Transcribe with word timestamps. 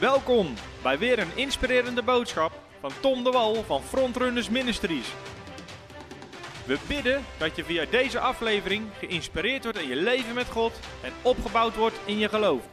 Welkom 0.00 0.54
bij 0.82 0.98
weer 0.98 1.18
een 1.18 1.36
inspirerende 1.36 2.02
boodschap 2.02 2.52
van 2.80 2.90
Tom 3.00 3.24
de 3.24 3.30
Wal 3.30 3.54
van 3.54 3.82
Frontrunners 3.82 4.48
Ministries. 4.48 5.14
We 6.66 6.78
bidden 6.88 7.24
dat 7.38 7.56
je 7.56 7.64
via 7.64 7.84
deze 7.84 8.20
aflevering 8.20 8.86
geïnspireerd 8.98 9.62
wordt 9.62 9.78
in 9.78 9.88
je 9.88 9.96
leven 9.96 10.34
met 10.34 10.46
God 10.46 10.72
en 11.02 11.12
opgebouwd 11.22 11.76
wordt 11.76 12.00
in 12.04 12.18
je 12.18 12.28
geloof. 12.28 12.68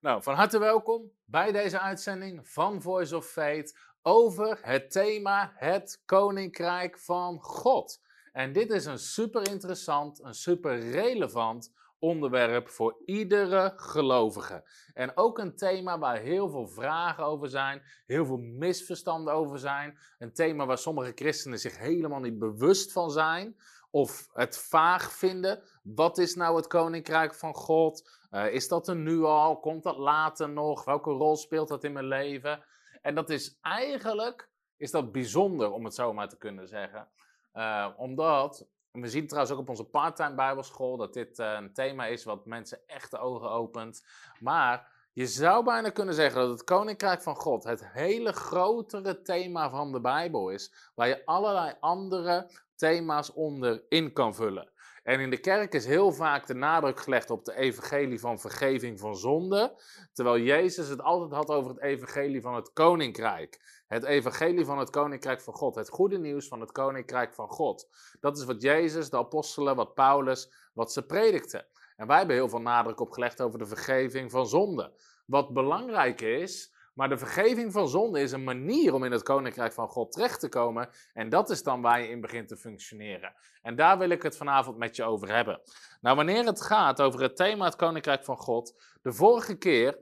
Nou, 0.00 0.22
van 0.22 0.34
harte 0.34 0.58
welkom 0.58 1.12
bij 1.24 1.52
deze 1.52 1.80
uitzending 1.80 2.48
van 2.48 2.82
Voice 2.82 3.16
of 3.16 3.26
Faith 3.26 3.78
over 4.02 4.58
het 4.62 4.90
thema 4.90 5.52
het 5.54 6.02
Koninkrijk 6.04 6.98
van 6.98 7.40
God. 7.40 8.00
En 8.32 8.52
dit 8.52 8.70
is 8.70 8.84
een 8.84 8.98
super 8.98 9.48
interessant, 9.50 10.24
een 10.24 10.34
super 10.34 10.90
relevant 10.90 11.72
onderwerp 11.98 12.68
voor 12.68 13.02
iedere 13.04 13.72
gelovige. 13.76 14.64
En 14.94 15.16
ook 15.16 15.38
een 15.38 15.56
thema 15.56 15.98
waar 15.98 16.16
heel 16.16 16.48
veel 16.48 16.66
vragen 16.66 17.24
over 17.24 17.48
zijn, 17.48 17.82
heel 18.06 18.26
veel 18.26 18.36
misverstanden 18.36 19.34
over 19.34 19.58
zijn. 19.58 19.98
Een 20.18 20.32
thema 20.32 20.66
waar 20.66 20.78
sommige 20.78 21.12
christenen 21.14 21.58
zich 21.58 21.78
helemaal 21.78 22.20
niet 22.20 22.38
bewust 22.38 22.92
van 22.92 23.10
zijn 23.10 23.56
of 23.90 24.28
het 24.32 24.58
vaag 24.58 25.12
vinden. 25.12 25.62
Wat 25.82 26.18
is 26.18 26.34
nou 26.34 26.56
het 26.56 26.66
koninkrijk 26.66 27.34
van 27.34 27.54
God? 27.54 28.10
Uh, 28.30 28.52
is 28.52 28.68
dat 28.68 28.88
er 28.88 28.96
nu 28.96 29.22
al? 29.22 29.60
Komt 29.60 29.82
dat 29.82 29.96
later 29.96 30.48
nog? 30.48 30.84
Welke 30.84 31.10
rol 31.10 31.36
speelt 31.36 31.68
dat 31.68 31.84
in 31.84 31.92
mijn 31.92 32.06
leven? 32.06 32.64
En 33.02 33.14
dat 33.14 33.30
is 33.30 33.58
eigenlijk 33.60 34.48
is 34.76 34.90
dat 34.90 35.12
bijzonder 35.12 35.70
om 35.70 35.84
het 35.84 35.94
zo 35.94 36.12
maar 36.12 36.28
te 36.28 36.36
kunnen 36.36 36.68
zeggen. 36.68 37.08
Uh, 37.54 37.88
omdat 37.96 38.68
we 38.92 39.08
zien 39.08 39.26
trouwens 39.26 39.54
ook 39.54 39.60
op 39.60 39.68
onze 39.68 39.84
parttime 39.84 40.34
bijbelschool 40.34 40.96
dat 40.96 41.12
dit 41.14 41.38
uh, 41.38 41.52
een 41.52 41.72
thema 41.72 42.06
is 42.06 42.24
wat 42.24 42.46
mensen 42.46 42.78
echt 42.86 43.10
de 43.10 43.18
ogen 43.18 43.50
opent. 43.50 44.06
Maar 44.40 44.96
je 45.12 45.26
zou 45.26 45.64
bijna 45.64 45.90
kunnen 45.90 46.14
zeggen 46.14 46.40
dat 46.40 46.50
het 46.50 46.64
Koninkrijk 46.64 47.22
van 47.22 47.36
God 47.36 47.64
het 47.64 47.92
hele 47.92 48.32
grotere 48.32 49.22
thema 49.22 49.70
van 49.70 49.92
de 49.92 50.00
Bijbel 50.00 50.50
is, 50.50 50.90
waar 50.94 51.08
je 51.08 51.24
allerlei 51.24 51.74
andere 51.80 52.50
thema's 52.76 53.32
onder 53.32 53.82
in 53.88 54.12
kan 54.12 54.34
vullen. 54.34 54.70
En 55.02 55.20
in 55.20 55.30
de 55.30 55.40
kerk 55.40 55.74
is 55.74 55.86
heel 55.86 56.12
vaak 56.12 56.46
de 56.46 56.54
nadruk 56.54 57.00
gelegd 57.00 57.30
op 57.30 57.44
de 57.44 57.56
evangelie 57.56 58.20
van 58.20 58.38
vergeving 58.38 59.00
van 59.00 59.16
zonde, 59.16 59.74
terwijl 60.12 60.38
Jezus 60.38 60.88
het 60.88 61.02
altijd 61.02 61.32
had 61.32 61.48
over 61.48 61.70
het 61.70 61.80
evangelie 61.80 62.40
van 62.40 62.54
het 62.54 62.72
koninkrijk. 62.72 63.77
Het 63.88 64.04
evangelie 64.04 64.64
van 64.64 64.78
het 64.78 64.90
koninkrijk 64.90 65.40
van 65.40 65.54
God, 65.54 65.74
het 65.74 65.88
goede 65.88 66.18
nieuws 66.18 66.48
van 66.48 66.60
het 66.60 66.72
koninkrijk 66.72 67.34
van 67.34 67.48
God. 67.48 67.88
Dat 68.20 68.38
is 68.38 68.44
wat 68.44 68.62
Jezus, 68.62 69.10
de 69.10 69.16
apostelen, 69.16 69.76
wat 69.76 69.94
Paulus, 69.94 70.52
wat 70.72 70.92
ze 70.92 71.06
predikten. 71.06 71.66
En 71.96 72.06
wij 72.06 72.18
hebben 72.18 72.36
heel 72.36 72.48
veel 72.48 72.60
nadruk 72.60 73.00
op 73.00 73.10
gelegd 73.10 73.40
over 73.40 73.58
de 73.58 73.66
vergeving 73.66 74.30
van 74.30 74.46
zonde. 74.46 74.92
Wat 75.26 75.52
belangrijk 75.52 76.20
is, 76.20 76.74
maar 76.94 77.08
de 77.08 77.18
vergeving 77.18 77.72
van 77.72 77.88
zonde 77.88 78.20
is 78.20 78.32
een 78.32 78.44
manier 78.44 78.94
om 78.94 79.04
in 79.04 79.12
het 79.12 79.22
koninkrijk 79.22 79.72
van 79.72 79.88
God 79.88 80.12
terecht 80.12 80.40
te 80.40 80.48
komen. 80.48 80.88
En 81.12 81.28
dat 81.28 81.50
is 81.50 81.62
dan 81.62 81.82
waar 81.82 82.00
je 82.00 82.08
in 82.08 82.20
begint 82.20 82.48
te 82.48 82.56
functioneren. 82.56 83.34
En 83.62 83.76
daar 83.76 83.98
wil 83.98 84.08
ik 84.08 84.22
het 84.22 84.36
vanavond 84.36 84.76
met 84.76 84.96
je 84.96 85.04
over 85.04 85.34
hebben. 85.34 85.60
Nou, 86.00 86.16
wanneer 86.16 86.44
het 86.44 86.62
gaat 86.62 87.02
over 87.02 87.20
het 87.20 87.36
thema 87.36 87.64
het 87.64 87.76
koninkrijk 87.76 88.24
van 88.24 88.36
God. 88.36 88.80
De 89.02 89.12
vorige 89.12 89.58
keer 89.58 89.98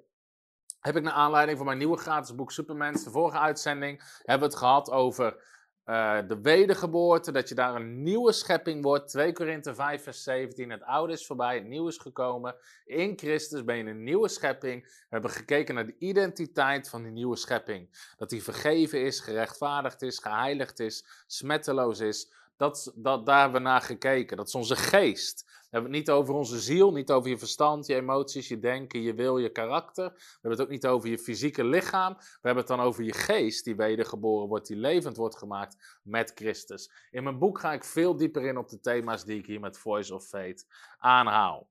heb 0.87 0.97
ik 0.97 1.03
naar 1.03 1.12
aanleiding 1.12 1.56
van 1.56 1.67
mijn 1.67 1.79
nieuwe 1.79 1.97
gratis 1.97 2.34
boek 2.34 2.53
Supermens, 2.53 3.05
de 3.05 3.11
vorige 3.11 3.39
uitzending, 3.39 4.03
hebben 4.23 4.48
we 4.48 4.55
het 4.55 4.62
gehad 4.65 4.91
over 4.91 5.45
uh, 5.87 6.19
de 6.29 6.41
wedergeboorte, 6.41 7.33
dat 7.33 7.48
je 7.48 7.55
daar 7.55 7.75
een 7.75 8.03
nieuwe 8.03 8.33
schepping 8.33 8.83
wordt. 8.83 9.09
2 9.09 9.33
Korinthe 9.33 9.75
5 9.75 10.03
vers 10.03 10.23
17, 10.23 10.70
het 10.70 10.83
oude 10.83 11.12
is 11.12 11.27
voorbij, 11.27 11.55
het 11.55 11.67
nieuwe 11.67 11.89
is 11.89 11.98
gekomen. 11.98 12.57
In 12.84 13.19
Christus 13.19 13.64
ben 13.64 13.77
je 13.77 13.84
een 13.84 14.05
nieuwe 14.05 14.29
schepping. 14.29 14.83
We 14.83 15.07
hebben 15.09 15.31
gekeken 15.31 15.75
naar 15.75 15.87
de 15.87 15.98
identiteit 15.98 16.89
van 16.89 17.03
die 17.03 17.12
nieuwe 17.12 17.37
schepping. 17.37 18.12
Dat 18.17 18.31
die 18.31 18.42
vergeven 18.42 19.01
is, 19.01 19.20
gerechtvaardigd 19.20 20.03
is, 20.03 20.18
geheiligd 20.18 20.80
is, 20.80 21.07
smetteloos 21.27 22.01
is. 22.01 22.33
Dat, 22.57 22.92
dat, 22.95 23.27
daar 23.27 23.41
hebben 23.41 23.63
we 23.63 23.68
naar 23.68 23.83
gekeken. 23.83 24.36
Dat 24.36 24.47
is 24.47 24.55
onze 24.55 24.77
geest. 24.77 25.55
We 25.67 25.73
hebben 25.77 25.91
het 25.91 26.01
niet 26.01 26.11
over 26.11 26.35
onze 26.35 26.61
ziel, 26.61 26.93
niet 26.93 27.11
over 27.11 27.31
je 27.31 27.39
verstand, 27.39 27.87
je 27.87 27.95
emoties, 27.95 28.49
je 28.49 28.59
denken, 28.59 29.03
je 29.03 29.15
wil, 29.15 29.39
je 29.39 29.51
karakter. 29.51 30.13
We 30.15 30.39
hebben 30.41 30.51
het 30.51 30.61
ook 30.61 30.69
niet 30.69 30.87
over 30.87 31.09
je 31.09 31.19
fysieke 31.19 31.65
lichaam. 31.65 32.15
We 32.17 32.41
hebben 32.43 32.65
het 32.65 32.77
dan 32.77 32.81
over 32.81 33.05
je 33.05 33.13
geest 33.13 33.65
die 33.65 33.77
wedergeboren 33.77 34.49
wordt, 34.49 34.67
die 34.67 34.77
levend 34.77 35.17
wordt 35.17 35.39
gemaakt 35.39 36.01
met 36.03 36.33
Christus. 36.35 36.91
In 37.11 37.23
mijn 37.23 37.39
boek 37.39 37.59
ga 37.59 37.73
ik 37.73 37.85
veel 37.85 38.17
dieper 38.17 38.45
in 38.45 38.59
op 38.59 38.69
de 38.69 38.81
thema's 38.81 39.25
die 39.25 39.39
ik 39.39 39.47
hier 39.47 39.61
met 39.61 39.79
Voice 39.79 40.15
of 40.15 40.25
Faith 40.25 40.67
aanhaal. 40.99 41.69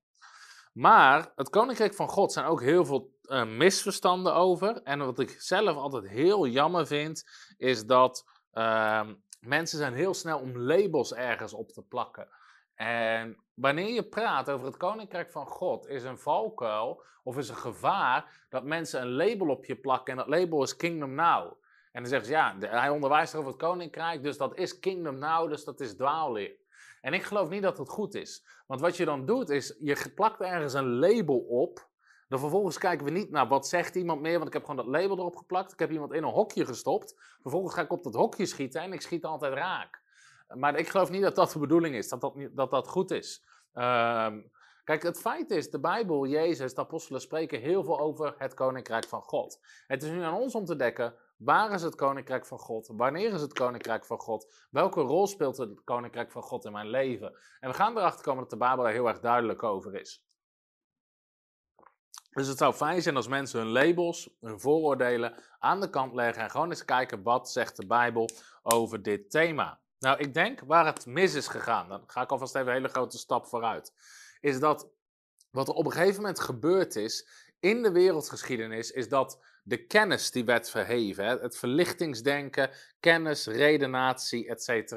Maar 0.74 1.32
het 1.36 1.50
Koninkrijk 1.50 1.94
van 1.94 2.10
God 2.10 2.32
zijn 2.32 2.46
ook 2.46 2.62
heel 2.62 2.86
veel 2.86 3.14
uh, 3.24 3.46
misverstanden 3.46 4.34
over. 4.34 4.82
En 4.84 5.00
wat 5.00 5.20
ik 5.20 5.36
zelf 5.42 5.78
altijd 5.78 6.08
heel 6.08 6.48
jammer 6.48 6.88
vind, 6.88 7.24
is 7.58 7.86
dat 7.86 8.26
uh, 8.54 9.10
mensen 9.40 9.78
zijn 9.78 9.94
heel 9.94 10.14
snel 10.14 10.40
om 10.40 10.58
labels 10.58 11.14
ergens 11.14 11.54
op 11.54 11.72
te 11.72 11.82
plakken. 11.82 12.28
En 12.74 13.45
wanneer 13.56 13.94
je 13.94 14.04
praat 14.04 14.50
over 14.50 14.66
het 14.66 14.78
koninkrijk 14.78 15.32
van 15.32 15.48
God, 15.48 15.88
is 15.88 16.04
een 16.04 16.18
valkuil 16.18 17.04
of 17.24 17.38
is 17.38 17.50
een 17.50 17.56
gevaar 17.56 18.46
dat 18.50 18.64
mensen 18.64 19.02
een 19.02 19.16
label 19.16 19.48
op 19.48 19.66
je 19.66 19.76
plakken 19.76 20.14
en 20.14 20.20
dat 20.20 20.40
label 20.40 20.64
is 20.64 20.76
Kingdom 20.76 21.14
Now. 21.14 21.54
En 21.92 22.02
dan 22.02 22.10
zeggen 22.10 22.28
ze 22.28 22.34
ja, 22.34 22.56
hij 22.60 22.90
onderwijst 22.90 23.36
over 23.36 23.50
het 23.50 23.60
koninkrijk, 23.60 24.24
dus 24.24 24.38
dat 24.38 24.58
is 24.58 24.80
Kingdom 24.80 25.18
Now, 25.18 25.50
dus 25.50 25.64
dat 25.64 25.80
is 25.80 25.96
dwaalleer. 25.96 26.56
En 27.02 27.14
ik 27.14 27.24
geloof 27.24 27.50
niet 27.50 27.62
dat 27.62 27.78
het 27.78 27.90
goed 27.90 28.16
is. 28.16 28.46
Want 28.68 28.82
wat 28.82 28.98
je 28.98 29.06
dan 29.06 29.26
doet 29.26 29.50
is, 29.50 29.76
je 29.80 30.12
plakt 30.16 30.42
ergens 30.42 30.74
een 30.74 31.00
label 31.00 31.38
op. 31.38 31.88
Dan 32.28 32.40
vervolgens 32.40 32.78
kijken 32.78 33.06
we 33.06 33.12
niet 33.12 33.32
naar 33.32 33.48
wat 33.48 33.68
zegt 33.68 33.96
iemand 33.96 34.22
meer, 34.22 34.36
want 34.36 34.48
ik 34.48 34.54
heb 34.54 34.66
gewoon 34.66 34.86
dat 34.86 35.02
label 35.02 35.18
erop 35.18 35.36
geplakt. 35.36 35.72
Ik 35.72 35.80
heb 35.80 35.92
iemand 35.92 36.14
in 36.14 36.24
een 36.24 36.34
hokje 36.34 36.66
gestopt. 36.66 37.16
Vervolgens 37.42 37.74
ga 37.74 37.82
ik 37.82 37.92
op 37.92 38.04
dat 38.04 38.14
hokje 38.14 38.46
schieten 38.46 38.82
en 38.82 38.94
ik 38.94 39.02
schiet 39.02 39.26
altijd 39.26 39.54
raak. 39.54 40.02
Maar 40.48 40.76
ik 40.76 40.90
geloof 40.90 41.10
niet 41.10 41.22
dat 41.22 41.36
dat 41.36 41.52
de 41.52 41.60
bedoeling 41.60 41.96
is, 41.96 42.10
dat 42.10 42.22
dat, 42.22 42.34
dat, 42.52 42.72
dat 42.72 42.88
goed 42.88 43.12
is. 43.12 43.44
Um, 43.74 44.52
kijk, 44.84 45.04
het 45.04 45.20
feit 45.20 45.50
is, 45.50 45.70
de 45.70 45.80
Bijbel, 45.80 46.26
Jezus, 46.26 46.74
de 46.74 46.82
apostelen 46.82 47.22
spreken 47.22 47.60
heel 47.60 47.84
veel 47.84 48.00
over 48.00 48.36
het 48.38 48.54
koninkrijk 48.54 49.06
van 49.06 49.22
God. 49.22 49.60
Het 49.88 50.04
is 50.04 50.10
nu 50.10 50.22
aan 50.22 50.34
ons 50.34 50.56
om 50.56 50.66
te 50.66 50.76
dekken, 50.76 51.16
waar 51.38 51.72
is 51.72 51.82
het 51.82 51.96
koninkrijk 51.96 52.46
van 52.46 52.60
God? 52.60 52.88
Wanneer 52.88 53.34
is 53.34 53.42
het 53.42 53.54
koninkrijk 53.54 54.06
van 54.06 54.20
God? 54.20 54.68
Welke 54.70 55.02
rol 55.02 55.28
speelt 55.28 55.58
het 55.58 55.84
koninkrijk 55.84 56.32
van 56.32 56.42
God 56.42 56.66
in 56.66 56.72
mijn 56.72 56.90
leven? 56.90 57.38
En 57.60 57.70
we 57.70 57.76
gaan 57.76 57.98
erachter 57.98 58.24
komen 58.24 58.42
dat 58.42 58.50
de 58.50 58.58
Bijbel 58.58 58.84
daar 58.84 58.94
heel 58.94 59.08
erg 59.08 59.20
duidelijk 59.20 59.64
over 59.64 59.96
is. 59.96 60.26
Dus 62.30 62.48
het 62.48 62.58
zou 62.58 62.74
fijn 62.74 63.02
zijn 63.02 63.16
als 63.16 63.28
mensen 63.28 63.60
hun 63.60 63.72
labels, 63.72 64.30
hun 64.40 64.60
vooroordelen 64.60 65.36
aan 65.60 65.82
de 65.82 65.90
kant 65.90 66.14
leggen 66.14 66.44
en 66.44 66.50
gewoon 66.50 66.70
eens 66.70 66.86
kijken 66.86 67.24
wat 67.24 67.52
zegt 67.52 67.76
de 67.76 67.86
Bijbel 67.86 68.30
over 68.64 69.02
dit 69.02 69.32
thema. 69.32 69.80
Nou, 70.06 70.18
ik 70.18 70.34
denk 70.34 70.60
waar 70.66 70.86
het 70.86 71.06
mis 71.06 71.34
is 71.34 71.48
gegaan, 71.48 71.90
dan 71.90 72.04
ga 72.08 72.22
ik 72.22 72.32
alvast 72.32 72.56
even 72.56 72.68
een 72.68 72.74
hele 72.74 72.88
grote 72.88 73.18
stap 73.18 73.48
vooruit, 73.48 73.94
is 74.42 74.60
dat 74.60 74.90
wat 75.52 75.68
er 75.68 75.74
op 75.74 75.86
een 75.86 75.92
gegeven 75.92 76.22
moment 76.22 76.40
gebeurd 76.40 76.96
is 76.96 77.28
in 77.60 77.84
de 77.84 77.92
wereldgeschiedenis, 77.92 78.92
is 78.92 79.10
dat 79.10 79.40
de 79.64 79.86
kennis 79.86 80.32
die 80.32 80.46
werd 80.46 80.70
verheven, 80.70 81.26
het 81.26 81.58
verlichtingsdenken, 81.58 82.70
kennis, 83.00 83.48
redenatie, 83.48 84.48
etc. 84.48 84.92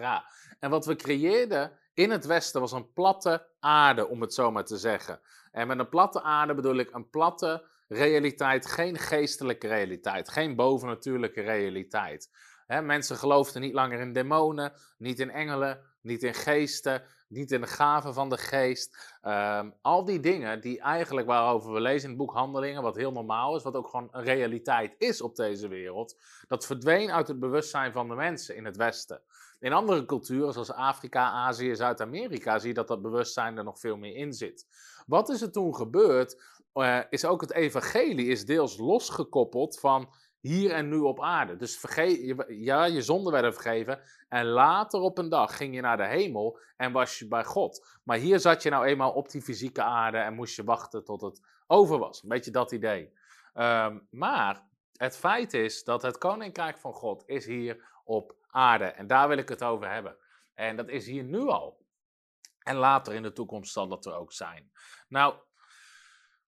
En 0.59 0.71
wat 0.71 0.87
we 0.87 0.97
creëerden 0.97 1.79
in 1.95 2.11
het 2.11 2.27
Westen 2.27 2.61
was 2.61 2.73
een 2.73 2.93
platte 2.93 3.49
aarde, 3.61 4.09
om 4.09 4.21
het 4.21 4.35
zo 4.35 4.51
maar 4.51 4.65
te 4.65 4.79
zeggen. 4.79 5.21
En 5.51 5.67
met 5.67 5.79
een 5.79 5.89
platte 5.89 6.23
aarde 6.23 6.55
bedoel 6.55 6.77
ik 6.77 6.95
een 6.95 7.11
platte 7.11 7.69
realiteit, 7.89 8.67
geen 8.67 8.99
geestelijke 8.99 9.69
realiteit, 9.69 10.29
geen 10.29 10.57
bovennatuurlijke 10.57 11.41
realiteit 11.41 12.31
mensen 12.69 13.17
geloofden 13.17 13.63
niet 13.63 13.75
langer 13.75 14.01
in 14.01 14.13
demonen, 14.13 14.73
niet 14.99 15.21
in 15.21 15.31
engelen, 15.31 15.81
niet 16.01 16.23
in 16.23 16.35
geesten, 16.35 17.03
niet 17.29 17.53
in 17.53 17.61
de 17.61 17.67
gaven 17.67 18.15
van 18.15 18.29
de 18.29 18.37
geest. 18.37 19.19
Um, 19.23 19.75
al 19.83 20.05
die 20.05 20.21
dingen 20.21 20.61
die 20.61 20.81
eigenlijk 20.81 21.27
waarover 21.27 21.73
we 21.73 21.81
lezen 21.81 22.03
in 22.03 22.09
het 22.09 22.19
boek 22.19 22.33
Handelingen, 22.33 22.83
wat 22.83 22.97
heel 22.97 23.13
normaal 23.13 23.57
is, 23.57 23.63
wat 23.63 23.75
ook 23.75 23.89
gewoon 23.89 24.09
een 24.11 24.23
realiteit 24.23 24.95
is 24.99 25.21
op 25.21 25.37
deze 25.37 25.69
wereld, 25.69 26.21
dat 26.49 26.67
verdween 26.67 27.11
uit 27.11 27.29
het 27.29 27.41
bewustzijn 27.41 27.93
van 27.93 28.09
de 28.09 28.15
mensen 28.15 28.57
in 28.57 28.65
het 28.65 28.77
Westen. 28.77 29.23
In 29.61 29.73
andere 29.73 30.05
culturen, 30.05 30.53
zoals 30.53 30.73
Afrika, 30.73 31.31
Azië, 31.31 31.77
Zuid-Amerika, 31.77 32.59
zie 32.59 32.69
je 32.69 32.75
dat 32.75 32.89
dat 32.89 33.03
bewustzijn 33.03 33.57
er 33.57 33.65
nog 33.65 33.79
veel 33.79 33.97
meer 33.97 34.15
in 34.15 34.33
zit. 34.33 34.67
Wat 35.07 35.29
is 35.29 35.43
er 35.43 35.53
toen 35.53 35.75
gebeurd? 35.75 36.43
Uh, 36.75 37.01
is 37.11 37.25
ook 37.25 37.41
het 37.41 37.53
evangelie 37.53 38.27
is 38.27 38.45
deels 38.45 38.77
losgekoppeld 38.77 39.81
van 39.81 40.09
hier 40.41 40.71
en 40.71 40.89
nu 40.89 40.97
op 40.97 41.23
aarde. 41.23 41.57
Dus 41.57 41.79
verge 41.79 42.47
ja, 42.49 42.85
je 42.85 43.03
zonden 43.03 43.33
werden 43.33 43.53
vergeven. 43.53 44.01
En 44.29 44.47
later 44.47 45.01
op 45.01 45.19
een 45.19 45.29
dag 45.29 45.57
ging 45.57 45.75
je 45.75 45.81
naar 45.81 45.97
de 45.97 46.07
hemel 46.07 46.59
en 46.77 46.93
was 46.93 47.19
je 47.19 47.29
bij 47.29 47.45
God. 47.45 47.99
Maar 48.05 48.17
hier 48.17 48.41
zat 48.41 48.63
je 48.63 48.71
nou 48.71 48.87
eenmaal 48.87 49.13
op 49.13 49.31
die 49.31 49.43
fysieke 49.43 49.83
aarde 49.83 50.19
en 50.19 50.35
moest 50.35 50.57
je 50.57 50.65
wachten 50.65 51.05
tot 51.05 51.21
het 51.21 51.41
over 51.67 51.99
was. 51.99 52.23
Een 52.23 52.29
beetje 52.29 52.51
dat 52.51 52.73
idee. 52.73 53.13
Um, 53.55 54.07
maar 54.11 54.67
het 54.93 55.17
feit 55.17 55.55
is 55.55 55.85
dat 55.85 56.03
het 56.03 56.19
koninkrijk 56.19 56.79
van 56.79 56.93
God 56.93 57.23
is 57.27 57.47
hier 57.47 58.01
op 58.05 58.37
aarde. 58.51 58.85
En 58.85 59.07
daar 59.07 59.29
wil 59.29 59.39
ik 59.39 59.49
het 59.49 59.63
over 59.63 59.91
hebben. 59.91 60.17
En 60.55 60.77
dat 60.77 60.89
is 60.89 61.07
hier 61.07 61.25
nu 61.25 61.47
al. 61.47 61.87
En 62.59 62.77
later 62.77 63.15
in 63.15 63.23
de 63.23 63.33
toekomst 63.33 63.73
zal 63.73 63.89
dat 63.89 64.07
er 64.07 64.15
ook 64.15 64.33
zijn. 64.33 64.71
Nou, 65.09 65.35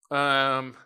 um, 0.09 0.77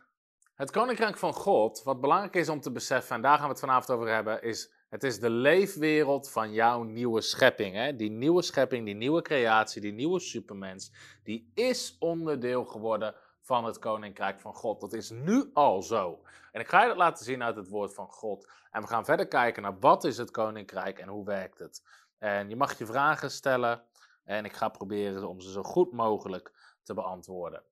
Het 0.54 0.70
koninkrijk 0.70 1.16
van 1.16 1.32
God, 1.32 1.82
wat 1.82 2.00
belangrijk 2.00 2.34
is 2.34 2.48
om 2.48 2.60
te 2.60 2.72
beseffen, 2.72 3.16
en 3.16 3.22
daar 3.22 3.36
gaan 3.36 3.44
we 3.44 3.50
het 3.50 3.60
vanavond 3.60 3.90
over 3.90 4.08
hebben, 4.08 4.42
is 4.42 4.72
het 4.88 5.02
is 5.02 5.20
de 5.20 5.30
leefwereld 5.30 6.30
van 6.30 6.52
jouw 6.52 6.82
nieuwe 6.82 7.20
schepping. 7.20 7.74
Hè? 7.74 7.96
Die 7.96 8.10
nieuwe 8.10 8.42
schepping, 8.42 8.84
die 8.84 8.94
nieuwe 8.94 9.22
creatie, 9.22 9.80
die 9.80 9.92
nieuwe 9.92 10.20
supermens, 10.20 10.92
die 11.22 11.50
is 11.54 11.96
onderdeel 11.98 12.64
geworden 12.64 13.14
van 13.40 13.64
het 13.64 13.78
koninkrijk 13.78 14.40
van 14.40 14.54
God. 14.54 14.80
Dat 14.80 14.92
is 14.92 15.10
nu 15.10 15.50
al 15.52 15.82
zo. 15.82 16.22
En 16.52 16.60
ik 16.60 16.68
ga 16.68 16.82
je 16.82 16.88
dat 16.88 16.96
laten 16.96 17.24
zien 17.24 17.42
uit 17.42 17.56
het 17.56 17.68
woord 17.68 17.94
van 17.94 18.08
God. 18.08 18.50
En 18.70 18.80
we 18.80 18.88
gaan 18.88 19.04
verder 19.04 19.28
kijken 19.28 19.62
naar 19.62 19.78
wat 19.78 20.04
is 20.04 20.16
het 20.16 20.30
koninkrijk 20.30 20.98
en 20.98 21.08
hoe 21.08 21.24
werkt 21.24 21.58
het. 21.58 21.82
En 22.18 22.48
je 22.48 22.56
mag 22.56 22.78
je 22.78 22.86
vragen 22.86 23.30
stellen 23.30 23.82
en 24.24 24.44
ik 24.44 24.52
ga 24.52 24.68
proberen 24.68 25.28
om 25.28 25.40
ze 25.40 25.50
zo 25.50 25.62
goed 25.62 25.92
mogelijk 25.92 26.76
te 26.82 26.94
beantwoorden. 26.94 27.62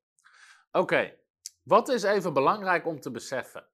Oké, 0.73 1.15
wat 1.63 1.89
is 1.89 2.03
even 2.03 2.33
belangrijk 2.33 2.87
om 2.87 3.01
te 3.01 3.11
beseffen? 3.11 3.67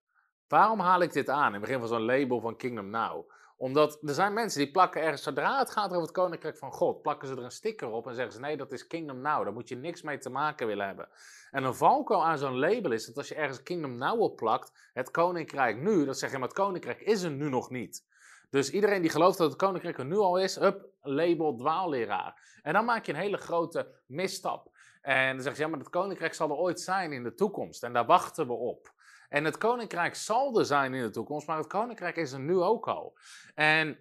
Waarom 0.49 0.81
haal 0.81 1.01
ik 1.01 1.13
dit 1.13 1.29
aan 1.29 1.47
in 1.47 1.53
het 1.53 1.61
begin 1.61 1.79
van 1.79 1.89
zo'n 1.89 2.05
label 2.05 2.41
van 2.41 2.57
Kingdom 2.57 2.91
Now? 2.91 3.31
Omdat 3.57 3.99
er 4.03 4.15
zijn 4.15 4.33
mensen 4.33 4.61
die 4.61 4.71
plakken 4.71 5.03
ergens, 5.03 5.23
zodra 5.23 5.59
het 5.59 5.71
gaat 5.71 5.91
over 5.91 6.03
het 6.03 6.11
koninkrijk 6.11 6.57
van 6.57 6.73
God, 6.73 7.03
plakken 7.03 7.29
ze 7.29 7.35
er 7.35 7.43
een 7.43 7.51
sticker 7.51 7.89
op 7.89 8.07
en 8.07 8.15
zeggen 8.15 8.33
ze: 8.33 8.41
nee, 8.41 8.57
dat 8.57 8.73
is 8.73 8.87
Kingdom 8.87 9.21
Now, 9.21 9.45
daar 9.45 9.53
moet 9.53 9.69
je 9.69 9.77
niks 9.77 10.03
mee 10.03 10.19
te 10.19 10.31
maken 10.31 10.67
willen 10.67 10.87
hebben. 10.87 11.09
En 11.51 11.65
een 11.65 11.75
valkuil 11.75 12.25
aan 12.25 12.39
zo'n 12.39 12.59
label 12.59 12.93
is 12.93 13.07
dat 13.07 13.17
als 13.17 13.29
je 13.29 13.35
ergens 13.35 13.63
Kingdom 13.63 13.97
Now 13.97 14.21
op 14.21 14.37
plakt, 14.37 14.91
het 14.93 15.11
koninkrijk 15.11 15.81
nu, 15.81 16.05
dan 16.05 16.15
zeg 16.15 16.31
je 16.31 16.39
maar 16.39 16.49
het 16.49 16.57
koninkrijk 16.57 17.01
is 17.01 17.23
er 17.23 17.31
nu 17.31 17.49
nog 17.49 17.71
niet. 17.71 18.07
Dus 18.51 18.71
iedereen 18.71 19.03
die 19.03 19.11
gelooft 19.11 19.39
dat 19.39 19.49
het 19.49 19.59
koninkrijk 19.59 19.99
er 19.99 20.05
nu 20.05 20.17
al 20.17 20.39
is, 20.39 20.61
up, 20.61 20.87
label 21.01 21.57
dwaalleraar. 21.57 22.59
En 22.63 22.73
dan 22.73 22.85
maak 22.85 23.07
je 23.07 23.13
een 23.13 23.19
hele 23.19 23.37
grote 23.37 23.95
misstap. 24.07 24.77
En 25.03 25.35
dan 25.35 25.43
zeg 25.43 25.57
je, 25.57 25.63
ja, 25.63 25.69
maar 25.69 25.79
het 25.79 25.89
koninkrijk 25.89 26.35
zal 26.35 26.51
er 26.51 26.57
ooit 26.57 26.81
zijn 26.81 27.13
in 27.13 27.23
de 27.23 27.35
toekomst. 27.35 27.83
En 27.83 27.93
daar 27.93 28.07
wachten 28.07 28.47
we 28.47 28.53
op. 28.53 28.93
En 29.29 29.45
het 29.45 29.59
koninkrijk 29.59 30.15
zal 30.15 30.59
er 30.59 30.65
zijn 30.65 30.95
in 30.95 31.03
de 31.03 31.11
toekomst, 31.11 31.47
maar 31.47 31.57
het 31.57 31.67
koninkrijk 31.67 32.17
is 32.17 32.33
er 32.33 32.41
nu 32.41 32.57
ook 32.57 32.89
al. 32.89 33.19
En 33.55 33.99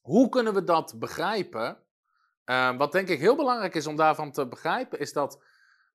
hoe 0.00 0.28
kunnen 0.28 0.54
we 0.54 0.64
dat 0.64 0.98
begrijpen? 0.98 1.78
Uh, 2.44 2.76
wat 2.76 2.92
denk 2.92 3.08
ik 3.08 3.18
heel 3.18 3.36
belangrijk 3.36 3.74
is 3.74 3.86
om 3.86 3.96
daarvan 3.96 4.32
te 4.32 4.48
begrijpen, 4.48 4.98
is 4.98 5.12
dat 5.12 5.42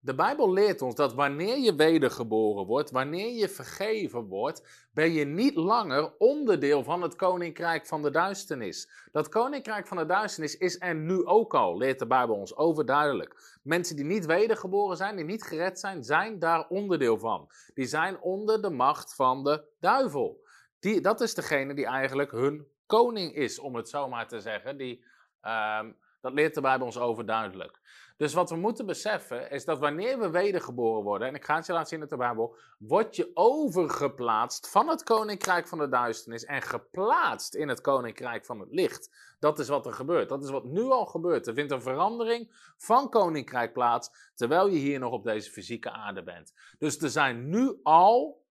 de 0.04 0.16
Bijbel 0.16 0.54
leert 0.54 0.82
ons 0.82 0.96
dat 0.96 1.14
wanneer 1.14 1.58
je 1.58 1.76
wedergeboren 1.76 2.66
wordt, 2.66 2.92
wanneer 2.92 3.32
je 3.32 3.50
vergeven 3.50 4.28
wordt, 4.28 4.88
ben 4.94 5.12
je 5.12 5.26
niet 5.26 5.56
langer 5.56 6.14
onderdeel 6.18 6.84
van 6.84 7.02
het 7.02 7.16
koninkrijk 7.16 7.86
van 7.86 8.02
de 8.02 8.10
duisternis. 8.10 8.90
Dat 9.12 9.30
koninkrijk 9.30 9.88
van 9.88 9.98
de 9.98 10.06
duisternis 10.06 10.58
is 10.58 10.82
er 10.82 10.96
nu 10.96 11.26
ook 11.26 11.54
al, 11.54 11.78
leert 11.78 12.00
de 12.00 12.08
Bijbel 12.08 12.36
ons 12.36 12.56
overduidelijk. 12.56 13.60
Mensen 13.64 13.96
die 13.96 14.06
niet 14.06 14.26
wedergeboren 14.26 14.98
zijn, 14.98 15.16
die 15.16 15.26
niet 15.26 15.44
gered 15.44 15.80
zijn, 15.80 16.04
zijn 16.04 16.40
daar 16.40 16.68
onderdeel 16.68 17.18
van. 17.18 17.50
Die 17.74 17.86
zijn 17.86 18.22
onder 18.22 18.62
de 18.62 18.70
macht 18.70 19.16
van 19.16 19.44
de 19.44 19.64
duivel. 19.80 20.42
Die, 20.80 21.02
dat 21.02 21.22
is 21.22 21.34
degene 21.34 21.74
die 21.74 21.86
eigenlijk 21.86 22.32
hun 22.32 22.68
koning 22.86 23.36
is, 23.36 23.60
om 23.60 23.76
het 23.76 23.90
zo 23.90 24.08
maar 24.08 24.28
te 24.28 24.40
zeggen. 24.40 24.78
Die, 24.78 25.04
um, 25.42 25.96
dat 26.22 26.34
leert 26.34 26.54
de 26.54 26.62
Bijbel 26.62 26.86
ons 26.86 26.98
overduidelijk. 26.98 27.80
Dus 28.18 28.34
wat 28.34 28.50
we 28.50 28.56
moeten 28.56 28.86
beseffen 28.86 29.52
is 29.52 29.66
dat 29.66 29.80
wanneer 29.80 30.20
we 30.20 30.30
wedergeboren 30.30 31.04
worden, 31.04 31.28
en 31.28 31.36
ik 31.36 31.46
ga 31.46 31.56
het 31.56 31.66
je 31.66 31.72
laten 31.72 31.88
zien 31.88 32.00
uit 32.00 32.10
de 32.10 32.18
Bijbel, 32.18 32.56
word 32.78 33.16
je 33.16 33.32
overgeplaatst 33.34 34.70
van 34.70 34.88
het 34.88 35.04
koninkrijk 35.04 35.68
van 35.68 35.78
de 35.78 35.90
duisternis 35.90 36.46
en 36.46 36.62
geplaatst 36.62 37.56
in 37.56 37.68
het 37.68 37.82
koninkrijk 37.82 38.46
van 38.46 38.60
het 38.60 38.72
licht. 38.72 39.36
Dat 39.40 39.60
is 39.60 39.68
wat 39.68 39.86
er 39.86 39.94
gebeurt. 39.94 40.30
Dat 40.30 40.44
is 40.44 40.50
wat 40.50 40.64
nu 40.64 40.82
al 40.82 41.06
gebeurt. 41.06 41.48
Er 41.48 41.54
vindt 41.54 41.72
een 41.72 41.82
verandering 41.82 42.74
van 42.78 43.10
koninkrijk 43.10 43.74
plaats, 43.74 44.32
terwijl 44.36 44.68
je 44.68 44.78
hier 44.78 45.00
nog 45.00 45.12
op 45.12 45.24
deze 45.24 45.52
fysieke 45.52 45.92
aarde 45.92 46.24
bent. 46.24 46.54
Dus 46.78 46.98
er 46.98 47.10
zijn 47.10 47.50
nu 47.50 47.80
al 47.84 48.46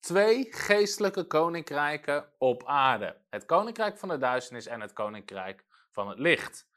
twee 0.00 0.46
geestelijke 0.50 1.26
koninkrijken 1.26 2.28
op 2.38 2.64
aarde: 2.66 3.16
het 3.30 3.46
koninkrijk 3.46 3.98
van 3.98 4.08
de 4.08 4.18
duisternis 4.18 4.66
en 4.66 4.80
het 4.80 4.92
koninkrijk 4.92 5.64
van 5.90 6.08
het 6.08 6.18
licht. 6.18 6.68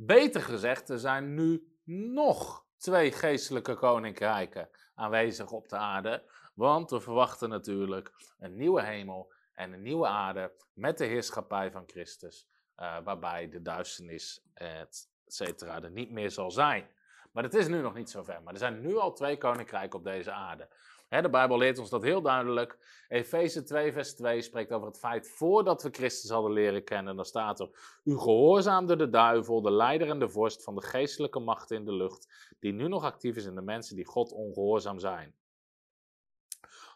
Beter 0.00 0.42
gezegd, 0.42 0.88
er 0.88 0.98
zijn 0.98 1.34
nu 1.34 1.78
nog 1.84 2.66
twee 2.76 3.12
geestelijke 3.12 3.74
koninkrijken 3.74 4.68
aanwezig 4.94 5.50
op 5.50 5.68
de 5.68 5.76
aarde. 5.76 6.22
Want 6.54 6.90
we 6.90 7.00
verwachten 7.00 7.48
natuurlijk 7.48 8.12
een 8.38 8.56
nieuwe 8.56 8.82
hemel 8.82 9.32
en 9.52 9.72
een 9.72 9.82
nieuwe 9.82 10.06
aarde 10.06 10.52
met 10.74 10.98
de 10.98 11.04
heerschappij 11.04 11.70
van 11.70 11.82
Christus. 11.86 12.48
Uh, 12.76 12.98
waarbij 13.04 13.48
de 13.48 13.62
duisternis, 13.62 14.42
et 14.54 15.08
cetera, 15.26 15.82
er 15.82 15.90
niet 15.90 16.10
meer 16.10 16.30
zal 16.30 16.50
zijn. 16.50 16.88
Maar 17.32 17.42
het 17.42 17.54
is 17.54 17.68
nu 17.68 17.80
nog 17.80 17.94
niet 17.94 18.10
zover. 18.10 18.42
Maar 18.42 18.52
er 18.52 18.58
zijn 18.58 18.80
nu 18.80 18.96
al 18.96 19.12
twee 19.12 19.38
koninkrijken 19.38 19.98
op 19.98 20.04
deze 20.04 20.32
aarde 20.32 20.68
de 21.08 21.30
Bijbel 21.30 21.58
leert 21.58 21.78
ons 21.78 21.90
dat 21.90 22.02
heel 22.02 22.22
duidelijk. 22.22 22.78
Efeze 23.08 23.62
2, 23.62 23.92
vers 23.92 24.14
2 24.14 24.42
spreekt 24.42 24.72
over 24.72 24.86
het 24.86 24.98
feit 24.98 25.30
voordat 25.30 25.82
we 25.82 25.90
Christus 25.90 26.30
hadden 26.30 26.52
leren 26.52 26.84
kennen. 26.84 27.16
Dan 27.16 27.24
staat 27.24 27.60
er: 27.60 28.00
U 28.04 28.18
gehoorzaamde 28.18 28.96
de 28.96 29.08
duivel, 29.08 29.62
de 29.62 29.70
leider 29.70 30.08
en 30.08 30.18
de 30.18 30.28
vorst 30.28 30.64
van 30.64 30.74
de 30.74 30.82
geestelijke 30.82 31.38
macht 31.38 31.70
in 31.70 31.84
de 31.84 31.92
lucht, 31.92 32.28
die 32.58 32.72
nu 32.72 32.88
nog 32.88 33.04
actief 33.04 33.36
is 33.36 33.44
in 33.44 33.54
de 33.54 33.62
mensen 33.62 33.96
die 33.96 34.06
God 34.06 34.32
ongehoorzaam 34.32 34.98
zijn. 34.98 35.34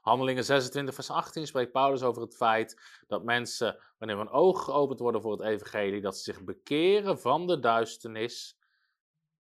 Handelingen 0.02 0.44
26, 0.44 0.94
vers 0.94 1.10
18 1.10 1.46
spreekt 1.46 1.72
Paulus 1.72 2.02
over 2.02 2.22
het 2.22 2.36
feit 2.36 2.80
dat 3.06 3.24
mensen, 3.24 3.78
wanneer 3.98 4.16
hun 4.16 4.30
ogen 4.30 4.64
geopend 4.64 4.98
worden 4.98 5.22
voor 5.22 5.32
het 5.32 5.40
evangelie, 5.40 6.00
dat 6.00 6.16
ze 6.16 6.22
zich 6.22 6.44
bekeren 6.44 7.18
van 7.18 7.46
de 7.46 7.58
duisternis 7.58 8.58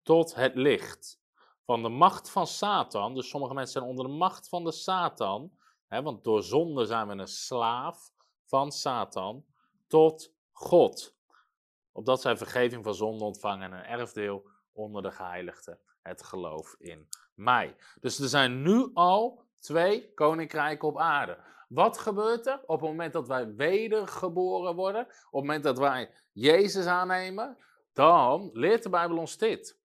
tot 0.01 0.35
het 0.35 0.55
licht 0.55 1.20
van 1.65 1.83
de 1.83 1.89
macht 1.89 2.29
van 2.29 2.47
Satan. 2.47 3.15
Dus 3.15 3.29
sommige 3.29 3.53
mensen 3.53 3.73
zijn 3.73 3.89
onder 3.89 4.05
de 4.05 4.11
macht 4.11 4.49
van 4.49 4.63
de 4.63 4.71
Satan. 4.71 5.51
Hè, 5.87 6.01
want 6.01 6.23
door 6.23 6.43
zonde 6.43 6.85
zijn 6.85 7.07
we 7.07 7.13
een 7.13 7.27
slaaf 7.27 8.11
van 8.45 8.71
Satan. 8.71 9.45
Tot 9.87 10.33
God. 10.51 11.15
Opdat 11.91 12.21
zij 12.21 12.37
vergeving 12.37 12.83
van 12.83 12.95
zonde 12.95 13.23
ontvangen 13.23 13.71
en 13.71 13.77
een 13.77 13.85
erfdeel 13.85 14.47
onder 14.73 15.01
de 15.01 15.11
geheiligden. 15.11 15.79
Het 16.01 16.23
geloof 16.23 16.75
in 16.79 17.07
mij. 17.33 17.75
Dus 17.99 18.19
er 18.19 18.27
zijn 18.27 18.61
nu 18.61 18.91
al 18.93 19.43
twee 19.59 20.13
koninkrijken 20.13 20.87
op 20.87 20.97
aarde. 20.97 21.37
Wat 21.67 21.97
gebeurt 21.97 22.47
er 22.47 22.59
op 22.65 22.79
het 22.81 22.89
moment 22.89 23.13
dat 23.13 23.27
wij 23.27 23.55
wedergeboren 23.55 24.75
worden? 24.75 25.01
Op 25.01 25.09
het 25.09 25.31
moment 25.31 25.63
dat 25.63 25.77
wij 25.77 26.11
Jezus 26.31 26.85
aannemen? 26.85 27.57
Dan 27.93 28.49
leert 28.53 28.83
de 28.83 28.89
Bijbel 28.89 29.17
ons 29.17 29.37
dit. 29.37 29.80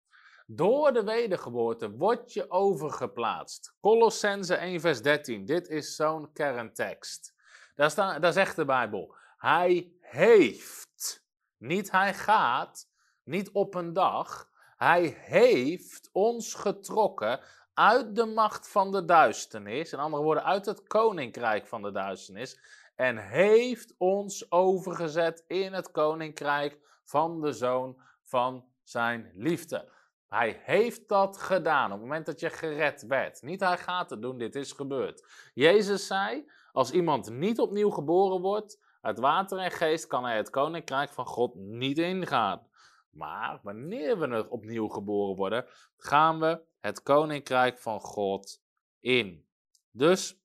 Door 0.47 0.93
de 0.93 1.03
wedergeboorte 1.03 1.91
word 1.91 2.33
je 2.33 2.51
overgeplaatst. 2.51 3.75
Colossense 3.79 4.55
1 4.55 4.79
vers 4.79 5.01
13. 5.01 5.45
Dit 5.45 5.67
is 5.67 5.95
zo'n 5.95 6.31
kerntekst. 6.33 7.33
Daar, 7.75 8.19
daar 8.19 8.33
zegt 8.33 8.55
de 8.55 8.65
Bijbel. 8.65 9.15
Hij 9.37 9.91
heeft. 9.99 11.25
Niet 11.57 11.91
hij 11.91 12.13
gaat. 12.13 12.89
Niet 13.23 13.51
op 13.51 13.75
een 13.75 13.93
dag. 13.93 14.49
Hij 14.77 15.17
heeft 15.19 16.09
ons 16.11 16.53
getrokken 16.53 17.39
uit 17.73 18.15
de 18.15 18.25
macht 18.25 18.69
van 18.69 18.91
de 18.91 19.05
duisternis. 19.05 19.93
In 19.93 19.99
andere 19.99 20.23
woorden, 20.23 20.43
uit 20.43 20.65
het 20.65 20.87
koninkrijk 20.87 21.67
van 21.67 21.81
de 21.81 21.91
duisternis. 21.91 22.59
En 22.95 23.17
heeft 23.17 23.95
ons 23.97 24.51
overgezet 24.51 25.43
in 25.47 25.73
het 25.73 25.91
koninkrijk 25.91 26.79
van 27.03 27.41
de 27.41 27.53
zoon 27.53 28.01
van 28.23 28.65
zijn 28.83 29.31
liefde. 29.35 29.91
Hij 30.33 30.61
heeft 30.63 31.07
dat 31.07 31.37
gedaan 31.37 31.85
op 31.85 31.91
het 31.91 32.01
moment 32.01 32.25
dat 32.25 32.39
je 32.39 32.49
gered 32.49 33.05
werd. 33.07 33.41
Niet 33.41 33.59
hij 33.59 33.77
gaat 33.77 34.09
het 34.09 34.21
doen, 34.21 34.37
dit 34.37 34.55
is 34.55 34.71
gebeurd. 34.71 35.25
Jezus 35.53 36.07
zei, 36.07 36.51
als 36.71 36.91
iemand 36.91 37.29
niet 37.29 37.59
opnieuw 37.59 37.89
geboren 37.89 38.41
wordt 38.41 38.79
uit 39.01 39.19
water 39.19 39.57
en 39.57 39.71
geest, 39.71 40.07
kan 40.07 40.23
hij 40.23 40.37
het 40.37 40.49
koninkrijk 40.49 41.09
van 41.09 41.25
God 41.25 41.55
niet 41.55 41.97
ingaan. 41.97 42.67
Maar 43.09 43.59
wanneer 43.63 44.19
we 44.19 44.27
er 44.27 44.49
opnieuw 44.49 44.87
geboren 44.87 45.35
worden, 45.35 45.65
gaan 45.97 46.39
we 46.39 46.61
het 46.79 47.03
koninkrijk 47.03 47.79
van 47.79 47.99
God 47.99 48.61
in. 48.99 49.45
Dus 49.91 50.41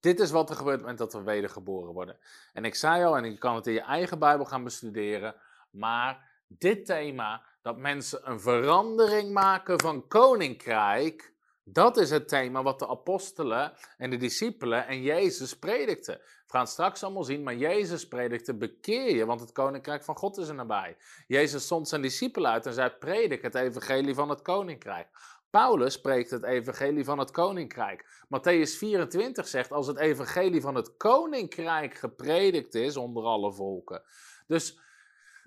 dit 0.00 0.20
is 0.20 0.30
wat 0.30 0.50
er 0.50 0.56
gebeurt 0.56 0.80
op 0.80 0.86
het 0.86 0.90
moment 0.90 1.12
dat 1.12 1.22
we 1.22 1.30
wedergeboren 1.30 1.92
worden. 1.92 2.18
En 2.52 2.64
ik 2.64 2.74
zei 2.74 3.04
al, 3.04 3.16
en 3.16 3.24
je 3.24 3.38
kan 3.38 3.54
het 3.54 3.66
in 3.66 3.72
je 3.72 3.80
eigen 3.80 4.18
Bijbel 4.18 4.44
gaan 4.44 4.64
bestuderen, 4.64 5.34
maar 5.70 6.30
dit 6.46 6.86
thema 6.86 7.50
dat 7.62 7.76
mensen 7.76 8.30
een 8.30 8.40
verandering 8.40 9.32
maken 9.32 9.80
van 9.80 10.06
koninkrijk. 10.08 11.32
Dat 11.64 11.96
is 11.96 12.10
het 12.10 12.28
thema 12.28 12.62
wat 12.62 12.78
de 12.78 12.88
apostelen 12.88 13.72
en 13.96 14.10
de 14.10 14.16
discipelen 14.16 14.86
en 14.86 15.02
Jezus 15.02 15.58
predikten. 15.58 16.14
We 16.16 16.58
gaan 16.58 16.66
straks 16.66 17.02
allemaal 17.02 17.24
zien, 17.24 17.42
maar 17.42 17.56
Jezus 17.56 18.08
predikte: 18.08 18.54
bekeer 18.54 19.16
je, 19.16 19.26
want 19.26 19.40
het 19.40 19.52
koninkrijk 19.52 20.04
van 20.04 20.16
God 20.16 20.38
is 20.38 20.48
er 20.48 20.54
nabij. 20.54 20.96
Jezus 21.26 21.64
stond 21.64 21.88
zijn 21.88 22.02
discipelen 22.02 22.50
uit 22.50 22.66
en 22.66 22.72
zei: 22.72 22.90
predik 22.90 23.42
het 23.42 23.54
evangelie 23.54 24.14
van 24.14 24.28
het 24.28 24.42
koninkrijk. 24.42 25.08
Paulus 25.50 25.92
spreekt 25.92 26.30
het 26.30 26.42
evangelie 26.42 27.04
van 27.04 27.18
het 27.18 27.30
koninkrijk. 27.30 28.04
Matthäus 28.24 28.78
24 28.78 29.48
zegt: 29.48 29.72
als 29.72 29.86
het 29.86 29.98
evangelie 29.98 30.60
van 30.60 30.74
het 30.74 30.96
koninkrijk 30.96 31.94
gepredikt 31.94 32.74
is 32.74 32.96
onder 32.96 33.24
alle 33.24 33.52
volken. 33.52 34.02
Dus 34.46 34.80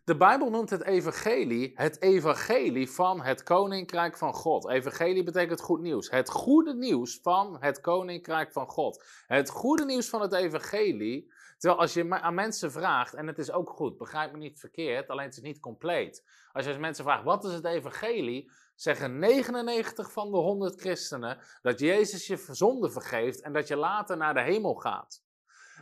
De 0.06 0.18
Bijbel 0.18 0.50
noemt 0.50 0.70
het 0.70 0.84
evangelie 0.84 1.72
het 1.76 2.02
evangelie 2.02 2.90
van 2.90 3.22
het 3.22 3.44
koninkrijk 3.44 4.18
van 4.18 4.34
God. 4.34 4.70
Evangelie 4.70 5.24
betekent 5.24 5.62
goed 5.62 5.82
nieuws. 5.82 6.10
Het 6.10 6.30
goede 6.30 6.74
nieuws 6.74 7.20
van 7.22 7.58
het 7.60 7.82
koninkrijk 7.82 8.52
van 8.52 8.68
God. 8.68 9.04
Het 9.28 9.50
goede 9.50 9.86
nieuws 9.86 10.10
van 10.10 10.22
het 10.22 10.34
evangelie. 10.34 11.34
Terwijl 11.58 11.82
als 11.82 11.94
je 11.94 12.10
aan 12.10 12.34
mensen 12.34 12.72
vraagt, 12.72 13.14
en 13.14 13.28
het 13.28 13.38
is 13.38 13.52
ook 13.52 13.70
goed, 13.70 13.98
begrijp 13.98 14.32
me 14.32 14.38
niet 14.38 14.60
verkeerd, 14.60 15.08
alleen 15.08 15.26
het 15.26 15.36
is 15.36 15.42
niet 15.42 15.60
compleet. 15.60 16.24
Als 16.52 16.66
je 16.66 16.80
mensen 16.80 17.04
vraagt, 17.04 17.24
wat 17.24 17.44
is 17.44 17.54
het 17.54 17.66
evangelie? 17.66 18.52
Zeggen 18.76 19.20
99 19.20 20.12
van 20.12 20.32
de 20.32 20.38
100 20.38 20.80
christenen 20.80 21.40
dat 21.62 21.80
Jezus 21.80 22.28
je 22.28 22.46
zonde 22.52 22.92
vergeeft 22.92 23.42
en 23.42 23.54
dat 23.54 23.68
je 23.68 23.76
later 23.76 24.18
naar 24.18 24.34
de 24.34 24.42
hemel 24.42 24.76
gaat. 24.76 25.24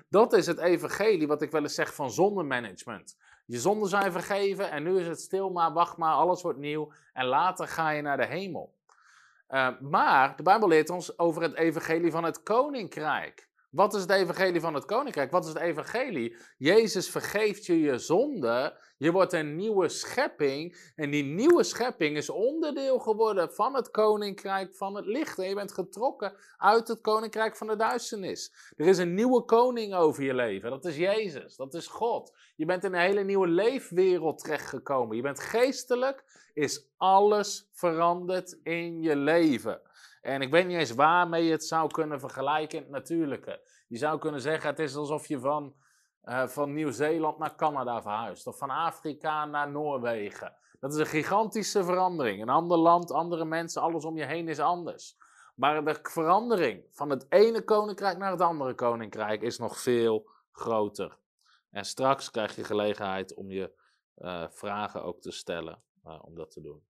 Dat 0.10 0.34
is 0.34 0.46
het 0.46 0.58
evangelie 0.58 1.28
wat 1.28 1.42
ik 1.42 1.52
wel 1.52 1.62
eens 1.62 1.76
zeg 1.76 1.94
van 1.94 2.12
zondemanagement. 2.12 3.18
Je 3.54 3.60
zonden 3.60 3.90
zijn 3.90 4.12
vergeven 4.12 4.72
en 4.72 4.84
nu 4.84 5.00
is 5.00 5.08
het 5.08 5.20
stil, 5.20 5.50
maar 5.50 5.74
wacht 5.74 5.98
maar, 5.98 6.14
alles 6.14 6.42
wordt 6.42 6.60
nieuw 6.60 6.92
en 7.14 7.26
later 7.26 7.68
ga 7.68 7.90
je 7.90 8.02
naar 8.02 8.18
de 8.18 8.26
hemel. 8.26 8.74
Uh, 9.50 9.80
maar 9.80 10.36
de 10.36 10.44
Bijbel 10.44 10.68
leert 10.68 10.90
ons 10.90 11.20
over 11.20 11.42
het 11.42 11.56
evangelie 11.56 12.12
van 12.12 12.24
het 12.24 12.44
koninkrijk. 12.44 13.50
Wat 13.74 13.94
is 13.94 14.02
het 14.02 14.10
evangelie 14.10 14.62
van 14.62 14.74
het 14.74 14.86
koninkrijk? 14.86 15.32
Wat 15.32 15.44
is 15.46 15.54
het 15.54 15.62
evangelie? 15.62 16.36
Jezus 16.58 17.10
vergeeft 17.10 17.66
je 17.66 17.80
je 17.80 17.98
zonde. 17.98 18.80
Je 18.98 19.12
wordt 19.12 19.34
een 19.34 19.56
nieuwe 19.56 19.90
schepping. 19.90 20.92
En 20.96 21.10
die 21.10 21.24
nieuwe 21.24 21.64
schepping 21.64 22.18
is 22.18 22.30
onderdeel 22.30 23.00
geworden 23.00 23.54
van 23.54 23.76
het 23.76 23.92
koninkrijk 23.92 24.76
van 24.76 24.96
het 24.96 25.06
licht. 25.06 25.40
En 25.40 25.50
je 25.50 25.56
bent 25.56 25.74
getrokken 25.74 26.34
uit 26.58 26.88
het 26.88 27.02
koninkrijk 27.02 27.56
van 27.56 27.68
de 27.68 27.76
duisternis. 27.76 28.54
Er 28.78 28.88
is 28.88 28.98
een 28.98 29.14
nieuwe 29.14 29.42
koning 29.42 29.94
over 29.94 30.24
je 30.24 30.34
leven. 30.34 30.70
Dat 30.70 30.86
is 30.86 30.98
Jezus. 30.98 31.56
Dat 31.56 31.74
is 31.74 31.88
God. 31.88 32.38
Je 32.56 32.66
bent 32.66 32.84
in 32.84 32.94
een 32.94 33.00
hele 33.00 33.24
nieuwe 33.24 33.48
leefwereld 33.48 34.40
terechtgekomen. 34.40 35.16
Je 35.16 35.22
bent 35.22 35.40
geestelijk. 35.40 36.24
Is 36.54 36.88
alles 36.98 37.70
veranderd 37.72 38.60
in 38.64 39.02
je 39.02 39.16
leven. 39.16 39.82
En 40.24 40.42
ik 40.42 40.52
weet 40.52 40.68
niet 40.68 40.78
eens 40.78 40.92
waarmee 40.92 41.44
je 41.44 41.52
het 41.52 41.66
zou 41.66 41.92
kunnen 41.92 42.20
vergelijken 42.20 42.78
in 42.78 42.84
het 42.84 42.92
natuurlijke. 42.92 43.62
Je 43.88 43.98
zou 43.98 44.20
kunnen 44.20 44.42
zeggen, 44.42 44.70
het 44.70 44.80
is 44.80 44.96
alsof 44.96 45.28
je 45.28 45.40
van, 45.40 45.76
uh, 46.24 46.48
van 46.48 46.74
Nieuw-Zeeland 46.74 47.38
naar 47.38 47.56
Canada 47.56 48.02
verhuist. 48.02 48.48
Of 48.48 48.58
van 48.58 48.70
Afrika 48.70 49.46
naar 49.46 49.72
Noorwegen. 49.72 50.56
Dat 50.80 50.94
is 50.94 51.00
een 51.00 51.06
gigantische 51.06 51.84
verandering. 51.84 52.42
Een 52.42 52.50
ander 52.50 52.78
land, 52.78 53.12
andere 53.12 53.46
mensen, 53.46 53.82
alles 53.82 54.06
om 54.06 54.18
je 54.18 54.26
heen 54.26 54.48
is 54.48 54.60
anders. 54.60 55.18
Maar 55.56 55.86
de 55.86 56.00
verandering 56.02 56.86
van 56.92 57.10
het 57.10 57.26
ene 57.30 57.64
koninkrijk 57.64 58.18
naar 58.18 58.32
het 58.32 58.42
andere 58.42 58.74
koninkrijk 58.74 59.42
is 59.42 59.58
nog 59.58 59.80
veel 59.80 60.30
groter. 60.52 61.18
En 61.70 61.86
straks 61.86 62.32
krijg 62.32 62.56
je 62.56 62.64
gelegenheid 62.64 63.34
om 63.34 63.52
je 63.52 63.74
uh, 64.18 64.46
vragen 64.50 65.04
ook 65.04 65.22
te 65.22 65.32
stellen 65.32 65.84
uh, 66.06 66.20
om 66.22 66.36
dat 66.36 66.52
te 66.52 66.62
doen. 66.62 66.84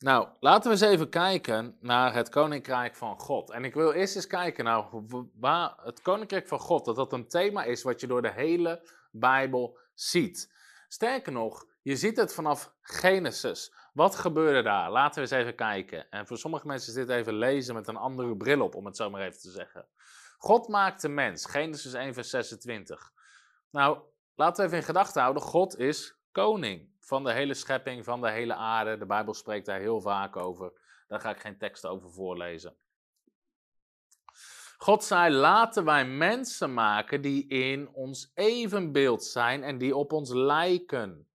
Nou, 0.00 0.28
laten 0.40 0.62
we 0.62 0.70
eens 0.70 0.92
even 0.92 1.08
kijken 1.08 1.76
naar 1.80 2.14
het 2.14 2.28
Koninkrijk 2.28 2.96
van 2.96 3.18
God. 3.18 3.50
En 3.50 3.64
ik 3.64 3.74
wil 3.74 3.92
eerst 3.92 4.16
eens 4.16 4.26
kijken 4.26 4.64
naar 4.64 4.88
waar 5.34 5.74
het 5.82 6.02
Koninkrijk 6.02 6.48
van 6.48 6.58
God, 6.58 6.84
dat 6.84 6.96
dat 6.96 7.12
een 7.12 7.28
thema 7.28 7.64
is 7.64 7.82
wat 7.82 8.00
je 8.00 8.06
door 8.06 8.22
de 8.22 8.32
hele 8.32 8.88
Bijbel 9.10 9.78
ziet. 9.94 10.52
Sterker 10.88 11.32
nog, 11.32 11.66
je 11.82 11.96
ziet 11.96 12.16
het 12.16 12.34
vanaf 12.34 12.74
Genesis. 12.80 13.74
Wat 13.92 14.16
gebeurde 14.16 14.62
daar? 14.62 14.90
Laten 14.90 15.14
we 15.14 15.20
eens 15.20 15.40
even 15.40 15.54
kijken. 15.54 16.10
En 16.10 16.26
voor 16.26 16.38
sommige 16.38 16.66
mensen 16.66 16.88
is 16.88 17.06
dit 17.06 17.16
even 17.16 17.34
lezen 17.34 17.74
met 17.74 17.88
een 17.88 17.96
andere 17.96 18.36
bril 18.36 18.60
op, 18.60 18.74
om 18.74 18.86
het 18.86 18.96
zo 18.96 19.10
maar 19.10 19.20
even 19.20 19.40
te 19.40 19.50
zeggen. 19.50 19.86
God 20.38 20.68
maakte 20.68 21.08
mens. 21.08 21.46
Genesis 21.46 21.92
1, 21.92 22.14
vers 22.14 22.30
26. 22.30 23.12
Nou, 23.70 23.98
laten 24.34 24.56
we 24.56 24.66
even 24.66 24.78
in 24.78 24.84
gedachten 24.84 25.22
houden. 25.22 25.42
God 25.42 25.78
is 25.78 26.16
koning 26.32 26.88
van 27.00 27.24
de 27.24 27.32
hele 27.32 27.54
schepping, 27.54 28.04
van 28.04 28.20
de 28.20 28.30
hele 28.30 28.54
aarde. 28.54 28.98
De 28.98 29.06
Bijbel 29.06 29.34
spreekt 29.34 29.66
daar 29.66 29.80
heel 29.80 30.00
vaak 30.00 30.36
over. 30.36 30.72
Daar 31.08 31.20
ga 31.20 31.30
ik 31.30 31.40
geen 31.40 31.58
tekst 31.58 31.86
over 31.86 32.10
voorlezen. 32.10 32.76
God 34.76 35.04
zei: 35.04 35.34
Laten 35.34 35.84
wij 35.84 36.06
mensen 36.06 36.74
maken 36.74 37.20
die 37.20 37.48
in 37.48 37.88
ons 37.94 38.30
evenbeeld 38.34 39.24
zijn 39.24 39.62
en 39.62 39.78
die 39.78 39.96
op 39.96 40.12
ons 40.12 40.32
lijken. 40.32 41.28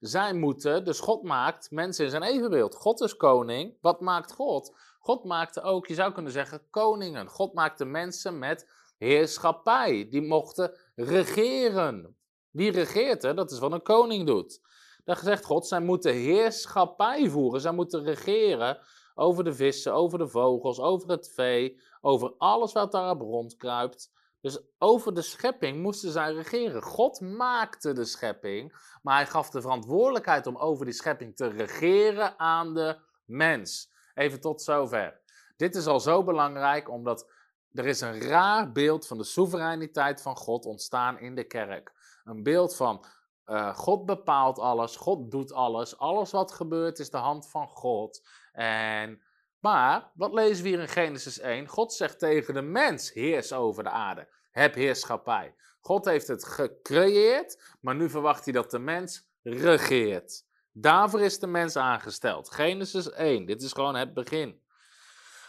Zij 0.00 0.34
moeten, 0.34 0.84
dus 0.84 1.00
God 1.00 1.22
maakt 1.22 1.70
mensen 1.70 2.04
in 2.04 2.10
zijn 2.10 2.22
evenbeeld. 2.22 2.74
God 2.74 3.00
is 3.00 3.16
koning. 3.16 3.76
Wat 3.80 4.00
maakt 4.00 4.32
God? 4.32 4.76
God 4.98 5.24
maakte 5.24 5.62
ook, 5.62 5.86
je 5.86 5.94
zou 5.94 6.12
kunnen 6.12 6.32
zeggen, 6.32 6.66
koningen. 6.70 7.28
God 7.28 7.54
maakte 7.54 7.84
mensen 7.84 8.38
met 8.38 8.70
heerschappij. 8.98 10.08
Die 10.10 10.22
mochten 10.22 10.78
regeren. 10.94 12.16
Wie 12.50 12.70
regeert 12.70 13.24
er? 13.24 13.34
Dat 13.34 13.50
is 13.50 13.58
wat 13.58 13.72
een 13.72 13.82
koning 13.82 14.26
doet. 14.26 14.60
Dan 15.04 15.16
zegt 15.16 15.44
God, 15.44 15.66
zij 15.66 15.80
moeten 15.80 16.12
heerschappij 16.12 17.28
voeren. 17.28 17.60
Zij 17.60 17.72
moeten 17.72 18.04
regeren 18.04 18.78
over 19.14 19.44
de 19.44 19.54
vissen, 19.54 19.92
over 19.94 20.18
de 20.18 20.28
vogels, 20.28 20.80
over 20.80 21.10
het 21.10 21.32
vee, 21.34 21.80
over 22.00 22.34
alles 22.38 22.72
wat 22.72 22.92
daarop 22.92 23.20
rondkruipt. 23.20 24.10
Dus 24.40 24.62
over 24.78 25.14
de 25.14 25.22
schepping 25.22 25.82
moesten 25.82 26.10
zij 26.10 26.32
regeren. 26.32 26.82
God 26.82 27.20
maakte 27.20 27.92
de 27.92 28.04
schepping, 28.04 28.76
maar 29.02 29.16
hij 29.16 29.26
gaf 29.26 29.50
de 29.50 29.60
verantwoordelijkheid 29.60 30.46
om 30.46 30.56
over 30.56 30.84
die 30.84 30.94
schepping 30.94 31.36
te 31.36 31.46
regeren 31.46 32.38
aan 32.38 32.74
de 32.74 32.98
mens. 33.24 33.90
Even 34.14 34.40
tot 34.40 34.62
zover. 34.62 35.20
Dit 35.56 35.74
is 35.74 35.86
al 35.86 36.00
zo 36.00 36.24
belangrijk 36.24 36.90
omdat 36.90 37.30
er 37.72 37.86
is 37.86 38.00
een 38.00 38.20
raar 38.20 38.72
beeld 38.72 39.06
van 39.06 39.18
de 39.18 39.24
soevereiniteit 39.24 40.22
van 40.22 40.36
God 40.36 40.64
ontstaan 40.64 41.18
in 41.18 41.34
de 41.34 41.44
kerk. 41.44 41.92
Een 42.24 42.42
beeld 42.42 42.76
van 42.76 43.04
uh, 43.52 43.76
God 43.76 44.06
bepaalt 44.06 44.58
alles, 44.58 44.96
God 44.96 45.30
doet 45.30 45.52
alles. 45.52 45.98
Alles 45.98 46.30
wat 46.30 46.52
gebeurt 46.52 46.98
is 46.98 47.10
de 47.10 47.16
hand 47.16 47.48
van 47.48 47.68
God. 47.68 48.26
En, 48.52 49.22
maar, 49.58 50.10
wat 50.14 50.32
lezen 50.32 50.62
we 50.62 50.68
hier 50.68 50.80
in 50.80 50.88
Genesis 50.88 51.38
1? 51.38 51.68
God 51.68 51.92
zegt 51.92 52.18
tegen 52.18 52.54
de 52.54 52.62
mens, 52.62 53.12
heers 53.12 53.52
over 53.52 53.82
de 53.82 53.90
aarde. 53.90 54.28
Heb 54.50 54.74
heerschappij. 54.74 55.54
God 55.80 56.04
heeft 56.04 56.26
het 56.26 56.44
gecreëerd, 56.44 57.76
maar 57.80 57.94
nu 57.94 58.10
verwacht 58.10 58.44
hij 58.44 58.52
dat 58.52 58.70
de 58.70 58.78
mens 58.78 59.28
regeert. 59.42 60.44
Daarvoor 60.72 61.20
is 61.20 61.38
de 61.38 61.46
mens 61.46 61.76
aangesteld. 61.76 62.50
Genesis 62.50 63.10
1, 63.10 63.46
dit 63.46 63.62
is 63.62 63.72
gewoon 63.72 63.94
het 63.94 64.14
begin. 64.14 64.62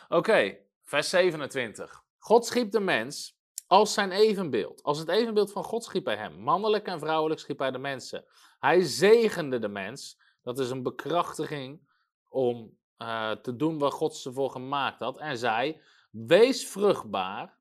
Oké, 0.09 0.57
vers 0.83 1.09
27. 1.09 2.03
God 2.17 2.45
schiep 2.45 2.71
de 2.71 2.79
mens 2.79 3.37
als 3.73 3.93
zijn 3.93 4.11
evenbeeld. 4.11 4.83
Als 4.83 4.99
het 4.99 5.09
evenbeeld 5.09 5.51
van 5.51 5.63
God 5.63 5.83
schiep 5.83 6.05
hij 6.05 6.15
hem. 6.15 6.39
Mannelijk 6.39 6.87
en 6.87 6.99
vrouwelijk 6.99 7.39
schiep 7.39 7.59
hij 7.59 7.71
de 7.71 7.77
mensen. 7.77 8.25
Hij 8.59 8.81
zegende 8.81 9.59
de 9.59 9.67
mens. 9.67 10.19
Dat 10.41 10.59
is 10.59 10.69
een 10.69 10.83
bekrachtiging 10.83 11.87
om 12.29 12.77
uh, 12.97 13.31
te 13.31 13.55
doen 13.55 13.77
wat 13.77 13.93
God 13.93 14.15
ze 14.15 14.33
voor 14.33 14.49
gemaakt 14.49 14.99
had. 14.99 15.17
En 15.17 15.37
zei: 15.37 15.81
Wees 16.11 16.67
vruchtbaar, 16.67 17.57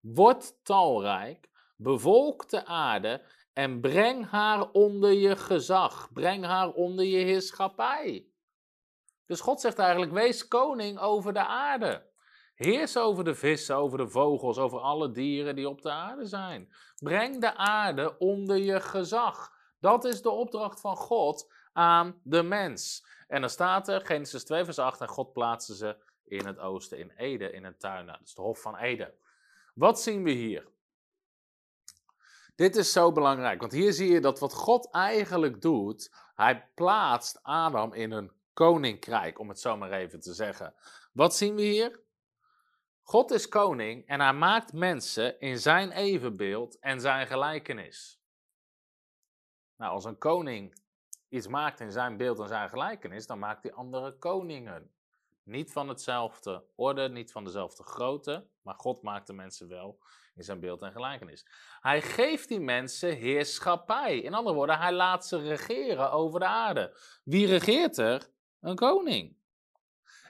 word 0.00 0.64
talrijk, 0.64 1.50
bevolk 1.76 2.48
de 2.48 2.64
aarde 2.64 3.22
en 3.52 3.80
breng 3.80 4.30
haar 4.30 4.70
onder 4.70 5.12
je 5.12 5.36
gezag. 5.36 6.12
Breng 6.12 6.44
haar 6.44 6.72
onder 6.72 7.04
je 7.04 7.24
heerschappij. 7.24 8.26
Dus 9.26 9.40
God 9.40 9.60
zegt 9.60 9.78
eigenlijk: 9.78 10.12
Wees 10.12 10.48
koning 10.48 10.98
over 10.98 11.32
de 11.32 11.46
aarde. 11.46 12.07
Heers 12.58 12.96
over 12.96 13.24
de 13.24 13.34
vissen, 13.34 13.76
over 13.76 13.98
de 13.98 14.08
vogels, 14.08 14.58
over 14.58 14.78
alle 14.78 15.10
dieren 15.10 15.56
die 15.56 15.68
op 15.68 15.82
de 15.82 15.90
aarde 15.90 16.26
zijn. 16.26 16.72
Breng 16.96 17.40
de 17.40 17.54
aarde 17.54 18.18
onder 18.18 18.56
je 18.56 18.80
gezag. 18.80 19.52
Dat 19.80 20.04
is 20.04 20.22
de 20.22 20.30
opdracht 20.30 20.80
van 20.80 20.96
God 20.96 21.52
aan 21.72 22.20
de 22.22 22.42
mens. 22.42 23.06
En 23.28 23.40
dan 23.40 23.50
staat 23.50 23.88
er, 23.88 24.06
Genesis 24.06 24.44
2 24.44 24.64
vers 24.64 24.78
8, 24.78 25.00
en 25.00 25.08
God 25.08 25.32
plaatste 25.32 25.76
ze 25.76 25.96
in 26.24 26.46
het 26.46 26.58
oosten, 26.58 26.98
in 26.98 27.10
Ede, 27.10 27.50
in 27.50 27.64
een 27.64 27.78
tuin. 27.78 28.04
Nou, 28.04 28.18
dat 28.18 28.26
is 28.26 28.34
de 28.34 28.42
hof 28.42 28.60
van 28.60 28.76
Ede. 28.76 29.14
Wat 29.74 30.00
zien 30.00 30.22
we 30.22 30.30
hier? 30.30 30.68
Dit 32.54 32.76
is 32.76 32.92
zo 32.92 33.12
belangrijk, 33.12 33.60
want 33.60 33.72
hier 33.72 33.92
zie 33.92 34.10
je 34.10 34.20
dat 34.20 34.38
wat 34.38 34.54
God 34.54 34.90
eigenlijk 34.90 35.62
doet, 35.62 36.14
hij 36.34 36.68
plaatst 36.74 37.38
Adam 37.42 37.92
in 37.92 38.10
een 38.10 38.32
koninkrijk, 38.52 39.38
om 39.38 39.48
het 39.48 39.60
zo 39.60 39.76
maar 39.76 39.92
even 39.92 40.20
te 40.20 40.34
zeggen. 40.34 40.74
Wat 41.12 41.36
zien 41.36 41.54
we 41.54 41.62
hier? 41.62 42.06
God 43.10 43.30
is 43.30 43.48
koning 43.48 44.06
en 44.06 44.20
hij 44.20 44.32
maakt 44.32 44.72
mensen 44.72 45.40
in 45.40 45.58
zijn 45.58 45.90
evenbeeld 45.90 46.78
en 46.78 47.00
zijn 47.00 47.26
gelijkenis. 47.26 48.20
Nou, 49.76 49.92
als 49.92 50.04
een 50.04 50.18
koning 50.18 50.82
iets 51.28 51.46
maakt 51.46 51.80
in 51.80 51.92
zijn 51.92 52.16
beeld 52.16 52.38
en 52.38 52.48
zijn 52.48 52.68
gelijkenis, 52.68 53.26
dan 53.26 53.38
maakt 53.38 53.62
hij 53.62 53.72
andere 53.72 54.18
koningen. 54.18 54.90
Niet 55.42 55.72
van 55.72 55.88
hetzelfde 55.88 56.64
orde, 56.74 57.08
niet 57.08 57.32
van 57.32 57.44
dezelfde 57.44 57.82
grootte, 57.82 58.46
maar 58.62 58.74
God 58.74 59.02
maakt 59.02 59.26
de 59.26 59.32
mensen 59.32 59.68
wel 59.68 59.98
in 60.34 60.44
zijn 60.44 60.60
beeld 60.60 60.82
en 60.82 60.92
gelijkenis. 60.92 61.46
Hij 61.80 62.02
geeft 62.02 62.48
die 62.48 62.60
mensen 62.60 63.16
heerschappij. 63.16 64.18
In 64.20 64.34
andere 64.34 64.56
woorden, 64.56 64.78
hij 64.78 64.92
laat 64.92 65.26
ze 65.26 65.36
regeren 65.38 66.12
over 66.12 66.40
de 66.40 66.46
aarde. 66.46 66.98
Wie 67.24 67.46
regeert 67.46 67.96
er? 67.96 68.30
Een 68.60 68.76
koning. 68.76 69.36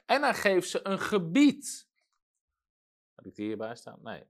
En 0.06 0.22
hij 0.22 0.34
geeft 0.34 0.68
ze 0.68 0.80
een 0.86 1.00
gebied. 1.00 1.87
Heb 3.18 3.26
ik 3.26 3.34
die 3.34 3.46
hierbij 3.46 3.74
staan? 3.74 3.98
Nee. 4.02 4.24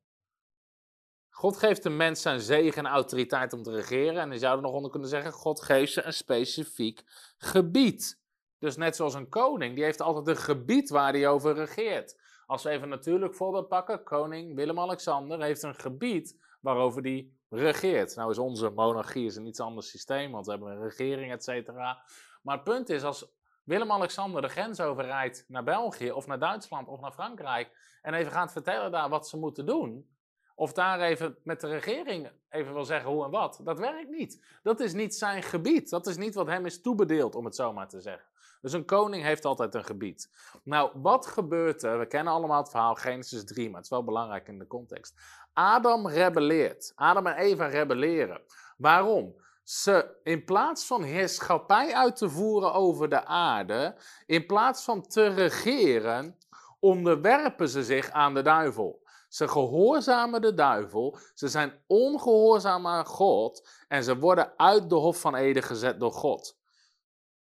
God 1.30 1.56
geeft 1.56 1.82
de 1.82 1.90
mens 1.90 2.22
zijn 2.22 2.40
zegen 2.40 2.86
en 2.86 2.92
autoriteit 2.92 3.52
om 3.52 3.62
te 3.62 3.70
regeren. 3.70 4.16
En 4.16 4.32
je 4.32 4.38
zou 4.38 4.56
er 4.56 4.62
nog 4.62 4.72
onder 4.72 4.90
kunnen 4.90 5.08
zeggen, 5.08 5.32
God 5.32 5.62
geeft 5.62 5.92
ze 5.92 6.02
een 6.02 6.12
specifiek 6.12 7.02
gebied. 7.36 8.20
Dus 8.58 8.76
net 8.76 8.96
zoals 8.96 9.14
een 9.14 9.28
koning, 9.28 9.74
die 9.74 9.84
heeft 9.84 10.00
altijd 10.00 10.28
een 10.28 10.42
gebied 10.42 10.90
waar 10.90 11.12
hij 11.12 11.28
over 11.28 11.54
regeert. 11.54 12.20
Als 12.46 12.62
we 12.62 12.70
even 12.70 12.82
een 12.82 12.88
natuurlijk 12.88 13.34
voorbeeld 13.34 13.68
pakken, 13.68 14.02
koning 14.02 14.54
Willem-Alexander 14.54 15.42
heeft 15.42 15.62
een 15.62 15.74
gebied 15.74 16.40
waarover 16.60 17.02
hij 17.02 17.30
regeert. 17.48 18.16
Nou 18.16 18.30
is 18.30 18.38
onze 18.38 18.70
monarchie 18.70 19.26
is 19.26 19.36
een 19.36 19.46
iets 19.46 19.60
ander 19.60 19.82
systeem, 19.82 20.32
want 20.32 20.44
we 20.44 20.50
hebben 20.50 20.70
een 20.70 20.82
regering, 20.82 21.32
et 21.32 21.44
cetera. 21.44 22.02
Maar 22.42 22.54
het 22.54 22.64
punt 22.64 22.88
is, 22.88 23.02
als 23.02 23.37
Willem-Alexander 23.68 24.42
de 24.42 24.48
grens 24.48 24.80
overrijdt 24.80 25.44
naar 25.48 25.64
België 25.64 26.12
of 26.12 26.26
naar 26.26 26.38
Duitsland 26.38 26.88
of 26.88 27.00
naar 27.00 27.12
Frankrijk 27.12 27.98
en 28.02 28.14
even 28.14 28.32
gaat 28.32 28.52
vertellen 28.52 28.90
daar 28.90 29.08
wat 29.08 29.28
ze 29.28 29.36
moeten 29.36 29.66
doen, 29.66 30.08
of 30.54 30.72
daar 30.72 31.00
even 31.00 31.36
met 31.42 31.60
de 31.60 31.68
regering 31.68 32.30
even 32.48 32.72
wil 32.72 32.84
zeggen 32.84 33.10
hoe 33.10 33.24
en 33.24 33.30
wat, 33.30 33.60
dat 33.64 33.78
werkt 33.78 34.10
niet. 34.10 34.44
Dat 34.62 34.80
is 34.80 34.92
niet 34.92 35.14
zijn 35.14 35.42
gebied. 35.42 35.90
Dat 35.90 36.06
is 36.06 36.16
niet 36.16 36.34
wat 36.34 36.46
hem 36.46 36.66
is 36.66 36.80
toebedeeld, 36.80 37.34
om 37.34 37.44
het 37.44 37.54
zo 37.54 37.72
maar 37.72 37.88
te 37.88 38.00
zeggen. 38.00 38.28
Dus 38.60 38.72
een 38.72 38.84
koning 38.84 39.22
heeft 39.22 39.44
altijd 39.44 39.74
een 39.74 39.84
gebied. 39.84 40.30
Nou, 40.64 40.90
wat 40.94 41.26
gebeurt 41.26 41.82
er? 41.82 41.98
We 41.98 42.06
kennen 42.06 42.32
allemaal 42.32 42.60
het 42.60 42.70
verhaal 42.70 42.94
Genesis 42.94 43.44
3, 43.44 43.66
maar 43.66 43.76
het 43.76 43.84
is 43.84 43.90
wel 43.90 44.04
belangrijk 44.04 44.48
in 44.48 44.58
de 44.58 44.66
context. 44.66 45.14
Adam 45.52 46.08
rebelleert. 46.08 46.92
Adam 46.94 47.26
en 47.26 47.36
Eva 47.36 47.66
rebelleren. 47.66 48.40
Waarom? 48.76 49.34
Ze, 49.68 50.20
in 50.22 50.44
plaats 50.44 50.86
van 50.86 51.02
heerschappij 51.02 51.94
uit 51.94 52.16
te 52.16 52.28
voeren 52.28 52.72
over 52.72 53.08
de 53.08 53.24
aarde, 53.24 53.96
in 54.26 54.46
plaats 54.46 54.84
van 54.84 55.02
te 55.02 55.26
regeren, 55.26 56.38
onderwerpen 56.80 57.68
ze 57.68 57.84
zich 57.84 58.10
aan 58.10 58.34
de 58.34 58.42
duivel. 58.42 59.02
Ze 59.28 59.48
gehoorzamen 59.48 60.40
de 60.40 60.54
duivel, 60.54 61.18
ze 61.34 61.48
zijn 61.48 61.82
ongehoorzaam 61.86 62.86
aan 62.86 63.06
God 63.06 63.68
en 63.88 64.04
ze 64.04 64.18
worden 64.18 64.52
uit 64.56 64.88
de 64.88 64.94
Hof 64.94 65.20
van 65.20 65.34
Eden 65.34 65.62
gezet 65.62 66.00
door 66.00 66.12
God. 66.12 66.58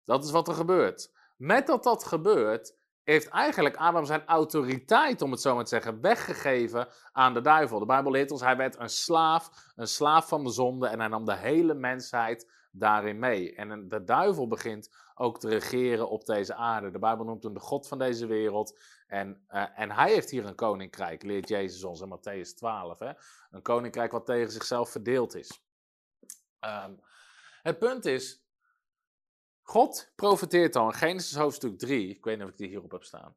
Dat 0.05 0.23
is 0.23 0.31
wat 0.31 0.47
er 0.47 0.53
gebeurt. 0.53 1.11
Met 1.37 1.67
dat 1.67 1.83
dat 1.83 2.03
gebeurt, 2.03 2.77
heeft 3.03 3.27
eigenlijk 3.27 3.75
Adam 3.75 4.05
zijn 4.05 4.25
autoriteit, 4.25 5.22
om 5.22 5.31
het 5.31 5.41
zo 5.41 5.55
maar 5.55 5.63
te 5.63 5.70
zeggen, 5.70 6.01
weggegeven 6.01 6.88
aan 7.12 7.34
de 7.34 7.41
duivel. 7.41 7.79
De 7.79 7.86
Bijbel 7.86 8.12
leert 8.12 8.31
ons, 8.31 8.41
hij 8.41 8.58
werd 8.58 8.79
een 8.79 8.89
slaaf, 8.89 9.72
een 9.75 9.88
slaaf 9.88 10.27
van 10.27 10.43
de 10.43 10.51
zonde 10.51 10.88
en 10.88 11.00
hij 11.00 11.08
nam 11.08 11.25
de 11.25 11.36
hele 11.36 11.74
mensheid 11.74 12.51
daarin 12.72 13.20
mee. 13.20 13.55
En 13.55 13.88
de 13.89 14.03
duivel 14.03 14.48
begint 14.48 14.96
ook 15.15 15.39
te 15.39 15.50
regeren 15.50 16.10
op 16.10 16.25
deze 16.25 16.55
aarde. 16.55 16.91
De 16.91 17.00
Bijbel 17.00 17.25
noemt 17.25 17.43
hem 17.43 17.53
de 17.53 17.60
God 17.60 17.88
van 17.88 17.98
deze 17.98 18.25
wereld. 18.25 18.79
En, 19.08 19.46
uh, 19.50 19.79
en 19.79 19.91
hij 19.91 20.12
heeft 20.13 20.29
hier 20.29 20.46
een 20.46 20.55
koninkrijk, 20.55 21.24
leert 21.24 21.50
Jezus 21.50 21.84
ons 21.84 22.01
in 22.01 22.17
Matthäus 22.17 22.55
12. 22.55 23.00
Hè? 23.00 23.12
Een 23.51 23.62
koninkrijk 23.62 24.12
wat 24.12 24.25
tegen 24.25 24.51
zichzelf 24.51 24.89
verdeeld 24.89 25.36
is. 25.36 25.63
Um, 26.60 27.00
het 27.62 27.79
punt 27.79 28.05
is, 28.05 28.40
God 29.71 30.11
profeteert 30.15 30.75
in 30.75 30.93
Genesis 30.93 31.35
hoofdstuk 31.35 31.77
3. 31.77 32.09
Ik 32.09 32.23
weet 32.23 32.37
niet 32.37 32.45
of 32.45 32.51
ik 32.51 32.57
die 32.57 32.67
hierop 32.67 32.91
heb 32.91 33.03
staan. 33.03 33.35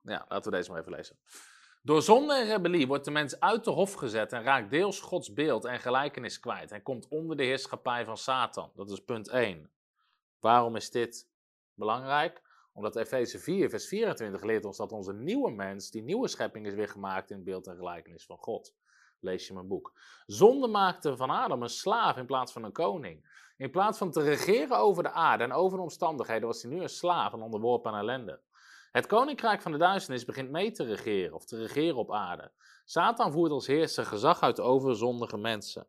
Ja, 0.00 0.26
laten 0.28 0.50
we 0.50 0.56
deze 0.56 0.70
maar 0.70 0.80
even 0.80 0.92
lezen. 0.92 1.18
Door 1.82 2.02
zonde 2.02 2.34
en 2.34 2.46
rebellie 2.46 2.86
wordt 2.86 3.04
de 3.04 3.10
mens 3.10 3.40
uit 3.40 3.64
de 3.64 3.70
hof 3.70 3.92
gezet 3.92 4.32
en 4.32 4.42
raakt 4.42 4.70
deels 4.70 5.00
Gods 5.00 5.32
beeld 5.32 5.64
en 5.64 5.80
gelijkenis 5.80 6.40
kwijt. 6.40 6.72
En 6.72 6.82
komt 6.82 7.08
onder 7.08 7.36
de 7.36 7.42
heerschappij 7.42 8.04
van 8.04 8.16
Satan. 8.16 8.70
Dat 8.74 8.90
is 8.90 9.04
punt 9.04 9.28
1. 9.28 9.70
Waarom 10.40 10.76
is 10.76 10.90
dit 10.90 11.28
belangrijk? 11.74 12.42
Omdat 12.72 12.96
Efeze 12.96 13.38
4, 13.38 13.70
vers 13.70 13.88
24 13.88 14.42
leert 14.42 14.64
ons 14.64 14.76
dat 14.76 14.92
onze 14.92 15.12
nieuwe 15.12 15.50
mens, 15.50 15.90
die 15.90 16.02
nieuwe 16.02 16.28
schepping, 16.28 16.66
is 16.66 16.74
weer 16.74 16.88
gemaakt 16.88 17.30
in 17.30 17.44
beeld 17.44 17.66
en 17.66 17.76
gelijkenis 17.76 18.26
van 18.26 18.38
God. 18.38 18.74
Lees 19.20 19.46
je 19.46 19.54
mijn 19.54 19.68
boek. 19.68 19.92
Zonde 20.26 20.66
maakte 20.66 21.16
van 21.16 21.30
Adam 21.30 21.62
een 21.62 21.68
slaaf 21.68 22.16
in 22.16 22.26
plaats 22.26 22.52
van 22.52 22.64
een 22.64 22.72
koning. 22.72 23.44
In 23.56 23.70
plaats 23.70 23.98
van 23.98 24.10
te 24.10 24.22
regeren 24.22 24.78
over 24.78 25.02
de 25.02 25.10
aarde 25.10 25.44
en 25.44 25.52
over 25.52 25.76
de 25.76 25.82
omstandigheden, 25.82 26.46
was 26.46 26.62
hij 26.62 26.70
nu 26.70 26.80
een 26.80 26.88
slaaf 26.88 27.32
en 27.32 27.42
onderworpen 27.42 27.92
aan 27.92 27.98
ellende. 27.98 28.40
Het 28.92 29.06
koninkrijk 29.06 29.62
van 29.62 29.72
de 29.72 29.78
duisternis 29.78 30.24
begint 30.24 30.50
mee 30.50 30.70
te 30.70 30.84
regeren, 30.84 31.34
of 31.34 31.44
te 31.44 31.56
regeren 31.56 31.96
op 31.96 32.12
aarde. 32.12 32.52
Satan 32.84 33.32
voert 33.32 33.50
als 33.50 33.66
heerser 33.66 34.06
gezag 34.06 34.40
uit 34.40 34.60
over 34.60 34.96
zondige 34.96 35.36
mensen. 35.36 35.86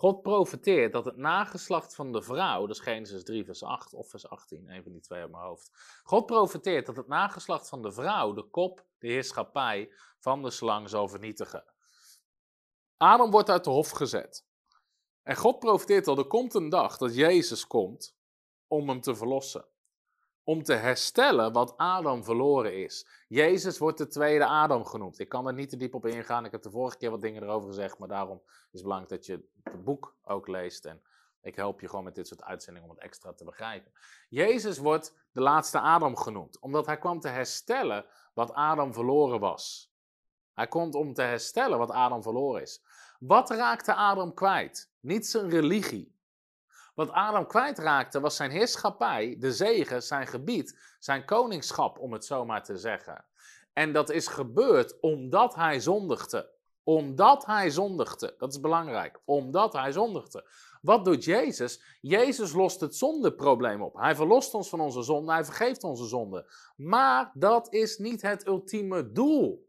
God 0.00 0.22
profeteert 0.22 0.92
dat 0.92 1.04
het 1.04 1.16
nageslacht 1.16 1.94
van 1.94 2.12
de 2.12 2.22
vrouw, 2.22 2.66
dat 2.66 2.76
is 2.76 2.82
Genesis 2.82 3.24
3 3.24 3.44
vers 3.44 3.62
8 3.62 3.94
of 3.94 4.10
vers 4.10 4.28
18, 4.28 4.70
een 4.70 4.82
van 4.82 4.92
die 4.92 5.00
twee 5.00 5.24
op 5.24 5.30
mijn 5.30 5.42
hoofd. 5.42 5.70
God 6.02 6.26
profeteert 6.26 6.86
dat 6.86 6.96
het 6.96 7.08
nageslacht 7.08 7.68
van 7.68 7.82
de 7.82 7.92
vrouw 7.92 8.32
de 8.32 8.42
kop, 8.42 8.86
de 8.98 9.08
heerschappij 9.08 9.92
van 10.18 10.42
de 10.42 10.50
slang 10.50 10.88
zal 10.88 11.08
vernietigen. 11.08 11.64
Adam 12.96 13.30
wordt 13.30 13.50
uit 13.50 13.64
de 13.64 13.70
hof 13.70 13.90
gezet. 13.90 14.46
En 15.22 15.36
God 15.36 15.58
profeteert 15.58 16.06
al, 16.06 16.18
er 16.18 16.26
komt 16.26 16.54
een 16.54 16.68
dag 16.68 16.96
dat 16.96 17.14
Jezus 17.14 17.66
komt 17.66 18.16
om 18.66 18.88
hem 18.88 19.00
te 19.00 19.14
verlossen. 19.14 19.64
Om 20.44 20.62
te 20.62 20.74
herstellen 20.74 21.52
wat 21.52 21.76
Adam 21.76 22.24
verloren 22.24 22.82
is. 22.82 23.06
Jezus 23.28 23.78
wordt 23.78 23.98
de 23.98 24.06
tweede 24.06 24.46
Adam 24.46 24.84
genoemd. 24.84 25.18
Ik 25.18 25.28
kan 25.28 25.46
er 25.46 25.54
niet 25.54 25.68
te 25.68 25.76
diep 25.76 25.94
op 25.94 26.06
ingaan. 26.06 26.44
Ik 26.44 26.52
heb 26.52 26.62
de 26.62 26.70
vorige 26.70 26.96
keer 26.96 27.10
wat 27.10 27.20
dingen 27.20 27.42
erover 27.42 27.68
gezegd. 27.68 27.98
Maar 27.98 28.08
daarom 28.08 28.42
is 28.46 28.68
het 28.70 28.82
belangrijk 28.82 29.10
dat 29.10 29.26
je 29.26 29.48
het 29.62 29.84
boek 29.84 30.16
ook 30.22 30.48
leest. 30.48 30.84
En 30.84 31.02
ik 31.42 31.56
help 31.56 31.80
je 31.80 31.88
gewoon 31.88 32.04
met 32.04 32.14
dit 32.14 32.26
soort 32.28 32.42
uitzendingen 32.42 32.88
om 32.88 32.94
het 32.94 33.04
extra 33.04 33.32
te 33.32 33.44
begrijpen. 33.44 33.92
Jezus 34.28 34.78
wordt 34.78 35.14
de 35.32 35.40
laatste 35.40 35.80
Adam 35.80 36.16
genoemd. 36.16 36.58
Omdat 36.58 36.86
hij 36.86 36.98
kwam 36.98 37.20
te 37.20 37.28
herstellen 37.28 38.06
wat 38.34 38.52
Adam 38.52 38.92
verloren 38.92 39.40
was. 39.40 39.92
Hij 40.54 40.68
komt 40.68 40.94
om 40.94 41.14
te 41.14 41.22
herstellen 41.22 41.78
wat 41.78 41.90
Adam 41.90 42.22
verloren 42.22 42.62
is. 42.62 42.82
Wat 43.18 43.50
raakte 43.50 43.94
Adam 43.94 44.34
kwijt? 44.34 44.90
Niet 45.00 45.26
zijn 45.26 45.50
religie. 45.50 46.18
Wat 46.94 47.10
Adam 47.10 47.46
kwijtraakte 47.46 48.20
was 48.20 48.36
zijn 48.36 48.50
heerschappij, 48.50 49.36
de 49.38 49.52
zegen, 49.52 50.02
zijn 50.02 50.26
gebied, 50.26 50.78
zijn 50.98 51.24
koningschap, 51.24 51.98
om 51.98 52.12
het 52.12 52.24
zo 52.24 52.44
maar 52.44 52.64
te 52.64 52.76
zeggen. 52.76 53.24
En 53.72 53.92
dat 53.92 54.10
is 54.10 54.26
gebeurd 54.26 55.00
omdat 55.00 55.54
hij 55.54 55.80
zondigde. 55.80 56.50
Omdat 56.84 57.46
hij 57.46 57.70
zondigde. 57.70 58.34
Dat 58.38 58.52
is 58.52 58.60
belangrijk. 58.60 59.20
Omdat 59.24 59.72
hij 59.72 59.92
zondigde. 59.92 60.48
Wat 60.82 61.04
doet 61.04 61.24
Jezus? 61.24 61.82
Jezus 62.00 62.52
lost 62.52 62.80
het 62.80 62.96
zondeprobleem 62.96 63.82
op. 63.82 63.94
Hij 63.94 64.14
verlost 64.14 64.54
ons 64.54 64.68
van 64.68 64.80
onze 64.80 65.02
zonde, 65.02 65.32
hij 65.32 65.44
vergeeft 65.44 65.84
onze 65.84 66.06
zonde. 66.06 66.52
Maar 66.76 67.30
dat 67.34 67.72
is 67.72 67.98
niet 67.98 68.22
het 68.22 68.46
ultieme 68.46 69.12
doel. 69.12 69.68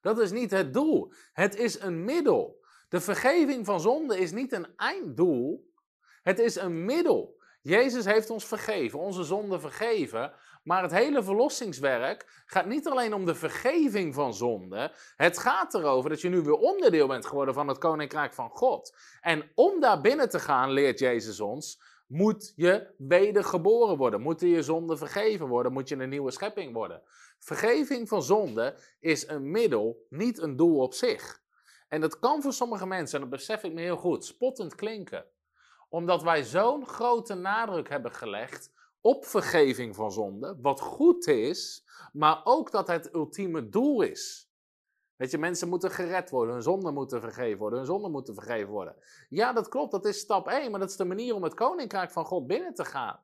Dat 0.00 0.18
is 0.18 0.30
niet 0.30 0.50
het 0.50 0.72
doel. 0.72 1.12
Het 1.32 1.56
is 1.56 1.80
een 1.80 2.04
middel. 2.04 2.60
De 2.88 3.00
vergeving 3.00 3.66
van 3.66 3.80
zonde 3.80 4.18
is 4.18 4.32
niet 4.32 4.52
een 4.52 4.76
einddoel, 4.76 5.69
het 6.22 6.38
is 6.38 6.56
een 6.56 6.84
middel. 6.84 7.38
Jezus 7.62 8.04
heeft 8.04 8.30
ons 8.30 8.44
vergeven, 8.44 8.98
onze 8.98 9.24
zonde 9.24 9.60
vergeven. 9.60 10.32
Maar 10.62 10.82
het 10.82 10.92
hele 10.92 11.22
verlossingswerk 11.22 12.42
gaat 12.46 12.66
niet 12.66 12.88
alleen 12.88 13.14
om 13.14 13.24
de 13.24 13.34
vergeving 13.34 14.14
van 14.14 14.34
zonde. 14.34 14.92
Het 15.16 15.38
gaat 15.38 15.74
erover 15.74 16.10
dat 16.10 16.20
je 16.20 16.28
nu 16.28 16.40
weer 16.40 16.54
onderdeel 16.54 17.06
bent 17.06 17.26
geworden 17.26 17.54
van 17.54 17.68
het 17.68 17.78
koninkrijk 17.78 18.32
van 18.32 18.50
God. 18.50 18.96
En 19.20 19.50
om 19.54 19.80
daar 19.80 20.00
binnen 20.00 20.28
te 20.28 20.38
gaan, 20.40 20.70
leert 20.70 20.98
Jezus 20.98 21.40
ons, 21.40 21.82
moet 22.06 22.52
je 22.56 22.94
wedergeboren 22.98 23.96
worden. 23.96 24.20
Moeten 24.20 24.48
je 24.48 24.62
zonde 24.62 24.96
vergeven 24.96 25.46
worden? 25.46 25.72
Moet 25.72 25.88
je 25.88 25.96
een 25.96 26.08
nieuwe 26.08 26.30
schepping 26.30 26.72
worden? 26.72 27.02
Vergeving 27.38 28.08
van 28.08 28.22
zonde 28.22 28.78
is 29.00 29.28
een 29.28 29.50
middel, 29.50 30.06
niet 30.08 30.38
een 30.38 30.56
doel 30.56 30.80
op 30.80 30.94
zich. 30.94 31.42
En 31.88 32.00
dat 32.00 32.18
kan 32.18 32.42
voor 32.42 32.52
sommige 32.52 32.86
mensen, 32.86 33.14
en 33.14 33.28
dat 33.28 33.38
besef 33.38 33.62
ik 33.62 33.72
me 33.72 33.80
heel 33.80 33.96
goed, 33.96 34.24
spottend 34.24 34.74
klinken. 34.74 35.24
Omdat 35.90 36.22
wij 36.22 36.42
zo'n 36.42 36.86
grote 36.86 37.34
nadruk 37.34 37.88
hebben 37.88 38.12
gelegd 38.12 38.72
op 39.00 39.24
vergeving 39.24 39.94
van 39.94 40.12
zonde, 40.12 40.56
wat 40.60 40.80
goed 40.80 41.26
is, 41.26 41.84
maar 42.12 42.40
ook 42.44 42.70
dat 42.70 42.86
het 42.86 43.14
ultieme 43.14 43.68
doel 43.68 44.02
is. 44.02 44.50
Weet 45.16 45.30
je, 45.30 45.38
mensen 45.38 45.68
moeten 45.68 45.90
gered 45.90 46.30
worden, 46.30 46.54
hun 46.54 46.62
zonden 46.62 46.94
moeten 46.94 47.20
vergeven 47.20 47.58
worden, 47.58 47.78
hun 47.78 47.88
zonden 47.88 48.10
moeten 48.10 48.34
vergeven 48.34 48.70
worden. 48.70 48.96
Ja, 49.28 49.52
dat 49.52 49.68
klopt, 49.68 49.90
dat 49.92 50.04
is 50.04 50.18
stap 50.18 50.48
1, 50.48 50.70
maar 50.70 50.80
dat 50.80 50.90
is 50.90 50.96
de 50.96 51.04
manier 51.04 51.34
om 51.34 51.42
het 51.42 51.54
koninkrijk 51.54 52.10
van 52.10 52.24
God 52.24 52.46
binnen 52.46 52.74
te 52.74 52.84
gaan. 52.84 53.20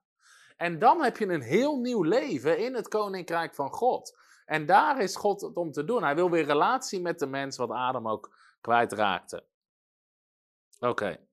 En 0.57 0.79
dan 0.79 1.02
heb 1.02 1.16
je 1.16 1.26
een 1.26 1.40
heel 1.40 1.76
nieuw 1.76 2.02
leven 2.02 2.59
in 2.59 2.74
het 2.74 2.88
koninkrijk 2.88 3.55
van 3.55 3.70
God. 3.70 4.18
En 4.46 4.66
daar 4.66 5.00
is 5.00 5.16
God 5.16 5.40
het 5.40 5.57
om 5.57 5.72
te 5.72 5.85
doen. 5.85 6.02
Hij 6.02 6.14
wil 6.14 6.31
weer 6.31 6.44
relatie 6.44 7.00
met 7.00 7.18
de 7.18 7.26
mens, 7.26 7.57
wat 7.57 7.70
Adam 7.70 8.09
ook 8.09 8.35
kwijtraakte. 8.61 9.44
Oké. 10.81 11.26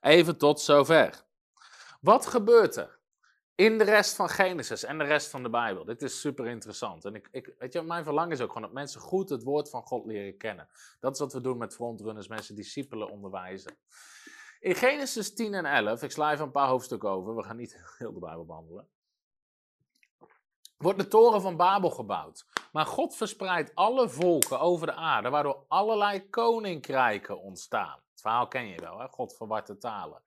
Even 0.00 0.38
tot 0.38 0.60
zover. 0.60 1.24
Wat 2.00 2.26
gebeurt 2.26 2.76
er 2.76 2.98
in 3.54 3.78
de 3.78 3.84
rest 3.84 4.14
van 4.14 4.28
Genesis 4.28 4.84
en 4.84 4.98
de 4.98 5.04
rest 5.04 5.30
van 5.30 5.42
de 5.42 5.50
Bijbel? 5.50 5.84
Dit 5.84 6.02
is 6.02 6.20
super 6.20 6.46
interessant. 6.46 7.04
En 7.04 7.14
ik, 7.14 7.28
ik, 7.30 7.54
weet 7.58 7.72
je, 7.72 7.82
mijn 7.82 8.04
verlangen 8.04 8.32
is 8.32 8.40
ook 8.40 8.48
gewoon 8.48 8.62
dat 8.62 8.72
mensen 8.72 9.00
goed 9.00 9.28
het 9.28 9.42
woord 9.42 9.70
van 9.70 9.82
God 9.82 10.06
leren 10.06 10.36
kennen. 10.36 10.68
Dat 11.00 11.12
is 11.12 11.18
wat 11.18 11.32
we 11.32 11.40
doen 11.40 11.58
met 11.58 11.74
frontrunners, 11.74 12.28
mensen 12.28 12.54
discipelen 12.54 13.10
onderwijzen. 13.10 13.76
In 14.60 14.74
Genesis 14.74 15.34
10 15.34 15.54
en 15.54 15.64
11, 15.64 16.02
ik 16.02 16.10
sla 16.10 16.32
even 16.32 16.44
een 16.44 16.50
paar 16.50 16.68
hoofdstukken 16.68 17.08
over, 17.08 17.36
we 17.36 17.42
gaan 17.42 17.56
niet 17.56 17.80
heel 17.98 18.12
de 18.12 18.20
Bijbel 18.20 18.44
behandelen. 18.44 18.88
wordt 20.76 20.98
de 20.98 21.08
toren 21.08 21.40
van 21.40 21.56
Babel 21.56 21.90
gebouwd. 21.90 22.46
Maar 22.72 22.86
God 22.86 23.16
verspreidt 23.16 23.74
alle 23.74 24.08
volken 24.08 24.60
over 24.60 24.86
de 24.86 24.94
aarde, 24.94 25.30
waardoor 25.30 25.64
allerlei 25.68 26.30
koninkrijken 26.30 27.40
ontstaan. 27.40 28.00
Verhaal 28.28 28.48
ken 28.48 28.68
je 28.68 28.80
wel, 28.80 28.98
hè? 28.98 29.08
God 29.08 29.36
verwart 29.36 29.66
de 29.66 29.78
talen. 29.78 30.22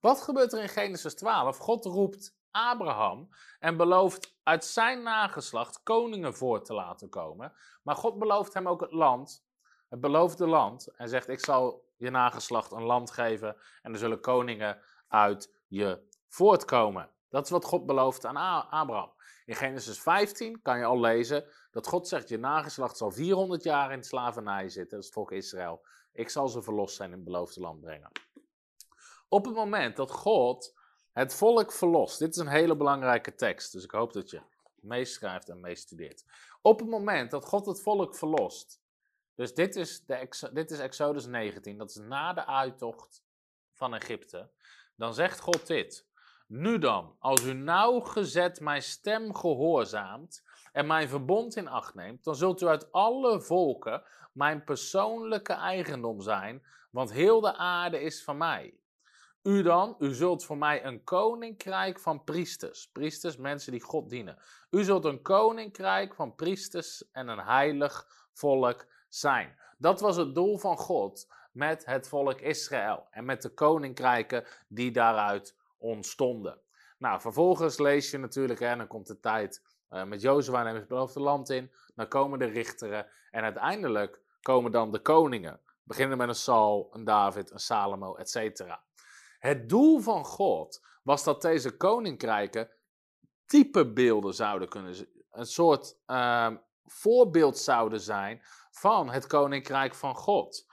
Wat 0.00 0.20
gebeurt 0.20 0.52
er 0.52 0.62
in 0.62 0.68
Genesis 0.68 1.14
12? 1.14 1.58
God 1.58 1.84
roept 1.84 2.36
Abraham 2.50 3.28
en 3.58 3.76
belooft 3.76 4.36
uit 4.42 4.64
zijn 4.64 5.02
nageslacht 5.02 5.82
koningen 5.82 6.34
voor 6.34 6.62
te 6.62 6.74
laten 6.74 7.08
komen. 7.08 7.52
Maar 7.82 7.96
God 7.96 8.18
belooft 8.18 8.54
hem 8.54 8.68
ook 8.68 8.80
het 8.80 8.92
land, 8.92 9.44
het 9.88 10.00
beloofde 10.00 10.46
land, 10.46 10.86
en 10.86 11.08
zegt: 11.08 11.28
Ik 11.28 11.44
zal 11.44 11.88
je 11.96 12.10
nageslacht 12.10 12.72
een 12.72 12.82
land 12.82 13.10
geven 13.10 13.56
en 13.82 13.92
er 13.92 13.98
zullen 13.98 14.20
koningen 14.20 14.78
uit 15.08 15.54
je 15.66 16.08
voortkomen. 16.28 17.10
Dat 17.28 17.44
is 17.44 17.50
wat 17.50 17.64
God 17.64 17.86
belooft 17.86 18.24
aan 18.26 18.36
Abraham. 18.70 19.12
In 19.44 19.54
Genesis 19.54 20.00
15 20.00 20.62
kan 20.62 20.78
je 20.78 20.84
al 20.84 21.00
lezen 21.00 21.44
dat 21.70 21.86
God 21.86 22.08
zegt: 22.08 22.28
Je 22.28 22.38
nageslacht 22.38 22.96
zal 22.96 23.10
400 23.10 23.62
jaar 23.62 23.92
in 23.92 24.04
slavernij 24.04 24.68
zitten, 24.68 24.90
dat 24.90 24.98
is 24.98 25.04
het 25.04 25.14
volk 25.14 25.32
Israël. 25.32 25.86
Ik 26.12 26.28
zal 26.28 26.48
ze 26.48 26.62
verlost 26.62 26.96
zijn 26.96 27.10
in 27.10 27.16
het 27.16 27.24
beloofde 27.24 27.60
land 27.60 27.80
brengen. 27.80 28.10
Op 29.28 29.44
het 29.44 29.54
moment 29.54 29.96
dat 29.96 30.10
God 30.10 30.74
het 31.12 31.34
volk 31.34 31.72
verlost, 31.72 32.18
dit 32.18 32.28
is 32.28 32.36
een 32.36 32.48
hele 32.48 32.76
belangrijke 32.76 33.34
tekst, 33.34 33.72
dus 33.72 33.84
ik 33.84 33.90
hoop 33.90 34.12
dat 34.12 34.30
je 34.30 34.42
meeschrijft 34.74 35.48
en 35.48 35.60
meestudeert. 35.60 36.24
Op 36.62 36.78
het 36.78 36.88
moment 36.88 37.30
dat 37.30 37.44
God 37.44 37.66
het 37.66 37.82
volk 37.82 38.16
verlost, 38.16 38.80
dus 39.34 39.54
dit 39.54 39.76
is, 39.76 40.04
de, 40.04 40.50
dit 40.52 40.70
is 40.70 40.78
Exodus 40.78 41.26
19, 41.26 41.78
dat 41.78 41.90
is 41.90 41.96
na 41.96 42.32
de 42.32 42.46
uittocht 42.46 43.24
van 43.72 43.94
Egypte, 43.94 44.50
dan 44.96 45.14
zegt 45.14 45.40
God 45.40 45.66
dit. 45.66 46.06
Nu 46.46 46.78
dan, 46.78 47.16
als 47.18 47.42
u 47.44 47.52
nauwgezet 47.52 48.60
mijn 48.60 48.82
stem 48.82 49.34
gehoorzaamt 49.34 50.42
en 50.72 50.86
mijn 50.86 51.08
verbond 51.08 51.56
in 51.56 51.68
acht 51.68 51.94
neemt, 51.94 52.24
dan 52.24 52.36
zult 52.36 52.60
u 52.60 52.66
uit 52.66 52.92
alle 52.92 53.40
volken 53.40 54.02
mijn 54.32 54.64
persoonlijke 54.64 55.52
eigendom 55.52 56.20
zijn, 56.20 56.62
want 56.90 57.12
heel 57.12 57.40
de 57.40 57.56
aarde 57.56 58.00
is 58.00 58.24
van 58.24 58.36
mij. 58.36 58.74
U 59.42 59.62
dan, 59.62 59.96
u 59.98 60.14
zult 60.14 60.44
voor 60.44 60.58
mij 60.58 60.84
een 60.84 61.04
koninkrijk 61.04 62.00
van 62.00 62.24
priesters. 62.24 62.88
Priesters, 62.92 63.36
mensen 63.36 63.72
die 63.72 63.80
God 63.80 64.08
dienen. 64.08 64.38
U 64.70 64.84
zult 64.84 65.04
een 65.04 65.22
koninkrijk 65.22 66.14
van 66.14 66.34
priesters 66.34 67.10
en 67.12 67.28
een 67.28 67.38
heilig 67.38 68.06
volk 68.32 68.86
zijn. 69.08 69.56
Dat 69.78 70.00
was 70.00 70.16
het 70.16 70.34
doel 70.34 70.58
van 70.58 70.76
God 70.76 71.28
met 71.52 71.84
het 71.84 72.08
volk 72.08 72.40
Israël 72.40 73.06
en 73.10 73.24
met 73.24 73.42
de 73.42 73.48
koninkrijken 73.48 74.44
die 74.68 74.90
daaruit 74.90 75.56
ontstonden. 75.78 76.60
Nou, 76.98 77.20
vervolgens 77.20 77.78
lees 77.78 78.10
je 78.10 78.18
natuurlijk, 78.18 78.60
en 78.60 78.78
dan 78.78 78.86
komt 78.86 79.06
de 79.06 79.20
tijd 79.20 79.62
uh, 79.92 80.04
met 80.04 80.20
Jozua 80.20 80.62
nemen 80.62 80.80
het 80.80 80.88
beloofde 80.88 81.20
land 81.20 81.50
in. 81.50 81.72
Dan 81.94 82.08
komen 82.08 82.38
de 82.38 82.44
richteren 82.44 83.06
en 83.30 83.42
uiteindelijk 83.42 84.20
komen 84.42 84.72
dan 84.72 84.92
de 84.92 85.00
koningen. 85.00 85.60
Beginnen 85.82 86.18
met 86.18 86.28
een 86.28 86.34
Saul, 86.34 86.88
een 86.92 87.04
David, 87.04 87.50
een 87.50 87.58
Salomo, 87.58 88.14
etc. 88.14 88.60
Het 89.38 89.68
doel 89.68 90.00
van 90.00 90.24
God 90.24 90.86
was 91.02 91.24
dat 91.24 91.42
deze 91.42 91.76
koninkrijken 91.76 92.70
typebeelden 93.46 94.34
zouden 94.34 94.68
kunnen 94.68 94.94
zijn. 94.94 95.08
Een 95.30 95.46
soort 95.46 95.96
uh, 96.06 96.50
voorbeeld 96.84 97.58
zouden 97.58 98.00
zijn 98.00 98.42
van 98.70 99.10
het 99.10 99.26
koninkrijk 99.26 99.94
van 99.94 100.14
God. 100.14 100.66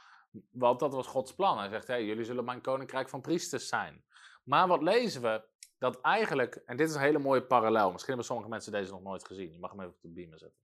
Want 0.51 0.79
dat 0.79 0.93
was 0.93 1.07
Gods 1.07 1.35
plan. 1.35 1.57
Hij 1.57 1.69
zegt, 1.69 1.87
hey, 1.87 2.05
jullie 2.05 2.23
zullen 2.23 2.45
mijn 2.45 2.61
koninkrijk 2.61 3.09
van 3.09 3.21
priesters 3.21 3.67
zijn. 3.67 4.03
Maar 4.43 4.67
wat 4.67 4.81
lezen 4.81 5.21
we? 5.21 5.43
Dat 5.79 6.01
eigenlijk, 6.01 6.55
en 6.65 6.77
dit 6.77 6.89
is 6.89 6.95
een 6.95 7.01
hele 7.01 7.19
mooie 7.19 7.43
parallel. 7.43 7.91
Misschien 7.91 8.07
hebben 8.07 8.25
sommige 8.25 8.49
mensen 8.49 8.71
deze 8.71 8.91
nog 8.91 9.01
nooit 9.01 9.25
gezien. 9.25 9.51
Je 9.51 9.59
mag 9.59 9.71
hem 9.71 9.79
even 9.79 9.93
op 9.93 10.01
de 10.01 10.09
beamer 10.09 10.39
zetten. 10.39 10.59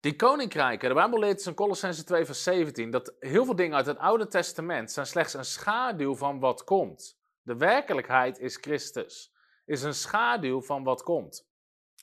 Die 0.00 0.16
koninkrijken, 0.16 0.88
de 0.88 0.94
Bijbel 0.94 1.18
leert 1.18 1.46
in 1.46 1.54
Colossense 1.54 2.04
2 2.04 2.24
vers 2.24 2.42
17 2.42 2.90
dat 2.90 3.14
heel 3.18 3.44
veel 3.44 3.56
dingen 3.56 3.76
uit 3.76 3.86
het 3.86 3.98
Oude 3.98 4.26
Testament 4.26 4.92
zijn 4.92 5.06
slechts 5.06 5.34
een 5.34 5.44
schaduw 5.44 6.14
van 6.14 6.40
wat 6.40 6.64
komt. 6.64 7.18
De 7.42 7.56
werkelijkheid 7.56 8.38
is 8.38 8.56
Christus. 8.56 9.32
Is 9.64 9.82
een 9.82 9.94
schaduw 9.94 10.62
van 10.62 10.84
wat 10.84 11.02
komt. 11.02 11.48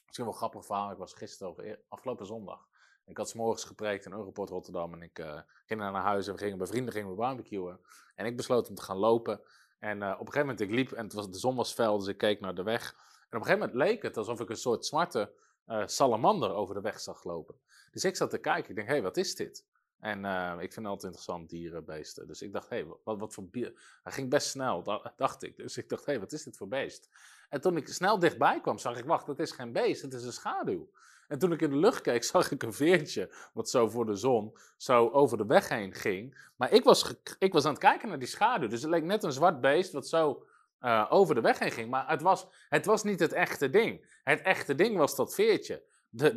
Misschien 0.05 0.25
wel 0.25 0.33
een 0.33 0.39
grappig 0.39 0.65
verhaal. 0.65 0.91
Ik 0.91 0.97
was 0.97 1.13
gisteren, 1.13 1.79
afgelopen 1.87 2.25
zondag. 2.25 2.67
Ik 3.05 3.17
had 3.17 3.29
s 3.29 3.63
gepreekt 3.63 4.05
in 4.05 4.11
Europort 4.11 4.49
Rotterdam 4.49 4.93
en 4.93 5.01
ik 5.01 5.19
uh, 5.19 5.41
ging 5.65 5.79
naar 5.79 5.93
huis 5.93 6.27
en 6.27 6.33
we 6.33 6.39
gingen 6.39 6.57
bij 6.57 6.67
vrienden 6.67 6.93
gingen 6.93 7.09
we 7.09 7.15
barbecuen. 7.15 7.79
En 8.15 8.25
ik 8.25 8.37
besloot 8.37 8.69
om 8.69 8.75
te 8.75 8.81
gaan 8.81 8.97
lopen. 8.97 9.41
En 9.81 10.01
uh, 10.01 10.09
op 10.09 10.19
een 10.19 10.33
gegeven 10.33 10.39
moment, 10.39 10.59
ik 10.59 10.71
liep 10.71 10.91
en 10.91 11.03
het 11.03 11.13
was, 11.13 11.29
de 11.29 11.37
zon 11.37 11.55
was 11.55 11.73
fel, 11.73 11.97
dus 11.97 12.07
ik 12.07 12.17
keek 12.17 12.39
naar 12.39 12.55
de 12.55 12.63
weg. 12.63 12.91
En 12.91 12.97
op 12.97 13.33
een 13.33 13.43
gegeven 13.43 13.59
moment 13.59 13.77
leek 13.77 14.01
het 14.01 14.17
alsof 14.17 14.39
ik 14.39 14.49
een 14.49 14.55
soort 14.55 14.85
zwarte 14.85 15.33
uh, 15.67 15.87
salamander 15.87 16.53
over 16.53 16.75
de 16.75 16.81
weg 16.81 16.99
zag 16.99 17.23
lopen. 17.23 17.55
Dus 17.91 18.03
ik 18.03 18.15
zat 18.15 18.29
te 18.29 18.37
kijken, 18.37 18.69
ik 18.69 18.75
denk, 18.75 18.87
hé, 18.87 18.93
hey, 18.93 19.03
wat 19.03 19.17
is 19.17 19.35
dit? 19.35 19.65
En 19.99 20.23
uh, 20.23 20.55
ik 20.59 20.73
vind 20.73 20.85
altijd 20.85 21.03
interessant, 21.03 21.49
dieren, 21.49 21.85
beesten. 21.85 22.27
Dus 22.27 22.41
ik 22.41 22.53
dacht, 22.53 22.69
hé, 22.69 22.75
hey, 22.75 22.85
wat, 23.03 23.19
wat 23.19 23.33
voor 23.33 23.43
bier... 23.43 23.99
Hij 24.03 24.11
ging 24.13 24.29
best 24.29 24.47
snel, 24.47 24.83
dacht 25.15 25.43
ik. 25.43 25.57
Dus 25.57 25.77
ik 25.77 25.89
dacht, 25.89 26.05
hé, 26.05 26.11
hey, 26.11 26.21
wat 26.21 26.31
is 26.31 26.43
dit 26.43 26.57
voor 26.57 26.67
beest? 26.67 27.09
En 27.49 27.61
toen 27.61 27.77
ik 27.77 27.87
snel 27.87 28.19
dichtbij 28.19 28.61
kwam, 28.61 28.77
zag 28.77 28.97
ik, 28.97 29.05
wacht, 29.05 29.25
dat 29.25 29.39
is 29.39 29.51
geen 29.51 29.71
beest, 29.71 30.01
het 30.01 30.13
is 30.13 30.23
een 30.23 30.33
schaduw. 30.33 30.89
En 31.31 31.39
toen 31.39 31.51
ik 31.51 31.61
in 31.61 31.69
de 31.69 31.75
lucht 31.75 32.01
keek, 32.01 32.23
zag 32.33 32.51
ik 32.51 32.63
een 32.63 32.73
veertje, 32.73 33.33
wat 33.53 33.69
zo 33.69 33.89
voor 33.89 34.05
de 34.05 34.15
zon, 34.15 34.57
zo 34.77 35.09
over 35.09 35.37
de 35.37 35.45
weg 35.45 35.69
heen 35.69 35.93
ging. 35.93 36.49
Maar 36.55 36.71
ik 36.71 36.83
was, 36.83 37.13
ik 37.39 37.53
was 37.53 37.65
aan 37.65 37.71
het 37.71 37.79
kijken 37.79 38.09
naar 38.09 38.19
die 38.19 38.27
schaduw. 38.27 38.67
Dus 38.67 38.81
het 38.81 38.91
leek 38.91 39.03
net 39.03 39.23
een 39.23 39.31
zwart 39.31 39.61
beest, 39.61 39.91
wat 39.91 40.07
zo 40.07 40.45
uh, 40.81 41.07
over 41.09 41.35
de 41.35 41.41
weg 41.41 41.59
heen 41.59 41.71
ging. 41.71 41.89
Maar 41.89 42.09
het 42.09 42.21
was, 42.21 42.47
het 42.69 42.85
was 42.85 43.03
niet 43.03 43.19
het 43.19 43.33
echte 43.33 43.69
ding. 43.69 44.19
Het 44.23 44.41
echte 44.41 44.75
ding 44.75 44.97
was 44.97 45.15
dat 45.15 45.33
veertje. 45.33 45.83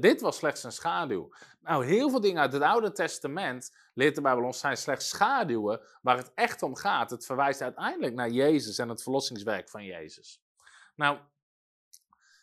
Dit 0.00 0.20
was 0.20 0.36
slechts 0.36 0.64
een 0.64 0.72
schaduw. 0.72 1.34
Nou, 1.60 1.84
heel 1.84 2.10
veel 2.10 2.20
dingen 2.20 2.40
uit 2.40 2.52
het 2.52 2.62
Oude 2.62 2.92
Testament, 2.92 3.76
leert 3.94 4.14
de 4.14 4.20
Bijbel 4.20 4.44
ons, 4.44 4.58
zijn 4.58 4.76
slechts 4.76 5.08
schaduwen 5.08 5.80
waar 6.02 6.16
het 6.16 6.32
echt 6.34 6.62
om 6.62 6.76
gaat. 6.76 7.10
Het 7.10 7.26
verwijst 7.26 7.62
uiteindelijk 7.62 8.14
naar 8.14 8.30
Jezus 8.30 8.78
en 8.78 8.88
het 8.88 9.02
verlossingswerk 9.02 9.68
van 9.68 9.84
Jezus. 9.84 10.42
Nou, 10.94 11.18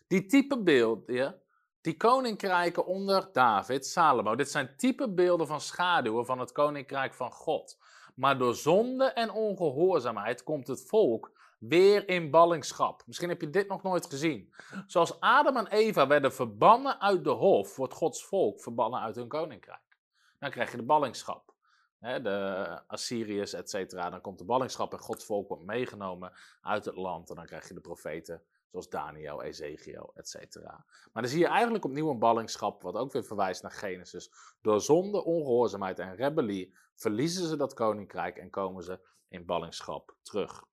die 0.07 0.25
type 0.25 0.59
beelden, 0.59 1.40
die 1.81 1.97
koninkrijken 1.97 2.85
onder 2.85 3.29
David, 3.31 3.87
Salomo, 3.87 4.35
dit 4.35 4.51
zijn 4.51 4.77
type 4.77 5.13
beelden 5.13 5.47
van 5.47 5.61
schaduwen 5.61 6.25
van 6.25 6.39
het 6.39 6.51
koninkrijk 6.51 7.13
van 7.13 7.31
God. 7.31 7.77
Maar 8.15 8.37
door 8.37 8.55
zonde 8.55 9.05
en 9.05 9.31
ongehoorzaamheid 9.31 10.43
komt 10.43 10.67
het 10.67 10.87
volk 10.87 11.31
weer 11.59 12.09
in 12.09 12.31
ballingschap. 12.31 13.03
Misschien 13.05 13.29
heb 13.29 13.41
je 13.41 13.49
dit 13.49 13.67
nog 13.67 13.83
nooit 13.83 14.05
gezien. 14.05 14.53
Zoals 14.87 15.19
Adam 15.19 15.57
en 15.57 15.67
Eva 15.67 16.07
werden 16.07 16.33
verbannen 16.33 17.01
uit 17.01 17.23
de 17.23 17.29
hof, 17.29 17.75
wordt 17.75 17.93
Gods 17.93 18.25
volk 18.25 18.61
verbannen 18.61 18.99
uit 18.99 19.15
hun 19.15 19.27
koninkrijk. 19.27 19.97
Dan 20.39 20.49
krijg 20.49 20.71
je 20.71 20.77
de 20.77 20.83
ballingschap. 20.83 21.53
de 21.99 22.81
Assyriërs, 22.87 23.53
et 23.53 23.69
cetera. 23.69 24.09
Dan 24.09 24.21
komt 24.21 24.37
de 24.37 24.45
ballingschap 24.45 24.93
en 24.93 24.99
Gods 24.99 25.25
volk 25.25 25.47
wordt 25.47 25.63
meegenomen 25.63 26.33
uit 26.61 26.85
het 26.85 26.95
land. 26.95 27.29
En 27.29 27.35
dan 27.35 27.45
krijg 27.45 27.67
je 27.67 27.73
de 27.73 27.81
profeten 27.81 28.43
zoals 28.71 28.89
Daniel, 28.89 29.41
Ezekiel, 29.41 30.11
et 30.15 30.29
cetera. 30.29 30.85
Maar 31.13 31.23
dan 31.23 31.31
zie 31.31 31.39
je 31.39 31.47
eigenlijk 31.47 31.85
opnieuw 31.85 32.09
een 32.09 32.19
ballingschap, 32.19 32.81
wat 32.81 32.95
ook 32.95 33.11
weer 33.11 33.23
verwijst 33.23 33.61
naar 33.61 33.71
Genesis. 33.71 34.31
Door 34.61 34.81
zonde, 34.81 35.23
ongehoorzaamheid 35.23 35.99
en 35.99 36.15
rebellie 36.15 36.75
verliezen 36.95 37.47
ze 37.47 37.55
dat 37.55 37.73
koninkrijk 37.73 38.37
en 38.37 38.49
komen 38.49 38.83
ze 38.83 39.07
in 39.27 39.45
ballingschap 39.45 40.15
terug. 40.21 40.63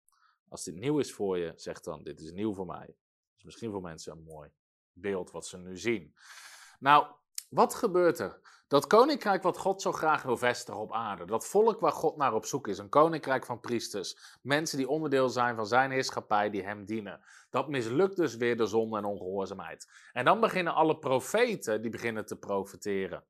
Als 0.48 0.64
dit 0.64 0.74
nieuw 0.74 0.98
is 0.98 1.12
voor 1.12 1.38
je, 1.38 1.52
zeg 1.56 1.80
dan: 1.80 2.02
Dit 2.02 2.20
is 2.20 2.32
nieuw 2.32 2.54
voor 2.54 2.66
mij. 2.66 2.96
Is 3.36 3.44
misschien 3.44 3.70
voor 3.70 3.82
mensen 3.82 4.12
een 4.12 4.22
mooi 4.22 4.50
beeld 4.92 5.30
wat 5.30 5.46
ze 5.46 5.58
nu 5.58 5.78
zien. 5.78 6.14
Nou, 6.78 7.14
wat 7.48 7.74
gebeurt 7.74 8.18
er? 8.18 8.40
Dat 8.68 8.86
koninkrijk 8.86 9.42
wat 9.42 9.58
God 9.58 9.82
zo 9.82 9.92
graag 9.92 10.22
wil 10.22 10.36
vestigen 10.36 10.80
op 10.80 10.92
aarde, 10.92 11.24
dat 11.24 11.46
volk 11.46 11.80
waar 11.80 11.92
God 11.92 12.16
naar 12.16 12.34
op 12.34 12.44
zoek 12.44 12.68
is, 12.68 12.78
een 12.78 12.88
koninkrijk 12.88 13.46
van 13.46 13.60
priesters, 13.60 14.36
mensen 14.42 14.78
die 14.78 14.88
onderdeel 14.88 15.28
zijn 15.28 15.56
van 15.56 15.66
zijn 15.66 15.90
heerschappij, 15.90 16.50
die 16.50 16.62
hem 16.62 16.84
dienen, 16.84 17.20
dat 17.50 17.68
mislukt 17.68 18.16
dus 18.16 18.36
weer 18.36 18.56
de 18.56 18.66
zonde 18.66 18.98
en 18.98 19.04
ongehoorzaamheid. 19.04 19.90
En 20.12 20.24
dan 20.24 20.40
beginnen 20.40 20.74
alle 20.74 20.98
profeten, 20.98 21.82
die 21.82 21.90
beginnen 21.90 22.26
te 22.26 22.36
profeteren. 22.38 23.24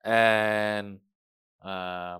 En 0.00 1.08
uh, 1.62 2.16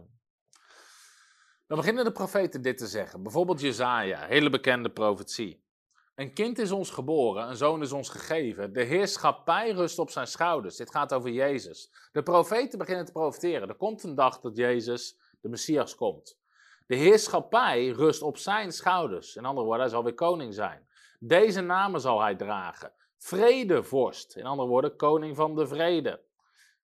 dan 1.66 1.78
beginnen 1.78 2.04
de 2.04 2.12
profeten 2.12 2.62
dit 2.62 2.78
te 2.78 2.86
zeggen. 2.86 3.22
Bijvoorbeeld 3.22 3.60
Jezaja, 3.60 4.26
hele 4.26 4.50
bekende 4.50 4.90
profetie. 4.90 5.63
Een 6.14 6.32
kind 6.32 6.58
is 6.58 6.70
ons 6.70 6.90
geboren, 6.90 7.48
een 7.48 7.56
zoon 7.56 7.82
is 7.82 7.92
ons 7.92 8.08
gegeven. 8.08 8.72
De 8.72 8.82
heerschappij 8.82 9.70
rust 9.70 9.98
op 9.98 10.10
zijn 10.10 10.26
schouders. 10.26 10.76
Dit 10.76 10.90
gaat 10.90 11.12
over 11.12 11.30
Jezus. 11.30 11.90
De 12.12 12.22
profeten 12.22 12.78
beginnen 12.78 13.04
te 13.04 13.12
profeteren. 13.12 13.68
Er 13.68 13.74
komt 13.74 14.02
een 14.02 14.14
dag 14.14 14.40
dat 14.40 14.56
Jezus, 14.56 15.18
de 15.40 15.48
Messias, 15.48 15.94
komt. 15.94 16.38
De 16.86 16.94
heerschappij 16.94 17.88
rust 17.88 18.22
op 18.22 18.36
zijn 18.36 18.72
schouders. 18.72 19.36
In 19.36 19.44
andere 19.44 19.66
woorden, 19.66 19.82
hij 19.82 19.94
zal 19.94 20.04
weer 20.04 20.14
koning 20.14 20.54
zijn. 20.54 20.86
Deze 21.18 21.60
namen 21.60 22.00
zal 22.00 22.20
hij 22.20 22.34
dragen. 22.34 22.92
Vredevorst. 23.18 24.36
In 24.36 24.46
andere 24.46 24.68
woorden, 24.68 24.96
koning 24.96 25.36
van 25.36 25.54
de 25.54 25.66
vrede. 25.66 26.10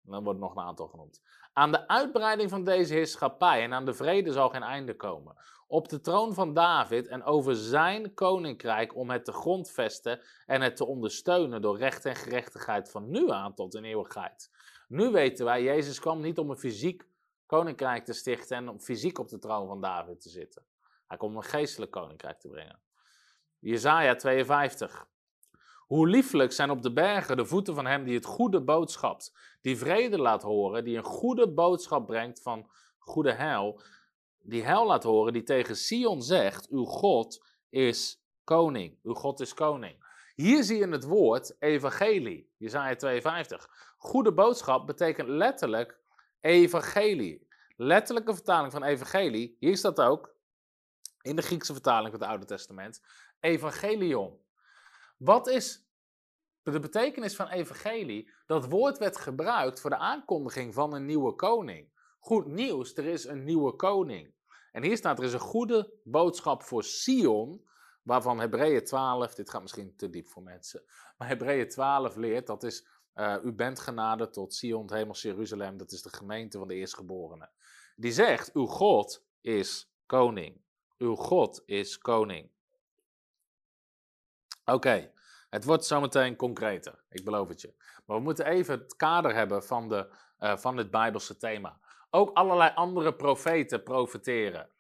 En 0.05 0.11
dan 0.11 0.25
wordt 0.25 0.41
nog 0.41 0.57
een 0.57 0.63
aantal 0.63 0.87
genoemd. 0.89 1.21
Aan 1.53 1.73
de 1.73 1.89
uitbreiding 1.89 2.51
van 2.51 2.65
deze 2.65 2.95
heerschappij 2.95 3.63
en 3.63 3.73
aan 3.73 3.85
de 3.85 3.95
vrede 3.95 4.33
zal 4.33 4.49
geen 4.49 4.63
einde 4.63 4.97
komen. 4.97 5.37
Op 5.67 5.89
de 5.89 6.01
troon 6.01 6.35
van 6.35 6.55
David 6.55 7.07
en 7.07 7.23
over 7.25 7.57
zijn 7.57 8.15
koninkrijk 8.15 8.97
om 8.97 9.11
het 9.11 9.25
te 9.25 9.33
grondvesten 9.33 10.21
en 10.47 10.61
het 10.61 10.77
te 10.77 10.87
ondersteunen 10.87 11.63
door 11.63 11.79
recht 11.79 12.05
en 12.05 12.17
gerechtigheid 12.17 12.91
van 12.91 13.11
nu 13.11 13.31
aan 13.31 13.55
tot 13.55 13.75
in 13.75 13.85
eeuwigheid. 13.85 14.51
Nu 14.89 15.11
weten 15.11 15.45
wij, 15.45 15.63
Jezus 15.63 16.01
kwam 16.01 16.21
niet 16.21 16.39
om 16.39 16.51
een 16.51 16.59
fysiek 16.59 17.09
koninkrijk 17.47 18.05
te 18.05 18.13
stichten 18.13 18.57
en 18.57 18.69
om 18.69 18.81
fysiek 18.81 19.19
op 19.19 19.29
de 19.29 19.39
troon 19.39 19.67
van 19.67 19.81
David 19.81 20.21
te 20.21 20.29
zitten. 20.29 20.65
Hij 21.07 21.17
komt 21.17 21.33
om 21.33 21.37
een 21.37 21.45
geestelijk 21.45 21.91
koninkrijk 21.91 22.41
te 22.41 22.49
brengen. 22.49 22.81
Jezaja 23.59 24.15
52. 24.15 25.07
Hoe 25.91 26.09
lieflijk 26.09 26.53
zijn 26.53 26.71
op 26.71 26.83
de 26.83 26.93
bergen 26.93 27.37
de 27.37 27.45
voeten 27.45 27.75
van 27.75 27.87
hem 27.87 28.05
die 28.05 28.15
het 28.15 28.25
goede 28.25 28.61
boodschapt, 28.61 29.37
die 29.61 29.79
vrede 29.79 30.19
laat 30.19 30.43
horen, 30.43 30.85
die 30.85 30.97
een 30.97 31.05
goede 31.05 31.53
boodschap 31.53 32.07
brengt 32.07 32.43
van 32.43 32.71
goede 32.99 33.33
heil, 33.33 33.81
die 34.43 34.63
heil 34.63 34.87
laat 34.87 35.03
horen, 35.03 35.33
die 35.33 35.43
tegen 35.43 35.77
Sion 35.77 36.23
zegt, 36.23 36.69
uw 36.69 36.85
God 36.85 37.47
is 37.69 38.23
koning, 38.45 38.99
uw 39.03 39.15
God 39.15 39.41
is 39.41 39.55
koning. 39.55 40.05
Hier 40.35 40.65
zie 40.65 40.79
je 40.79 40.89
het 40.89 41.05
woord 41.05 41.57
evangelie, 41.59 42.53
Jezaja 42.57 42.97
52. 42.97 43.69
Goede 43.97 44.33
boodschap 44.33 44.87
betekent 44.87 45.29
letterlijk 45.29 45.99
evangelie. 46.41 47.49
Letterlijke 47.77 48.35
vertaling 48.35 48.73
van 48.73 48.83
evangelie, 48.83 49.57
hier 49.59 49.77
staat 49.77 50.01
ook, 50.01 50.35
in 51.23 51.37
de 51.37 51.43
Griekse 51.43 51.73
vertaling 51.73 52.11
van 52.11 52.21
het 52.21 52.29
Oude 52.29 52.47
Testament, 52.47 53.01
evangelion. 53.41 54.49
Wat 55.21 55.49
is 55.49 55.89
de 56.63 56.81
betekenis 56.81 57.37
van 57.37 57.49
evangelie? 57.49 58.31
Dat 58.47 58.69
woord 58.69 58.99
werd 58.99 59.17
gebruikt 59.17 59.81
voor 59.81 59.91
de 59.91 59.97
aankondiging 59.97 60.75
van 60.75 60.95
een 60.95 61.07
nieuwe 61.07 61.35
koning. 61.35 61.93
Goed 62.19 62.47
nieuws, 62.47 62.97
er 62.97 63.07
is 63.07 63.25
een 63.25 63.45
nieuwe 63.45 63.77
koning. 63.77 64.35
En 64.73 64.83
hier 64.83 64.97
staat, 64.97 65.19
er 65.19 65.25
is 65.25 65.33
een 65.33 65.39
goede 65.39 65.93
boodschap 66.05 66.63
voor 66.63 66.85
Sion, 66.85 67.69
waarvan 68.03 68.41
Hebreeën 68.41 68.85
12, 68.85 69.35
dit 69.35 69.51
gaat 69.51 69.63
misschien 69.63 69.97
te 69.97 70.11
diep 70.11 70.29
voor 70.29 70.43
mensen, 70.43 70.85
maar 71.17 71.29
Hebreeën 71.29 71.69
12 71.69 72.17
leert, 72.17 72.47
dat 72.47 72.63
is, 72.63 72.87
uh, 73.15 73.37
u 73.45 73.53
bent 73.53 73.81
genaderd 73.81 74.33
tot 74.33 74.55
Sion, 74.55 74.83
het 74.83 74.91
hemels 74.91 75.23
Jeruzalem, 75.23 75.77
dat 75.77 75.93
is 75.93 76.03
de 76.03 76.17
gemeente 76.17 76.59
van 76.59 76.69
de 76.69 76.75
eerstgeborenen. 76.75 77.51
Die 77.97 78.13
zegt, 78.13 78.53
uw 78.53 78.67
God 78.67 79.25
is 79.41 79.93
koning. 80.07 80.61
Uw 80.99 81.15
God 81.15 81.63
is 81.67 81.99
koning. 81.99 82.51
Oké, 84.65 85.13
het 85.51 85.65
wordt 85.65 85.85
zometeen 85.85 86.37
concreter, 86.37 87.03
ik 87.09 87.25
beloof 87.25 87.49
het 87.49 87.61
je. 87.61 87.75
Maar 88.07 88.17
we 88.17 88.23
moeten 88.23 88.47
even 88.47 88.79
het 88.79 88.97
kader 88.97 89.35
hebben 89.35 89.65
van, 89.65 89.89
de, 89.89 90.09
uh, 90.41 90.57
van 90.57 90.77
het 90.77 90.91
Bijbelse 90.91 91.37
thema. 91.37 91.81
Ook 92.11 92.37
allerlei 92.37 92.73
andere 92.75 93.15
profeten 93.15 93.83
profeteren. 93.83 94.71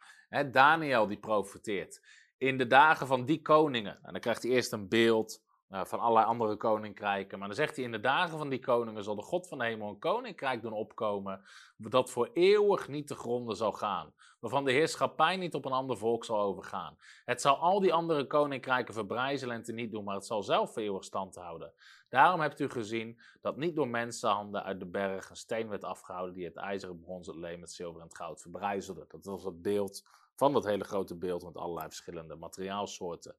Daniel 0.51 1.07
die 1.07 1.19
profeteert. 1.19 2.01
In 2.38 2.59
de 2.59 2.66
dagen 2.66 3.07
van 3.07 3.25
die 3.25 3.43
koningen. 3.43 3.99
En 4.03 4.12
dan 4.12 4.21
krijgt 4.21 4.43
hij 4.43 4.53
eerst 4.53 4.73
een 4.73 4.88
beeld 4.88 5.43
uh, 5.71 5.85
van 5.85 5.99
allerlei 5.99 6.27
andere 6.27 6.57
koninkrijken. 6.57 7.39
Maar 7.39 7.49
dan 7.49 7.57
zegt 7.57 7.77
hij: 7.77 7.85
In 7.85 7.93
de 7.93 8.01
dagen 8.01 8.39
van 8.39 8.49
die 8.49 8.59
koningen 8.59 9.05
zal 9.05 9.15
de 9.15 9.23
God 9.23 9.49
van 9.49 9.59
de 9.59 9.65
hemel 9.65 9.89
een 9.89 9.99
koninkrijk 9.99 10.63
doen 10.63 10.73
opkomen. 10.73 11.45
dat 11.77 12.11
voor 12.11 12.31
eeuwig 12.33 12.89
niet 12.89 13.07
te 13.07 13.15
gronden 13.15 13.57
zal 13.57 13.73
gaan. 13.73 14.15
Waarvan 14.41 14.65
de 14.65 14.73
heerschappij 14.73 15.37
niet 15.37 15.55
op 15.55 15.65
een 15.65 15.73
ander 15.73 15.97
volk 15.97 16.25
zal 16.25 16.41
overgaan. 16.41 16.99
Het 17.25 17.41
zal 17.41 17.57
al 17.57 17.81
die 17.81 17.93
andere 17.93 18.27
koninkrijken 18.27 18.95
verbrijzelen 18.95 19.57
en 19.57 19.63
te 19.63 19.73
niet 19.73 19.91
doen. 19.91 20.05
Maar 20.05 20.15
het 20.15 20.27
zal 20.27 20.43
zelf 20.43 20.73
voor 20.73 20.83
eeuwig 20.83 21.05
stand 21.05 21.35
houden. 21.35 21.73
Daarom 22.09 22.41
hebt 22.41 22.61
u 22.61 22.69
gezien 22.69 23.21
dat 23.41 23.57
niet 23.57 23.77
door 23.77 23.89
mensenhanden 23.89 24.63
uit 24.63 24.81
de 24.81 24.87
berg 24.87 25.31
een 25.31 25.37
steen 25.37 25.69
werd 25.69 25.85
afgehouden. 25.85 26.35
die 26.35 26.45
het 26.45 26.57
ijzer, 26.57 26.89
het 26.89 27.01
brons, 27.01 27.27
het 27.27 27.37
leem, 27.37 27.61
het 27.61 27.73
zilver 27.73 28.01
en 28.01 28.07
het 28.07 28.17
goud 28.17 28.41
verbrijzelde. 28.41 29.05
Dat 29.09 29.25
was 29.25 29.45
het 29.45 29.63
beeld 29.63 30.05
van 30.35 30.53
dat 30.53 30.65
hele 30.65 30.85
grote 30.85 31.15
beeld 31.15 31.45
met 31.45 31.57
allerlei 31.57 31.87
verschillende 31.87 32.37
materiaalsoorten. 32.37 33.37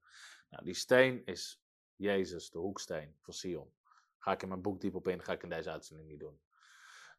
Nou, 0.49 0.63
die 0.63 0.73
steen 0.73 1.25
is 1.25 1.60
Jezus, 2.01 2.49
de 2.49 2.59
hoeksteen 2.59 3.15
van 3.19 3.33
Sion. 3.33 3.73
Ga 4.17 4.31
ik 4.31 4.41
in 4.41 4.47
mijn 4.47 4.61
boek 4.61 4.81
diep 4.81 4.95
op 4.95 5.07
in, 5.07 5.23
ga 5.23 5.31
ik 5.31 5.43
in 5.43 5.49
deze 5.49 5.71
uitzending 5.71 6.09
niet 6.09 6.19
doen. 6.19 6.39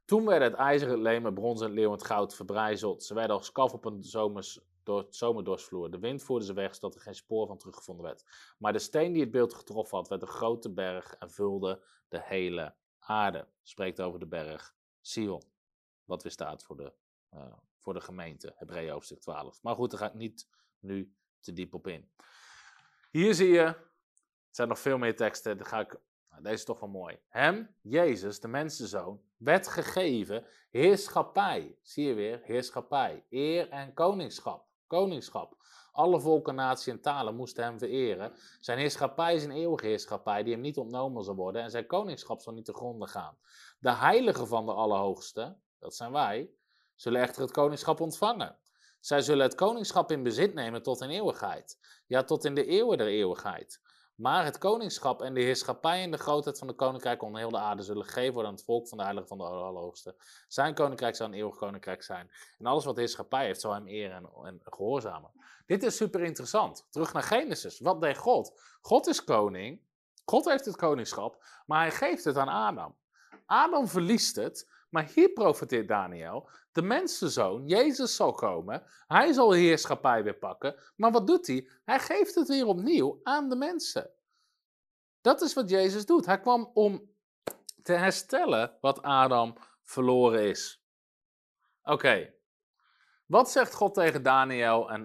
Toen 0.04 0.24
werden 0.24 0.50
het 0.50 0.58
ijzer, 0.58 0.88
het 0.88 0.98
leem, 0.98 1.24
het 1.24 1.34
brons 1.34 1.60
en 1.60 1.66
het 1.66 1.74
leeuw 1.74 1.92
en 1.92 2.04
goud 2.04 2.34
verbrijzeld. 2.34 3.04
Ze 3.04 3.14
werden 3.14 3.36
als 3.36 3.52
kaf 3.52 3.72
op 3.72 3.84
een 3.84 4.02
zomers, 4.02 4.60
zomerdorsvloer. 5.08 5.90
De 5.90 5.98
wind 5.98 6.22
voerde 6.22 6.44
ze 6.44 6.52
weg, 6.52 6.74
zodat 6.74 6.94
er 6.94 7.00
geen 7.00 7.14
spoor 7.14 7.46
van 7.46 7.58
teruggevonden 7.58 8.04
werd. 8.04 8.24
Maar 8.58 8.72
de 8.72 8.78
steen 8.78 9.12
die 9.12 9.22
het 9.22 9.30
beeld 9.30 9.54
getroffen 9.54 9.98
had, 9.98 10.08
werd 10.08 10.22
een 10.22 10.28
grote 10.28 10.72
berg 10.72 11.14
en 11.14 11.30
vulde 11.30 11.84
de 12.08 12.20
hele 12.22 12.74
aarde. 12.98 13.48
Spreekt 13.62 14.00
over 14.00 14.18
de 14.18 14.26
berg 14.26 14.74
Sion. 15.00 15.42
Wat 16.04 16.22
weer 16.22 16.32
staat 16.32 16.64
voor 16.64 16.76
de, 16.76 16.92
uh, 17.34 17.52
voor 17.78 17.94
de 17.94 18.00
gemeente, 18.00 18.52
Hebreeën 18.56 18.92
hoofdstuk 18.92 19.20
12. 19.20 19.62
Maar 19.62 19.74
goed, 19.74 19.90
daar 19.90 20.00
ga 20.00 20.06
ik 20.06 20.14
niet 20.14 20.48
nu 20.78 21.14
te 21.40 21.52
diep 21.52 21.74
op 21.74 21.86
in. 21.86 22.10
Hier 23.10 23.34
zie 23.34 23.48
je 23.48 23.90
er 24.52 24.58
zijn 24.58 24.68
nog 24.68 24.78
veel 24.78 24.98
meer 24.98 25.16
teksten, 25.16 25.56
dan 25.56 25.66
ga 25.66 25.80
ik, 25.80 26.00
nou, 26.30 26.42
deze 26.42 26.54
is 26.54 26.64
toch 26.64 26.80
wel 26.80 26.88
mooi. 26.88 27.18
Hem, 27.28 27.74
Jezus, 27.80 28.40
de 28.40 28.48
mensenzoon, 28.48 29.20
werd 29.36 29.68
gegeven 29.68 30.46
heerschappij. 30.70 31.78
Zie 31.82 32.06
je 32.06 32.14
weer, 32.14 32.40
heerschappij. 32.42 33.24
Eer 33.30 33.68
en 33.68 33.94
koningschap. 33.94 34.66
Koningschap. 34.86 35.56
Alle 35.92 36.20
volken, 36.20 36.54
naties 36.54 36.86
en 36.86 37.00
talen 37.00 37.36
moesten 37.36 37.64
hem 37.64 37.78
vereren. 37.78 38.32
Zijn 38.60 38.78
heerschappij 38.78 39.34
is 39.34 39.44
een 39.44 39.50
eeuwige 39.50 39.86
heerschappij 39.86 40.42
die 40.42 40.52
hem 40.52 40.62
niet 40.62 40.78
ontnomen 40.78 41.24
zal 41.24 41.34
worden 41.34 41.62
en 41.62 41.70
zijn 41.70 41.86
koningschap 41.86 42.40
zal 42.40 42.52
niet 42.52 42.64
te 42.64 42.74
gronden 42.74 43.08
gaan. 43.08 43.38
De 43.78 43.92
heiligen 43.92 44.46
van 44.46 44.66
de 44.66 44.72
Allerhoogste, 44.72 45.56
dat 45.78 45.94
zijn 45.94 46.12
wij, 46.12 46.50
zullen 46.94 47.20
echter 47.20 47.42
het 47.42 47.50
koningschap 47.50 48.00
ontvangen. 48.00 48.58
Zij 49.00 49.20
zullen 49.20 49.44
het 49.44 49.54
koningschap 49.54 50.10
in 50.10 50.22
bezit 50.22 50.54
nemen 50.54 50.82
tot 50.82 51.00
in 51.00 51.10
eeuwigheid. 51.10 51.78
Ja, 52.06 52.22
tot 52.22 52.44
in 52.44 52.54
de 52.54 52.64
eeuwen 52.64 52.98
der 52.98 53.06
eeuwigheid. 53.06 53.80
Maar 54.14 54.44
het 54.44 54.58
koningschap 54.58 55.22
en 55.22 55.34
de 55.34 55.40
heerschappij 55.40 56.02
en 56.02 56.10
de 56.10 56.18
grootheid 56.18 56.58
van 56.58 56.66
de 56.66 56.74
koninkrijk 56.74 57.22
onder 57.22 57.40
heel 57.40 57.50
de 57.50 57.58
aarde 57.58 57.82
zullen 57.82 58.04
gegeven 58.04 58.32
worden 58.32 58.50
aan 58.50 58.56
het 58.56 58.64
volk 58.64 58.88
van 58.88 58.98
de 58.98 59.04
heilige 59.04 59.28
van 59.28 59.38
de 59.38 59.44
Allerhoogste. 59.44 60.14
Zijn 60.48 60.74
koninkrijk 60.74 61.16
zal 61.16 61.26
een 61.26 61.34
eeuwig 61.34 61.56
koninkrijk 61.56 62.02
zijn. 62.02 62.30
En 62.58 62.66
alles 62.66 62.84
wat 62.84 62.96
heerschappij 62.96 63.44
heeft, 63.44 63.60
zal 63.60 63.72
hem 63.72 63.86
eren 63.86 64.16
en, 64.16 64.28
en 64.44 64.60
gehoorzamen. 64.64 65.30
Dit 65.66 65.82
is 65.82 65.96
super 65.96 66.22
interessant. 66.22 66.86
Terug 66.90 67.12
naar 67.12 67.22
Genesis. 67.22 67.80
Wat 67.80 68.00
deed 68.00 68.16
God? 68.16 68.60
God 68.80 69.06
is 69.06 69.24
koning. 69.24 69.80
God 70.24 70.44
heeft 70.44 70.64
het 70.64 70.76
koningschap, 70.76 71.44
maar 71.66 71.80
hij 71.80 71.90
geeft 71.90 72.24
het 72.24 72.36
aan 72.36 72.48
Adam. 72.48 72.96
Adam 73.46 73.88
verliest 73.88 74.36
het, 74.36 74.71
maar 74.92 75.10
hier 75.14 75.28
profiteert 75.28 75.88
Daniel. 75.88 76.48
De 76.72 76.82
mensenzoon, 76.82 77.66
Jezus 77.66 78.16
zal 78.16 78.32
komen. 78.32 78.82
Hij 79.06 79.32
zal 79.32 79.52
heerschappij 79.52 80.22
weer 80.22 80.34
pakken. 80.34 80.74
Maar 80.96 81.10
wat 81.10 81.26
doet 81.26 81.46
hij? 81.46 81.68
Hij 81.84 81.98
geeft 81.98 82.34
het 82.34 82.48
weer 82.48 82.66
opnieuw 82.66 83.20
aan 83.22 83.48
de 83.48 83.56
mensen. 83.56 84.10
Dat 85.20 85.40
is 85.40 85.54
wat 85.54 85.70
Jezus 85.70 86.06
doet. 86.06 86.26
Hij 86.26 86.40
kwam 86.40 86.70
om 86.74 87.10
te 87.82 87.92
herstellen 87.92 88.78
wat 88.80 89.02
Adam 89.02 89.56
verloren 89.82 90.48
is. 90.48 90.84
Oké. 91.82 92.34
Wat 93.26 93.50
zegt 93.50 93.74
God 93.74 93.94
tegen 93.94 94.22
Daniel? 94.22 94.90
En 94.90 95.00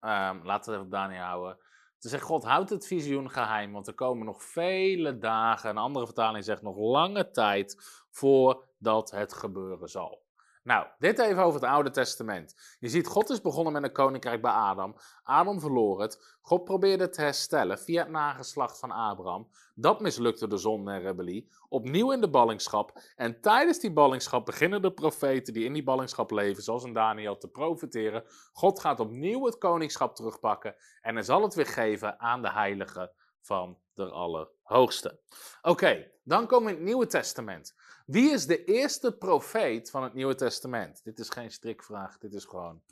um, 0.00 0.44
laten 0.44 0.44
we 0.44 0.52
het 0.52 0.68
even 0.68 0.80
op 0.80 0.90
Daniel 0.90 1.22
houden. 1.22 1.58
Ze 1.98 2.08
zegt 2.08 2.24
God, 2.24 2.44
houd 2.44 2.70
het 2.70 2.86
visioen 2.86 3.30
geheim, 3.30 3.72
want 3.72 3.86
er 3.86 3.94
komen 3.94 4.26
nog 4.26 4.42
vele 4.42 5.18
dagen, 5.18 5.70
een 5.70 5.76
andere 5.76 6.04
vertaling 6.04 6.44
zegt 6.44 6.62
nog 6.62 6.76
lange 6.76 7.30
tijd, 7.30 7.76
voordat 8.10 9.10
het 9.10 9.32
gebeuren 9.32 9.88
zal. 9.88 10.25
Nou, 10.66 10.86
dit 10.98 11.18
even 11.18 11.42
over 11.42 11.60
het 11.60 11.70
Oude 11.70 11.90
Testament. 11.90 12.76
Je 12.78 12.88
ziet, 12.88 13.06
God 13.06 13.30
is 13.30 13.40
begonnen 13.40 13.72
met 13.72 13.82
een 13.82 13.92
koninkrijk 13.92 14.42
bij 14.42 14.50
Adam. 14.50 14.96
Adam 15.22 15.60
verloor 15.60 16.00
het. 16.00 16.36
God 16.40 16.64
probeerde 16.64 17.02
het 17.02 17.12
te 17.12 17.20
herstellen 17.20 17.78
via 17.78 18.02
het 18.02 18.10
nageslacht 18.10 18.78
van 18.78 18.90
Abraham. 18.90 19.48
Dat 19.74 20.00
mislukte 20.00 20.48
de 20.48 20.56
zonde 20.56 20.92
en 20.92 21.00
rebellie. 21.00 21.50
Opnieuw 21.68 22.12
in 22.12 22.20
de 22.20 22.30
ballingschap. 22.30 23.00
En 23.16 23.40
tijdens 23.40 23.78
die 23.78 23.92
ballingschap 23.92 24.46
beginnen 24.46 24.82
de 24.82 24.92
profeten 24.92 25.52
die 25.52 25.64
in 25.64 25.72
die 25.72 25.84
ballingschap 25.84 26.30
leven, 26.30 26.62
zoals 26.62 26.84
een 26.84 26.92
Daniel, 26.92 27.38
te 27.38 27.48
profeteren. 27.48 28.24
God 28.52 28.80
gaat 28.80 29.00
opnieuw 29.00 29.44
het 29.44 29.58
koningschap 29.58 30.14
terugpakken. 30.14 30.74
En 31.00 31.14
hij 31.14 31.24
zal 31.24 31.42
het 31.42 31.54
weer 31.54 31.66
geven 31.66 32.20
aan 32.20 32.42
de 32.42 32.50
heiligen 32.50 33.10
van 33.40 33.78
de 33.94 34.10
Allerhoogste. 34.10 35.20
Oké, 35.62 36.10
dan 36.24 36.46
komen 36.46 36.66
we 36.66 36.70
in 36.70 36.76
het 36.76 36.86
Nieuwe 36.86 37.06
Testament. 37.06 37.74
Wie 38.06 38.30
is 38.30 38.46
de 38.46 38.64
eerste 38.64 39.16
profeet 39.16 39.90
van 39.90 40.02
het 40.02 40.14
Nieuwe 40.14 40.34
Testament? 40.34 41.04
Dit 41.04 41.18
is 41.18 41.28
geen 41.28 41.50
strikvraag, 41.50 42.18
dit 42.18 42.34
is 42.34 42.44
gewoon 42.44 42.82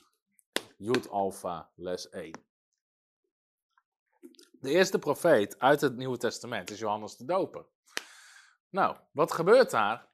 Jood 0.77 1.09
Alpha, 1.09 1.71
les 1.75 2.09
1. 2.09 2.33
De 4.53 4.71
eerste 4.71 4.99
profeet 4.99 5.59
uit 5.59 5.81
het 5.81 5.97
Nieuwe 5.97 6.17
Testament 6.17 6.71
is 6.71 6.79
Johannes 6.79 7.17
de 7.17 7.25
Doper. 7.25 7.67
Nou, 8.71 8.97
wat 9.11 9.33
gebeurt 9.33 9.71
daar? 9.71 10.09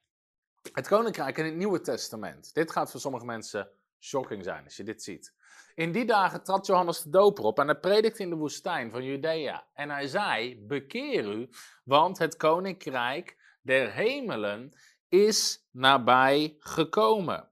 Het 0.73 0.87
koninkrijk 0.87 1.37
in 1.37 1.45
het 1.45 1.55
Nieuwe 1.55 1.81
Testament. 1.81 2.53
Dit 2.53 2.71
gaat 2.71 2.91
voor 2.91 2.99
sommige 2.99 3.25
mensen 3.25 3.69
shocking 3.99 4.43
zijn 4.43 4.63
als 4.63 4.77
je 4.77 4.83
dit 4.83 5.03
ziet. 5.03 5.33
In 5.75 5.91
die 5.91 6.05
dagen 6.05 6.43
trad 6.43 6.65
Johannes 6.65 7.01
de 7.01 7.09
Doper 7.09 7.43
op 7.43 7.59
en 7.59 7.65
hij 7.65 7.79
predikte 7.79 8.23
in 8.23 8.29
de 8.29 8.35
woestijn 8.35 8.91
van 8.91 9.03
Judea. 9.03 9.67
En 9.73 9.89
hij 9.89 10.07
zei: 10.07 10.65
Bekeer 10.65 11.25
u, 11.25 11.49
want 11.83 12.17
het 12.17 12.35
koninkrijk 12.35 13.39
der 13.61 13.91
hemelen 13.91 14.73
is 15.11 15.67
nabij 15.71 16.55
gekomen. 16.59 17.49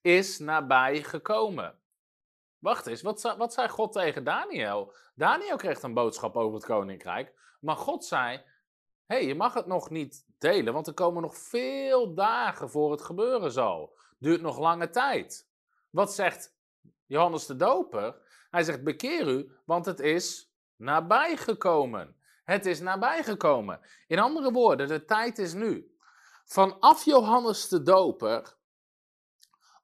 Is 0.00 0.38
nabij 0.38 1.02
gekomen. 1.02 1.78
Wacht 2.58 2.86
eens, 2.86 3.02
wat, 3.02 3.34
wat 3.38 3.52
zei 3.52 3.68
God 3.68 3.92
tegen 3.92 4.24
Daniel? 4.24 4.94
Daniel 5.14 5.56
kreeg 5.56 5.82
een 5.82 5.94
boodschap 5.94 6.36
over 6.36 6.54
het 6.54 6.64
koninkrijk, 6.64 7.56
maar 7.60 7.76
God 7.76 8.04
zei: 8.04 8.36
Hé, 9.06 9.16
hey, 9.16 9.26
je 9.26 9.34
mag 9.34 9.54
het 9.54 9.66
nog 9.66 9.90
niet 9.90 10.24
delen, 10.38 10.72
want 10.72 10.86
er 10.86 10.94
komen 10.94 11.22
nog 11.22 11.36
veel 11.36 12.14
dagen 12.14 12.70
voor 12.70 12.90
het 12.90 13.02
gebeuren 13.02 13.52
zal. 13.52 13.96
Duurt 14.18 14.40
nog 14.40 14.58
lange 14.58 14.90
tijd. 14.90 15.48
Wat 15.90 16.14
zegt 16.14 16.56
Johannes 17.06 17.46
de 17.46 17.56
Doper? 17.56 18.16
Hij 18.50 18.62
zegt: 18.62 18.84
Bekeer 18.84 19.28
u, 19.28 19.52
want 19.64 19.86
het 19.86 20.00
is 20.00 20.52
nabijgekomen. 20.76 22.16
Het 22.44 22.66
is 22.66 22.80
nabijgekomen. 22.80 23.80
In 24.06 24.18
andere 24.18 24.52
woorden, 24.52 24.88
de 24.88 25.04
tijd 25.04 25.38
is 25.38 25.52
nu. 25.52 25.90
Vanaf 26.52 27.04
Johannes 27.04 27.68
de 27.68 27.82
Doper, 27.82 28.56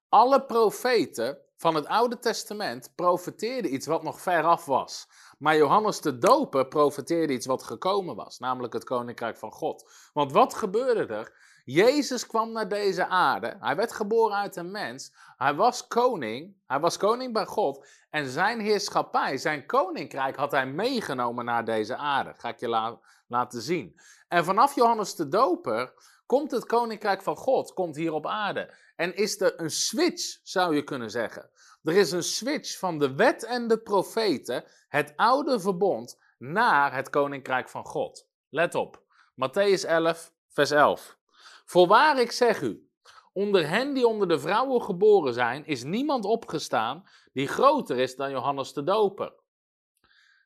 alle 0.09 0.45
profeten 0.45 1.37
van 1.57 1.75
het 1.75 1.85
Oude 1.85 2.19
Testament 2.19 2.91
profeteerden 2.95 3.73
iets 3.73 3.85
wat 3.85 4.03
nog 4.03 4.21
veraf 4.21 4.65
was. 4.65 5.07
Maar 5.37 5.57
Johannes 5.57 6.01
de 6.01 6.17
Doper 6.17 6.67
profeteerde 6.67 7.33
iets 7.33 7.45
wat 7.45 7.63
gekomen 7.63 8.15
was, 8.15 8.39
namelijk 8.39 8.73
het 8.73 8.83
koninkrijk 8.83 9.37
van 9.37 9.51
God. 9.51 9.91
Want 10.13 10.31
wat 10.31 10.53
gebeurde 10.53 11.13
er? 11.13 11.35
Jezus 11.65 12.27
kwam 12.27 12.51
naar 12.51 12.69
deze 12.69 13.07
aarde. 13.07 13.57
Hij 13.59 13.75
werd 13.75 13.91
geboren 13.91 14.37
uit 14.37 14.55
een 14.55 14.71
mens. 14.71 15.13
Hij 15.37 15.55
was 15.55 15.87
koning. 15.87 16.55
Hij 16.65 16.79
was 16.79 16.97
koning 16.97 17.33
bij 17.33 17.45
God. 17.45 17.87
En 18.09 18.29
zijn 18.29 18.59
heerschappij, 18.59 19.37
zijn 19.37 19.65
koninkrijk 19.65 20.35
had 20.35 20.51
hij 20.51 20.67
meegenomen 20.67 21.45
naar 21.45 21.65
deze 21.65 21.95
aarde. 21.95 22.33
Ga 22.37 22.49
ik 22.49 22.59
je 22.59 22.67
la- 22.67 22.99
laten 23.27 23.61
zien. 23.61 23.99
En 24.27 24.45
vanaf 24.45 24.75
Johannes 24.75 25.15
de 25.15 25.27
Doper 25.27 25.93
komt 26.27 26.51
het 26.51 26.65
koninkrijk 26.65 27.21
van 27.21 27.35
God 27.35 27.73
komt 27.73 27.95
hier 27.95 28.13
op 28.13 28.25
aarde. 28.25 28.73
En 28.95 29.15
is 29.15 29.41
er 29.41 29.59
een 29.59 29.69
switch, 29.69 30.39
zou 30.43 30.75
je 30.75 30.83
kunnen 30.83 31.11
zeggen. 31.11 31.49
Er 31.83 31.95
is 31.95 32.11
een 32.11 32.23
switch 32.23 32.77
van 32.77 32.99
de 32.99 33.15
wet 33.15 33.43
en 33.43 33.67
de 33.67 33.77
profeten, 33.77 34.63
het 34.87 35.13
oude 35.15 35.59
verbond, 35.59 36.19
naar 36.37 36.95
het 36.95 37.09
koninkrijk 37.09 37.69
van 37.69 37.85
God. 37.85 38.27
Let 38.49 38.75
op, 38.75 39.03
Matthäus 39.31 39.85
11, 39.85 40.33
vers 40.49 40.71
11. 40.71 41.17
Voorwaar 41.65 42.19
ik 42.19 42.31
zeg 42.31 42.61
u, 42.61 42.89
onder 43.33 43.69
hen 43.69 43.93
die 43.93 44.07
onder 44.07 44.27
de 44.27 44.39
vrouwen 44.39 44.81
geboren 44.81 45.33
zijn, 45.33 45.65
is 45.65 45.83
niemand 45.83 46.25
opgestaan 46.25 47.03
die 47.33 47.47
groter 47.47 47.97
is 47.97 48.15
dan 48.15 48.31
Johannes 48.31 48.73
de 48.73 48.83
Doper. 48.83 49.33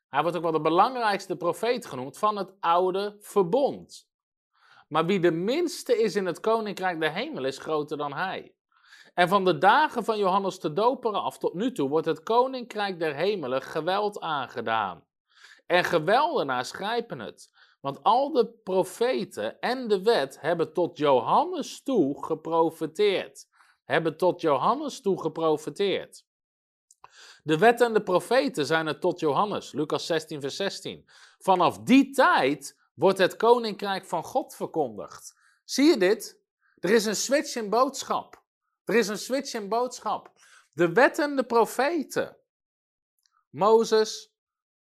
Hij 0.08 0.22
wordt 0.22 0.36
ook 0.36 0.42
wel 0.42 0.52
de 0.52 0.60
belangrijkste 0.60 1.36
profeet 1.36 1.86
genoemd 1.86 2.18
van 2.18 2.36
het 2.36 2.54
oude 2.60 3.16
verbond. 3.20 4.11
Maar 4.92 5.06
wie 5.06 5.20
de 5.20 5.30
minste 5.30 6.02
is 6.02 6.16
in 6.16 6.26
het 6.26 6.40
koninkrijk 6.40 7.00
der 7.00 7.12
hemel 7.12 7.44
is 7.44 7.58
groter 7.58 7.96
dan 7.96 8.12
hij. 8.12 8.54
En 9.14 9.28
van 9.28 9.44
de 9.44 9.58
dagen 9.58 10.04
van 10.04 10.18
Johannes 10.18 10.60
de 10.60 10.72
Doper 10.72 11.12
af 11.12 11.38
tot 11.38 11.54
nu 11.54 11.72
toe 11.72 11.88
wordt 11.88 12.06
het 12.06 12.22
koninkrijk 12.22 12.98
der 12.98 13.14
hemelen 13.14 13.62
geweld 13.62 14.20
aangedaan. 14.20 15.04
En 15.66 15.84
geweldenaars 15.84 16.70
grijpen 16.70 17.18
het. 17.18 17.50
Want 17.80 18.02
al 18.02 18.32
de 18.32 18.46
profeten 18.64 19.60
en 19.60 19.88
de 19.88 20.02
wet 20.02 20.40
hebben 20.40 20.72
tot 20.72 20.98
Johannes 20.98 21.82
toe 21.82 22.24
geprofeteerd. 22.24 23.48
Hebben 23.84 24.16
tot 24.16 24.40
Johannes 24.40 25.00
toe 25.00 25.20
geprofeteerd. 25.20 26.24
De 27.42 27.58
wet 27.58 27.80
en 27.80 27.92
de 27.92 28.02
profeten 28.02 28.66
zijn 28.66 28.86
er 28.86 28.98
tot 28.98 29.20
Johannes, 29.20 29.72
Lucas 29.72 30.06
16, 30.06 30.40
vers 30.40 30.56
16. 30.56 31.08
Vanaf 31.38 31.78
die 31.78 32.10
tijd 32.10 32.80
wordt 33.02 33.18
het 33.18 33.36
koninkrijk 33.36 34.04
van 34.04 34.24
God 34.24 34.54
verkondigd. 34.54 35.34
Zie 35.64 35.84
je 35.84 35.96
dit? 35.96 36.40
Er 36.78 36.90
is 36.90 37.04
een 37.04 37.16
switch 37.16 37.54
in 37.54 37.70
boodschap. 37.70 38.42
Er 38.84 38.94
is 38.94 39.08
een 39.08 39.18
switch 39.18 39.54
in 39.54 39.68
boodschap. 39.68 40.30
De 40.72 40.92
wet 40.92 41.18
en 41.18 41.36
de 41.36 41.44
profeten. 41.44 42.36
Mozes, 43.50 44.34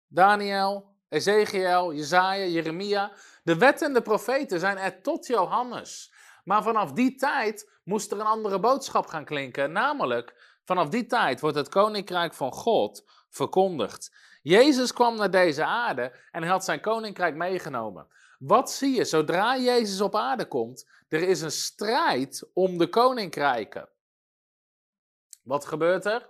Daniel, 0.07 0.95
Ezekiel, 1.09 1.93
Jezaja, 1.93 2.45
Jeremia. 2.45 3.11
De 3.43 3.57
wet 3.57 3.81
en 3.81 3.93
de 3.93 4.01
profeten 4.01 4.59
zijn 4.59 4.77
er 4.77 5.01
tot 5.01 5.27
Johannes. 5.27 6.13
Maar 6.43 6.63
vanaf 6.63 6.91
die 6.91 7.15
tijd 7.15 7.71
moest 7.83 8.11
er 8.11 8.19
een 8.19 8.25
andere 8.25 8.59
boodschap 8.59 9.05
gaan 9.05 9.25
klinken. 9.25 9.71
Namelijk, 9.71 10.59
vanaf 10.63 10.89
die 10.89 11.05
tijd 11.05 11.39
wordt 11.39 11.57
het 11.57 11.69
koninkrijk 11.69 12.33
van 12.33 12.51
God 12.51 13.03
verkondigd. 13.29 14.15
Jezus 14.47 14.93
kwam 14.93 15.15
naar 15.15 15.31
deze 15.31 15.65
aarde 15.65 16.11
en 16.31 16.41
hij 16.41 16.51
had 16.51 16.63
zijn 16.63 16.81
koninkrijk 16.81 17.35
meegenomen. 17.35 18.07
Wat 18.39 18.71
zie 18.71 18.95
je 18.95 19.05
zodra 19.05 19.57
Jezus 19.57 20.01
op 20.01 20.15
aarde 20.15 20.47
komt? 20.47 20.87
Er 21.07 21.21
is 21.21 21.41
een 21.41 21.51
strijd 21.51 22.49
om 22.53 22.77
de 22.77 22.89
koninkrijken. 22.89 23.89
Wat 25.43 25.65
gebeurt 25.65 26.05
er? 26.05 26.29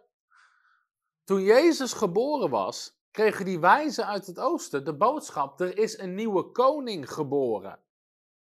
Toen 1.24 1.44
Jezus 1.44 1.94
geboren 1.94 2.50
was, 2.50 3.00
kregen 3.12 3.46
die 3.46 3.60
wijzen 3.60 4.08
uit 4.08 4.26
het 4.26 4.40
oosten 4.40 4.86
de 4.86 4.94
boodschap: 4.94 5.60
er 5.60 5.78
is 5.78 5.98
een 5.98 6.16
nieuwe 6.16 6.52
koning 6.52 7.14
geboren. 7.14 7.80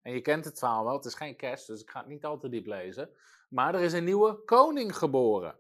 En 0.02 0.14
je 0.14 0.22
kent 0.22 0.46
het 0.46 0.60
verhaal 0.60 0.84
wel, 0.84 0.96
het 0.96 1.06
is 1.06 1.14
geen 1.14 1.36
kerst, 1.36 1.68
dus 1.68 1.82
ik 1.82 1.90
ga 1.90 2.00
het 2.00 2.08
niet 2.08 2.26
al 2.26 2.38
te 2.38 2.50
diep 2.50 2.66
lezen. 2.66 3.10
Maar 3.50 3.76
er 3.76 3.82
is 3.82 3.94
een 3.94 4.04
nieuwe 4.04 4.44
koning 4.44 4.98
geboren. 4.98 5.60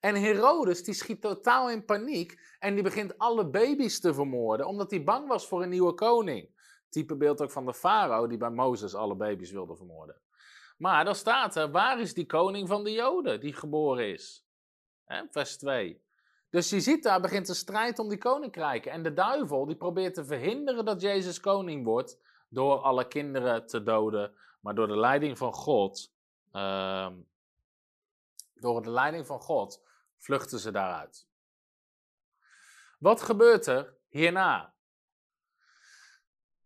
En 0.00 0.14
Herodes 0.14 0.84
die 0.84 0.94
schiet 0.94 1.20
totaal 1.20 1.70
in 1.70 1.84
paniek 1.84 2.40
en 2.58 2.74
die 2.74 2.82
begint 2.82 3.18
alle 3.18 3.46
baby's 3.46 4.00
te 4.00 4.14
vermoorden, 4.14 4.66
omdat 4.66 4.90
hij 4.90 5.04
bang 5.04 5.28
was 5.28 5.46
voor 5.46 5.62
een 5.62 5.68
nieuwe 5.68 5.94
koning. 5.94 6.48
Type 6.88 7.16
beeld 7.16 7.42
ook 7.42 7.50
van 7.50 7.66
de 7.66 7.74
farao 7.74 8.26
die 8.26 8.38
bij 8.38 8.50
Mozes 8.50 8.94
alle 8.94 9.14
baby's 9.14 9.50
wilde 9.50 9.76
vermoorden. 9.76 10.16
Maar 10.78 11.04
dan 11.04 11.14
staat 11.14 11.56
er, 11.56 11.70
waar 11.70 12.00
is 12.00 12.14
die 12.14 12.26
koning 12.26 12.68
van 12.68 12.84
de 12.84 12.92
Joden 12.92 13.40
die 13.40 13.52
geboren 13.52 14.12
is? 14.12 14.46
Vers 15.30 15.56
2. 15.56 16.02
Dus 16.50 16.70
je 16.70 16.80
ziet 16.80 17.02
daar 17.02 17.20
begint 17.20 17.48
een 17.48 17.54
strijd 17.54 17.98
om 17.98 18.08
die 18.08 18.18
koninkrijken. 18.18 18.92
En 18.92 19.02
de 19.02 19.12
duivel 19.12 19.66
die 19.66 19.76
probeert 19.76 20.14
te 20.14 20.24
verhinderen 20.24 20.84
dat 20.84 21.00
Jezus 21.00 21.40
koning 21.40 21.84
wordt 21.84 22.18
door 22.48 22.78
alle 22.78 23.08
kinderen 23.08 23.66
te 23.66 23.82
doden. 23.82 24.32
Maar 24.60 24.74
door 24.74 24.86
de 24.86 24.96
leiding 24.96 25.38
van 25.38 25.52
God, 25.52 26.12
ehm, 26.52 27.14
door 28.54 28.82
de 28.82 28.90
leiding 28.90 29.26
van 29.26 29.40
God, 29.40 29.86
vluchten 30.18 30.58
ze 30.58 30.70
daaruit. 30.70 31.26
Wat 32.98 33.22
gebeurt 33.22 33.66
er 33.66 33.96
hierna? 34.08 34.74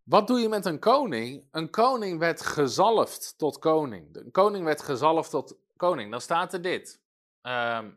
Wat 0.02 0.26
doe 0.26 0.40
je 0.40 0.48
met 0.48 0.64
een 0.64 0.78
koning? 0.78 1.48
Een 1.50 1.70
koning 1.70 2.18
werd 2.18 2.40
gezalfd 2.40 3.38
tot 3.38 3.58
koning. 3.58 4.16
Een 4.16 4.30
koning 4.30 4.64
werd 4.64 4.82
gezalfd 4.82 5.30
tot 5.30 5.58
koning. 5.76 6.10
Dan 6.10 6.20
staat 6.20 6.52
er 6.52 6.62
dit. 6.62 7.02
Ehm, 7.42 7.90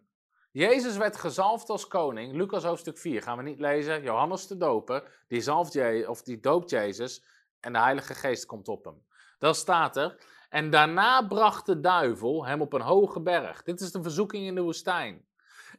Jezus 0.52 0.98
werd 0.98 1.18
gezalfd 1.18 1.70
als 1.70 1.88
koning. 1.88 2.34
Lucas 2.34 2.64
hoofdstuk 2.64 2.98
4 2.98 3.22
gaan 3.22 3.38
we 3.38 3.44
niet 3.44 3.60
lezen. 3.60 4.02
Johannes 4.02 4.48
de 4.48 4.58
Doper, 4.58 5.24
die, 5.28 5.42
zalft 5.42 5.74
je, 5.74 6.06
of 6.10 6.22
die 6.22 6.40
doopt 6.40 6.70
Jezus 6.70 7.24
en 7.60 7.74
de 7.74 7.80
Heilige 7.80 8.14
Geest 8.14 8.46
komt 8.46 8.68
op 8.68 8.86
hem. 8.86 9.06
Dan 9.40 9.56
staat 9.56 9.96
er, 9.96 10.24
en 10.50 10.70
daarna 10.70 11.28
bracht 11.28 11.66
de 11.66 11.80
duivel 11.80 12.46
hem 12.46 12.62
op 12.62 12.74
een 12.74 12.82
hoge 12.82 13.22
berg. 13.22 13.64
Dit 13.64 13.82
is 13.82 13.92
de 13.92 14.02
verzoeking 14.02 14.46
in 14.46 14.56
de 14.56 14.62
woestijn. 14.62 15.26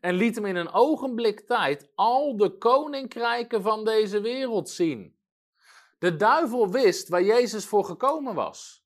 En 0.00 0.14
liet 0.14 0.34
hem 0.34 0.46
in 0.46 0.56
een 0.56 0.72
ogenblik 0.72 1.40
tijd 1.40 1.88
al 1.94 2.36
de 2.36 2.58
koninkrijken 2.58 3.62
van 3.62 3.84
deze 3.84 4.20
wereld 4.20 4.68
zien. 4.68 5.16
De 5.98 6.16
duivel 6.16 6.70
wist 6.70 7.08
waar 7.08 7.22
Jezus 7.22 7.66
voor 7.66 7.84
gekomen 7.84 8.34
was. 8.34 8.84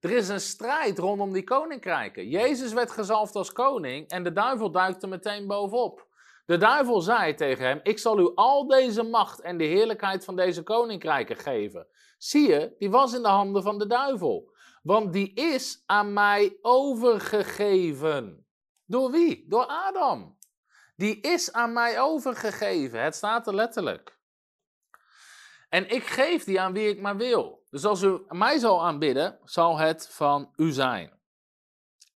Er 0.00 0.10
is 0.10 0.28
een 0.28 0.40
strijd 0.40 0.98
rondom 0.98 1.32
die 1.32 1.44
koninkrijken. 1.44 2.28
Jezus 2.28 2.72
werd 2.72 2.90
gezalfd 2.90 3.34
als 3.34 3.52
koning 3.52 4.08
en 4.08 4.22
de 4.22 4.32
duivel 4.32 4.70
duikte 4.70 5.06
meteen 5.06 5.46
bovenop. 5.46 6.06
De 6.46 6.56
duivel 6.56 7.00
zei 7.00 7.34
tegen 7.34 7.66
hem: 7.66 7.80
Ik 7.82 7.98
zal 7.98 8.18
u 8.18 8.32
al 8.34 8.66
deze 8.66 9.02
macht 9.02 9.40
en 9.40 9.58
de 9.58 9.64
heerlijkheid 9.64 10.24
van 10.24 10.36
deze 10.36 10.62
koninkrijken 10.62 11.36
geven. 11.36 11.86
Zie 12.18 12.48
je, 12.48 12.74
die 12.78 12.90
was 12.90 13.14
in 13.14 13.22
de 13.22 13.28
handen 13.28 13.62
van 13.62 13.78
de 13.78 13.86
duivel. 13.86 14.50
Want 14.82 15.12
die 15.12 15.32
is 15.34 15.82
aan 15.86 16.12
mij 16.12 16.56
overgegeven. 16.60 18.46
Door 18.92 19.10
wie? 19.10 19.44
Door 19.48 19.66
Adam. 19.66 20.38
Die 20.96 21.20
is 21.20 21.52
aan 21.52 21.72
mij 21.72 22.00
overgegeven. 22.00 23.02
Het 23.02 23.14
staat 23.14 23.46
er 23.46 23.54
letterlijk. 23.54 24.18
En 25.68 25.90
ik 25.90 26.06
geef 26.06 26.44
die 26.44 26.60
aan 26.60 26.72
wie 26.72 26.88
ik 26.88 27.00
maar 27.00 27.16
wil. 27.16 27.66
Dus 27.70 27.84
als 27.84 28.02
u 28.02 28.24
mij 28.28 28.58
zal 28.58 28.84
aanbidden, 28.84 29.38
zal 29.44 29.78
het 29.78 30.08
van 30.08 30.52
u 30.56 30.70
zijn. 30.70 31.20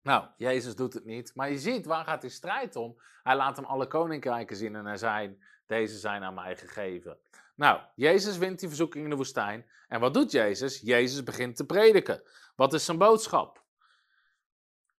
Nou, 0.03 0.27
Jezus 0.37 0.77
doet 0.77 0.95
het 0.95 1.05
niet, 1.05 1.35
maar 1.35 1.51
je 1.51 1.59
ziet 1.59 1.87
waar 1.87 2.05
gaat 2.05 2.21
die 2.21 2.31
strijd 2.31 2.77
om. 2.77 3.01
Hij 3.23 3.37
laat 3.37 3.57
hem 3.57 3.65
alle 3.65 3.87
koninkrijken 3.87 4.57
zien 4.57 4.77
en 4.77 4.87
hij 4.87 4.97
zei, 4.97 5.39
deze 5.67 5.99
zijn 5.99 6.23
aan 6.23 6.35
mij 6.35 6.57
gegeven. 6.57 7.19
Nou, 7.57 7.81
Jezus 7.95 8.39
wint 8.39 8.59
die 8.59 8.69
verzoeking 8.69 9.05
in 9.05 9.11
de 9.11 9.17
woestijn. 9.17 9.71
En 9.89 10.01
wat 10.01 10.15
doet 10.15 10.31
Jezus? 10.31 10.81
Jezus 10.81 11.23
begint 11.23 11.57
te 11.57 11.67
prediken. 11.67 12.23
Wat 12.57 12.73
is 12.73 12.85
zijn 12.85 12.99
boodschap? 12.99 13.64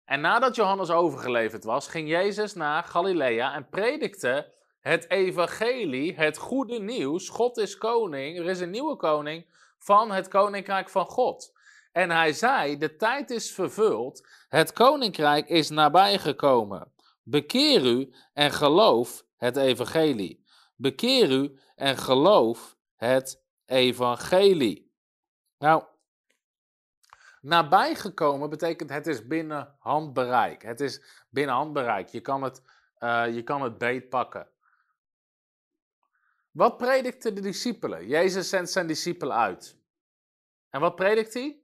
En 0.06 0.22
nadat 0.22 0.56
Johannes 0.56 0.90
overgeleverd 0.90 1.64
was, 1.64 1.88
ging 1.88 2.10
Jezus 2.10 2.54
naar 2.54 2.84
Galilea 2.84 3.54
en 3.54 3.70
predikte 3.70 4.54
het 4.80 5.10
evangelie, 5.10 6.16
het 6.16 6.38
goede 6.38 6.80
nieuws. 6.80 7.30
God 7.30 7.58
is 7.58 7.78
koning, 7.78 8.40
er 8.40 8.46
is 8.46 8.60
een 8.60 8.70
nieuwe 8.70 8.96
koning 8.96 9.46
van 9.78 10.12
het 10.12 10.28
koninkrijk 10.28 10.90
van 10.90 11.06
God. 11.06 11.54
En 11.92 12.10
hij 12.10 12.34
zei: 12.34 12.78
De 12.78 12.96
tijd 12.96 13.30
is 13.30 13.52
vervuld, 13.52 14.28
het 14.50 14.74
koninkrijk 14.74 15.50
is 15.50 15.70
nabijgekomen. 15.70 16.92
Bekeer 17.24 17.86
u 17.86 18.14
en 18.34 18.52
geloof 18.52 19.26
het 19.36 19.58
evangelie. 19.58 20.44
Bekeer 20.76 21.32
u 21.32 21.60
en 21.76 21.98
geloof 21.98 22.76
het 22.96 23.44
evangelie. 23.66 24.92
Nou, 25.58 25.84
nabijgekomen 27.46 28.50
betekent 28.50 28.90
het 28.90 29.08
is 29.08 29.28
binnen 29.28 29.76
handbereik. 29.80 30.62
Het 30.62 30.80
is 30.80 31.02
binnen 31.30 31.56
handbereik. 31.56 32.08
Je 32.08 32.22
kan 32.22 32.44
het, 32.44 32.62
uh, 33.00 33.36
je 33.36 33.44
kan 33.44 33.62
het 33.62 33.78
beet 33.78 34.10
pakken. 34.10 34.48
Wat 36.52 36.78
predikten 36.78 37.36
de 37.36 37.42
discipelen? 37.42 38.08
Jezus 38.08 38.50
zendt 38.50 38.72
zijn 38.72 38.88
discipelen 38.88 39.36
uit. 39.36 39.78
En 40.70 40.80
wat 40.80 40.96
predikt 40.96 41.34
hij? 41.34 41.60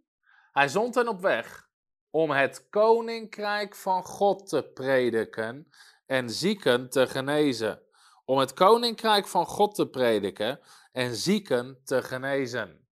Hij 0.51 0.67
zond 0.67 0.95
hen 0.95 1.07
op 1.07 1.21
weg 1.21 1.69
om 2.09 2.31
het 2.31 2.69
koninkrijk 2.69 3.75
van 3.75 4.03
God 4.03 4.49
te 4.49 4.63
prediken 4.63 5.71
en 6.05 6.29
zieken 6.29 6.89
te 6.89 7.07
genezen. 7.07 7.81
Om 8.25 8.37
het 8.37 8.53
koninkrijk 8.53 9.27
van 9.27 9.45
God 9.45 9.75
te 9.75 9.89
prediken 9.89 10.59
en 10.91 11.15
zieken 11.15 11.81
te 11.83 12.01
genezen. 12.01 12.87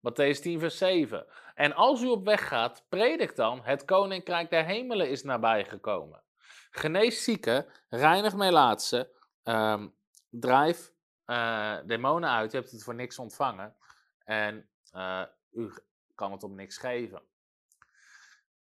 Matthäus 0.00 0.40
10, 0.40 0.58
vers 0.58 0.78
7. 0.78 1.26
En 1.62 1.74
als 1.74 2.02
u 2.02 2.08
op 2.08 2.24
weg 2.24 2.48
gaat, 2.48 2.84
predik 2.88 3.36
dan: 3.36 3.60
het 3.62 3.84
koninkrijk 3.84 4.50
der 4.50 4.64
hemelen 4.64 5.10
is 5.10 5.22
nabijgekomen. 5.22 6.22
Genees 6.70 7.24
zieken, 7.24 7.66
reinig 7.88 8.34
melaatsen, 8.34 9.08
um, 9.44 9.94
drijf 10.30 10.92
uh, 11.26 11.76
demonen 11.86 12.30
uit. 12.30 12.54
U 12.54 12.56
hebt 12.56 12.70
het 12.70 12.82
voor 12.82 12.94
niks 12.94 13.18
ontvangen. 13.18 13.76
En 14.24 14.68
uh, 14.94 15.22
u 15.50 15.72
kan 16.14 16.32
het 16.32 16.42
om 16.42 16.54
niks 16.54 16.78
geven. 16.78 17.22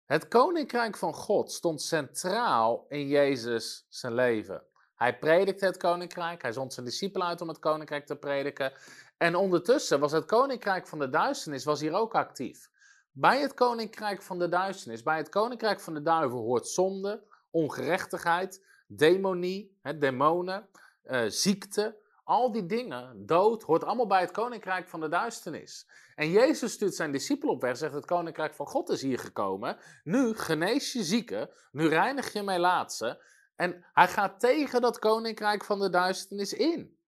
Het 0.05 0.29
koninkrijk 0.29 0.97
van 0.97 1.15
God 1.15 1.53
stond 1.53 1.83
centraal 1.83 2.87
in 2.89 3.09
Jezus 3.09 3.87
zijn 3.89 4.15
leven. 4.15 4.63
Hij 4.95 5.19
predikte 5.19 5.65
het 5.65 5.77
koninkrijk, 5.77 6.43
hij 6.43 6.53
zond 6.53 6.73
zijn 6.73 6.87
discipelen 6.87 7.27
uit 7.27 7.41
om 7.41 7.49
het 7.49 7.59
koninkrijk 7.59 8.07
te 8.07 8.17
prediken. 8.17 8.73
En 9.17 9.35
ondertussen 9.35 10.01
was 10.01 10.13
het 10.13 10.25
koninkrijk 10.25 10.87
van 10.87 10.99
de 10.99 11.09
duisternis 11.09 11.65
was 11.65 11.81
hier 11.81 11.95
ook 11.95 12.15
actief. 12.15 12.70
Bij 13.13 13.41
het 13.41 13.55
koninkrijk 13.55 14.23
van 14.23 14.39
de 14.39 14.49
duisternis, 14.49 15.03
bij 15.03 15.17
het 15.17 15.29
koninkrijk 15.29 15.81
van 15.81 15.95
de 15.95 16.03
duivel 16.03 16.39
hoort 16.39 16.69
zonde, 16.69 17.23
ongerechtigheid, 17.51 18.67
demonie, 18.87 19.79
hè, 19.83 19.99
demonen, 19.99 20.69
uh, 21.05 21.25
ziekte, 21.27 21.99
al 22.25 22.53
die 22.53 22.67
dingen, 22.67 23.27
dood, 23.27 23.63
hoort 23.63 23.85
allemaal 23.85 24.07
bij 24.07 24.21
het 24.21 24.31
koninkrijk 24.31 24.89
van 24.89 25.01
de 25.01 25.09
duisternis. 25.09 25.89
En 26.15 26.31
Jezus 26.31 26.73
stuurt 26.73 26.95
zijn 26.95 27.13
discipelen 27.13 27.55
op 27.55 27.61
weg, 27.61 27.77
zegt 27.77 27.95
het 27.95 28.05
koninkrijk 28.05 28.55
van 28.55 28.67
God 28.67 28.89
is 28.89 29.03
hier 29.03 29.19
gekomen. 29.19 29.77
Nu 30.05 30.35
genees 30.35 30.93
je 30.93 31.05
zieken, 31.05 31.51
nu 31.71 31.89
reinig 31.89 32.33
je 32.33 32.43
melaatsen. 32.43 33.19
En 33.57 33.85
hij 33.93 34.09
gaat 34.09 34.41
tegen 34.41 34.81
dat 34.81 34.99
koninkrijk 34.99 35.65
van 35.65 35.81
de 35.81 35.91
duisternis 35.91 36.53
in. 36.53 36.99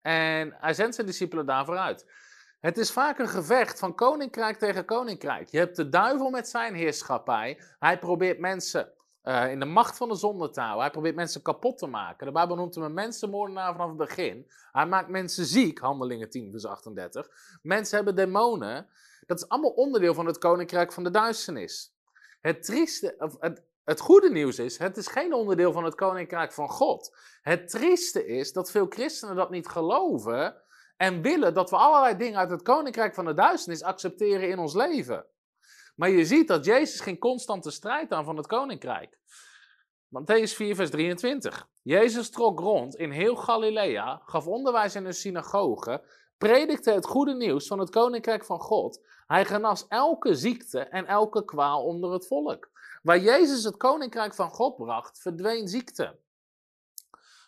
En 0.00 0.54
hij 0.58 0.74
zendt 0.74 0.94
zijn 0.94 1.06
discipelen 1.06 1.46
daarvoor 1.46 1.76
uit. 1.76 2.06
Het 2.60 2.78
is 2.78 2.90
vaak 2.90 3.18
een 3.18 3.28
gevecht 3.28 3.78
van 3.78 3.94
koninkrijk 3.94 4.58
tegen 4.58 4.84
koninkrijk. 4.84 5.48
Je 5.48 5.58
hebt 5.58 5.76
de 5.76 5.88
duivel 5.88 6.30
met 6.30 6.48
zijn 6.48 6.74
heerschappij. 6.74 7.60
Hij 7.78 7.98
probeert 7.98 8.38
mensen 8.38 8.92
uh, 9.24 9.50
in 9.50 9.58
de 9.58 9.64
macht 9.64 9.96
van 9.96 10.08
de 10.08 10.14
zonde 10.14 10.50
te 10.50 10.60
houden. 10.60 10.82
Hij 10.82 10.90
probeert 10.90 11.14
mensen 11.14 11.42
kapot 11.42 11.78
te 11.78 11.86
maken. 11.86 12.26
De 12.26 12.32
Bijbel 12.32 12.56
noemt 12.56 12.74
hem 12.74 12.84
een 12.84 12.94
mensenmoordenaar 12.94 13.72
vanaf 13.72 13.88
het 13.88 13.96
begin. 13.96 14.50
Hij 14.72 14.86
maakt 14.86 15.08
mensen 15.08 15.44
ziek, 15.44 15.78
handelingen 15.78 16.30
10 16.30 16.50
vers 16.50 16.64
38. 16.64 17.28
Mensen 17.62 17.96
hebben 17.96 18.16
demonen. 18.16 18.88
Dat 19.26 19.38
is 19.38 19.48
allemaal 19.48 19.70
onderdeel 19.70 20.14
van 20.14 20.26
het 20.26 20.38
koninkrijk 20.38 20.92
van 20.92 21.04
de 21.04 21.10
duisternis. 21.10 21.94
Het 22.40 22.62
trieste, 22.62 23.14
of 23.18 23.36
het, 23.40 23.62
het 23.84 24.00
goede 24.00 24.30
nieuws 24.30 24.58
is, 24.58 24.78
het 24.78 24.96
is 24.96 25.06
geen 25.06 25.32
onderdeel 25.32 25.72
van 25.72 25.84
het 25.84 25.94
koninkrijk 25.94 26.52
van 26.52 26.68
God. 26.68 27.16
Het 27.42 27.68
trieste 27.68 28.26
is 28.26 28.52
dat 28.52 28.70
veel 28.70 28.86
christenen 28.88 29.36
dat 29.36 29.50
niet 29.50 29.68
geloven 29.68 30.62
en 30.98 31.22
willen 31.22 31.54
dat 31.54 31.70
we 31.70 31.76
allerlei 31.76 32.16
dingen 32.16 32.38
uit 32.38 32.50
het 32.50 32.62
koninkrijk 32.62 33.14
van 33.14 33.24
de 33.24 33.34
duisternis 33.34 33.82
accepteren 33.82 34.48
in 34.48 34.58
ons 34.58 34.74
leven. 34.74 35.26
Maar 35.96 36.10
je 36.10 36.24
ziet 36.24 36.48
dat 36.48 36.64
Jezus 36.64 37.00
geen 37.00 37.18
constante 37.18 37.70
strijd 37.70 38.12
aan 38.12 38.24
van 38.24 38.36
het 38.36 38.46
koninkrijk. 38.46 39.18
Matthäus 40.08 40.54
4, 40.54 40.74
vers 40.74 40.90
23. 40.90 41.68
Jezus 41.82 42.30
trok 42.30 42.60
rond 42.60 42.96
in 42.96 43.10
heel 43.10 43.36
Galilea, 43.36 44.22
gaf 44.24 44.46
onderwijs 44.46 44.94
in 44.94 45.04
een 45.04 45.14
synagoge, 45.14 46.02
predikte 46.38 46.90
het 46.90 47.06
goede 47.06 47.34
nieuws 47.34 47.66
van 47.66 47.78
het 47.78 47.90
koninkrijk 47.90 48.44
van 48.44 48.60
God. 48.60 49.06
Hij 49.26 49.44
genas 49.44 49.86
elke 49.88 50.34
ziekte 50.34 50.80
en 50.80 51.06
elke 51.06 51.44
kwaal 51.44 51.84
onder 51.84 52.12
het 52.12 52.26
volk. 52.26 52.70
Waar 53.02 53.18
Jezus 53.18 53.64
het 53.64 53.76
koninkrijk 53.76 54.34
van 54.34 54.50
God 54.50 54.76
bracht, 54.76 55.20
verdween 55.20 55.68
ziekte. 55.68 56.18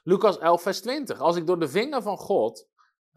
Lucas 0.03 0.39
11, 0.39 0.63
vers 0.63 0.81
20. 0.81 1.21
Als 1.21 1.37
ik 1.37 1.47
door 1.47 1.59
de 1.59 1.69
vinger 1.69 2.03
van 2.03 2.17
God, 2.17 2.69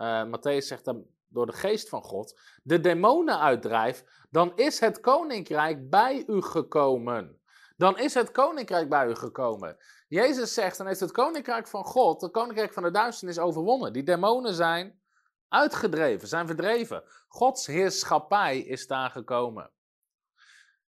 uh, 0.04 0.24
Matthäus 0.24 0.68
zegt 0.68 0.86
dan 0.86 1.06
door 1.28 1.45
de 1.45 1.54
geest 1.54 1.89
van 1.89 2.01
God, 2.01 2.39
de 2.64 2.80
demonen 2.80 3.39
uitdrijf, 3.39 4.26
dan 4.30 4.51
is 4.56 4.80
het 4.80 4.99
koninkrijk 4.99 5.89
bij 5.89 6.24
u 6.28 6.41
gekomen. 6.41 7.41
Dan 7.78 7.97
is 7.97 8.14
het 8.14 8.32
koninkrijk 8.32 8.89
bij 8.89 9.08
u 9.08 9.16
gekomen. 9.16 9.78
Jezus 10.08 10.54
zegt, 10.54 10.78
dan 10.78 10.88
heeft 10.88 10.99
het 10.99 11.12
koninkrijk 11.12 11.68
van 11.68 11.84
God, 11.84 12.22
het 12.22 12.32
koninkrijk 12.32 12.74
van 12.74 12.84
de 12.84 12.91
duisternis 12.91 13.39
overwonnen. 13.39 13.93
Die 13.93 14.04
demonen 14.04 14.54
zijn 14.54 15.01
uitgedreven, 15.47 16.28
zijn 16.28 16.47
verdreven. 16.47 17.04
Gods 17.28 17.68
heerschappij 17.68 18.60
is 18.60 18.88
daar 18.88 19.10
gekomen. 19.10 19.72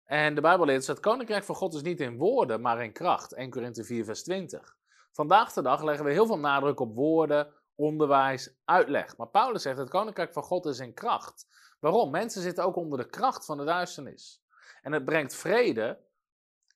En 0.04 0.34
de 0.34 0.40
Bijbel 0.40 0.66
leert, 0.66 0.86
het 0.86 1.00
koninkrijk 1.00 1.44
van 1.44 1.54
God 1.54 1.74
is 1.74 1.82
niet 1.82 2.00
in 2.00 2.16
woorden, 2.16 2.60
maar 2.60 2.84
in 2.84 2.92
kracht. 2.92 3.32
1 3.32 3.50
Korinthe 3.50 3.84
4, 3.84 4.04
vers 4.04 4.22
20. 4.22 4.76
Vandaag 5.12 5.52
de 5.52 5.62
dag 5.62 5.82
leggen 5.82 6.04
we 6.04 6.10
heel 6.10 6.26
veel 6.26 6.38
nadruk 6.38 6.80
op 6.80 6.94
woorden, 6.94 7.52
onderwijs, 7.74 8.54
uitleg. 8.64 9.16
Maar 9.16 9.28
Paulus 9.28 9.62
zegt, 9.62 9.78
het 9.78 9.88
koninkrijk 9.88 10.32
van 10.32 10.42
God 10.42 10.66
is 10.66 10.78
in 10.78 10.94
kracht. 10.94 11.46
Waarom? 11.80 12.10
Mensen 12.10 12.42
zitten 12.42 12.64
ook 12.64 12.76
onder 12.76 12.98
de 12.98 13.06
kracht 13.06 13.44
van 13.44 13.58
de 13.58 13.64
duisternis. 13.64 14.42
En 14.82 14.92
het 14.92 15.04
brengt 15.04 15.34
vrede, 15.34 16.00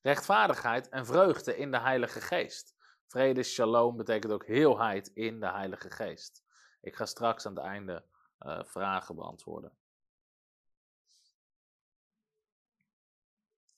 rechtvaardigheid 0.02 0.88
en 0.88 1.06
vreugde 1.06 1.56
in 1.56 1.70
de 1.70 1.78
Heilige 1.80 2.20
Geest. 2.20 2.76
Vrede, 3.06 3.42
shalom, 3.42 3.96
betekent 3.96 4.32
ook 4.32 4.46
heelheid 4.46 5.10
in 5.14 5.40
de 5.40 5.50
Heilige 5.50 5.90
Geest. 5.90 6.44
Ik 6.80 6.96
ga 6.96 7.06
straks 7.06 7.46
aan 7.46 7.54
het 7.54 7.64
einde 7.64 8.04
uh, 8.40 8.64
vragen 8.64 9.14
beantwoorden. 9.14 9.72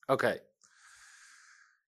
Oké. 0.07 0.50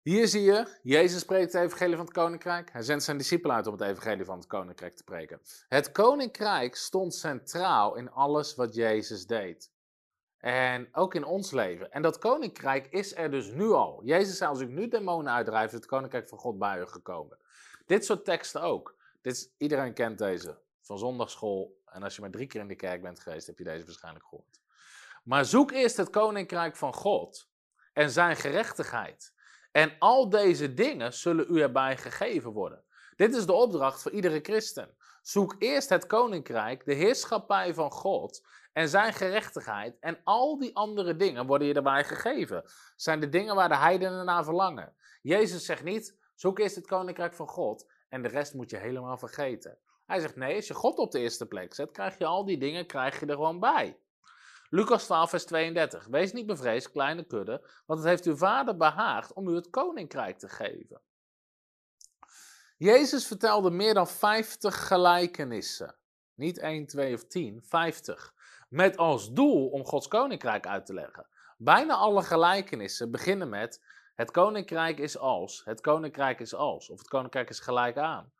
Hier 0.01 0.27
zie 0.27 0.41
je, 0.41 0.79
Jezus 0.83 1.21
spreekt 1.21 1.53
het 1.53 1.63
evangelie 1.63 1.95
van 1.95 2.05
het 2.05 2.13
koninkrijk. 2.13 2.71
Hij 2.71 2.81
zendt 2.81 3.03
zijn 3.03 3.17
discipelen 3.17 3.55
uit 3.55 3.67
om 3.67 3.73
het 3.73 3.81
evangelie 3.81 4.25
van 4.25 4.37
het 4.37 4.47
koninkrijk 4.47 4.95
te 4.95 5.03
preken. 5.03 5.41
Het 5.67 5.91
koninkrijk 5.91 6.75
stond 6.75 7.13
centraal 7.13 7.95
in 7.95 8.11
alles 8.11 8.55
wat 8.55 8.75
Jezus 8.75 9.25
deed. 9.25 9.71
En 10.37 10.89
ook 10.91 11.15
in 11.15 11.23
ons 11.23 11.51
leven. 11.51 11.91
En 11.91 12.01
dat 12.01 12.17
koninkrijk 12.17 12.87
is 12.87 13.15
er 13.15 13.31
dus 13.31 13.51
nu 13.51 13.69
al. 13.69 14.01
Jezus 14.03 14.37
zei, 14.37 14.49
als 14.49 14.59
ik 14.59 14.69
nu 14.69 14.87
demonen 14.87 15.33
uitdrijf, 15.33 15.67
is 15.67 15.73
het 15.73 15.85
koninkrijk 15.85 16.29
van 16.29 16.37
God 16.37 16.59
bij 16.59 16.79
u 16.79 16.85
gekomen. 16.85 17.37
Dit 17.85 18.05
soort 18.05 18.25
teksten 18.25 18.61
ook. 18.61 18.95
Dit 19.21 19.53
iedereen 19.57 19.93
kent 19.93 20.17
deze. 20.17 20.59
Van 20.81 20.97
zondagschool. 20.97 21.81
En 21.85 22.03
als 22.03 22.15
je 22.15 22.21
maar 22.21 22.31
drie 22.31 22.47
keer 22.47 22.61
in 22.61 22.67
de 22.67 22.75
kerk 22.75 23.01
bent 23.01 23.19
geweest, 23.19 23.47
heb 23.47 23.57
je 23.57 23.63
deze 23.63 23.85
waarschijnlijk 23.85 24.25
gehoord. 24.25 24.59
Maar 25.23 25.45
zoek 25.45 25.71
eerst 25.71 25.97
het 25.97 26.09
koninkrijk 26.09 26.75
van 26.75 26.93
God 26.93 27.49
en 27.93 28.09
zijn 28.09 28.35
gerechtigheid. 28.35 29.33
En 29.71 29.95
al 29.99 30.29
deze 30.29 30.73
dingen 30.73 31.13
zullen 31.13 31.45
u 31.49 31.61
erbij 31.61 31.97
gegeven 31.97 32.51
worden. 32.51 32.83
Dit 33.15 33.35
is 33.35 33.45
de 33.45 33.53
opdracht 33.53 34.01
voor 34.01 34.11
iedere 34.11 34.39
christen. 34.41 34.95
Zoek 35.21 35.55
eerst 35.59 35.89
het 35.89 36.05
koninkrijk, 36.05 36.85
de 36.85 36.93
heerschappij 36.93 37.73
van 37.73 37.91
God 37.91 38.45
en 38.73 38.89
zijn 38.89 39.13
gerechtigheid. 39.13 39.97
En 39.99 40.19
al 40.23 40.59
die 40.59 40.75
andere 40.75 41.15
dingen 41.15 41.45
worden 41.45 41.67
je 41.67 41.73
erbij 41.73 42.03
gegeven. 42.03 42.63
Zijn 42.95 43.19
de 43.19 43.29
dingen 43.29 43.55
waar 43.55 43.69
de 43.69 43.75
heidenen 43.75 44.25
naar 44.25 44.43
verlangen. 44.43 44.95
Jezus 45.21 45.65
zegt 45.65 45.83
niet, 45.83 46.17
zoek 46.35 46.59
eerst 46.59 46.75
het 46.75 46.87
koninkrijk 46.87 47.33
van 47.33 47.47
God 47.47 47.89
en 48.09 48.21
de 48.21 48.27
rest 48.27 48.53
moet 48.53 48.69
je 48.69 48.77
helemaal 48.77 49.17
vergeten. 49.17 49.77
Hij 50.05 50.19
zegt 50.19 50.35
nee, 50.35 50.55
als 50.55 50.67
je 50.67 50.73
God 50.73 50.97
op 50.97 51.11
de 51.11 51.19
eerste 51.19 51.45
plek 51.45 51.73
zet, 51.73 51.91
krijg 51.91 52.17
je 52.17 52.25
al 52.25 52.45
die 52.45 52.57
dingen 52.57 52.85
krijg 52.85 53.19
je 53.19 53.25
er 53.25 53.35
gewoon 53.35 53.59
bij. 53.59 53.97
Lucas 54.73 55.03
12, 55.03 55.29
vers 55.29 55.45
32. 55.45 56.05
Wees 56.05 56.33
niet 56.33 56.45
bevreesd, 56.45 56.91
kleine 56.91 57.23
kudde, 57.23 57.67
want 57.85 57.99
het 57.99 58.07
heeft 58.09 58.25
uw 58.25 58.35
vader 58.35 58.77
behaagd 58.77 59.33
om 59.33 59.47
u 59.47 59.55
het 59.55 59.69
koninkrijk 59.69 60.39
te 60.39 60.49
geven. 60.49 61.01
Jezus 62.77 63.27
vertelde 63.27 63.69
meer 63.69 63.93
dan 63.93 64.07
50 64.07 64.87
gelijkenissen. 64.87 65.95
Niet 66.33 66.57
1, 66.59 66.85
2 66.85 67.13
of 67.13 67.23
10, 67.23 67.61
50. 67.63 68.33
Met 68.69 68.97
als 68.97 69.31
doel 69.31 69.69
om 69.69 69.85
Gods 69.85 70.07
koninkrijk 70.07 70.67
uit 70.67 70.85
te 70.85 70.93
leggen. 70.93 71.27
Bijna 71.57 71.95
alle 71.95 72.23
gelijkenissen 72.23 73.11
beginnen 73.11 73.49
met: 73.49 73.83
Het 74.15 74.31
koninkrijk 74.31 74.99
is 74.99 75.17
als, 75.17 75.61
het 75.65 75.81
koninkrijk 75.81 76.39
is 76.39 76.53
als, 76.53 76.89
of 76.89 76.99
het 76.99 77.07
koninkrijk 77.07 77.49
is 77.49 77.59
gelijk 77.59 77.97
aan. 77.97 78.31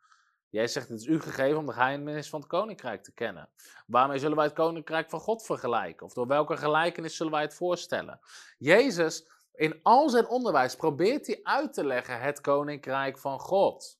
Jij 0.52 0.68
zegt 0.68 0.90
het 0.90 1.00
is 1.00 1.06
u 1.06 1.20
gegeven 1.20 1.58
om 1.58 1.66
de 1.66 1.72
geheimenis 1.72 2.30
van 2.30 2.40
het 2.40 2.50
koninkrijk 2.50 3.04
te 3.04 3.14
kennen. 3.14 3.50
Waarmee 3.88 4.20
zullen 4.20 4.36
wij 4.36 4.46
het 4.46 4.54
koninkrijk 4.54 5.10
van 5.10 5.20
God 5.20 5.46
vergelijken? 5.46 6.06
Of 6.06 6.14
door 6.14 6.28
welke 6.28 6.58
gelijkenis 6.58 7.16
zullen 7.16 7.32
wij 7.32 7.42
het 7.42 7.54
voorstellen? 7.54 8.20
Jezus, 8.58 9.30
in 9.54 9.80
al 9.84 10.10
zijn 10.10 10.28
onderwijs, 10.28 10.76
probeert 10.76 11.28
hij 11.28 11.40
uit 11.44 11.74
te 11.74 11.86
leggen 11.86 12.22
het 12.22 12.42
koninkrijk 12.42 13.18
van 13.18 13.40
God. 13.40 14.00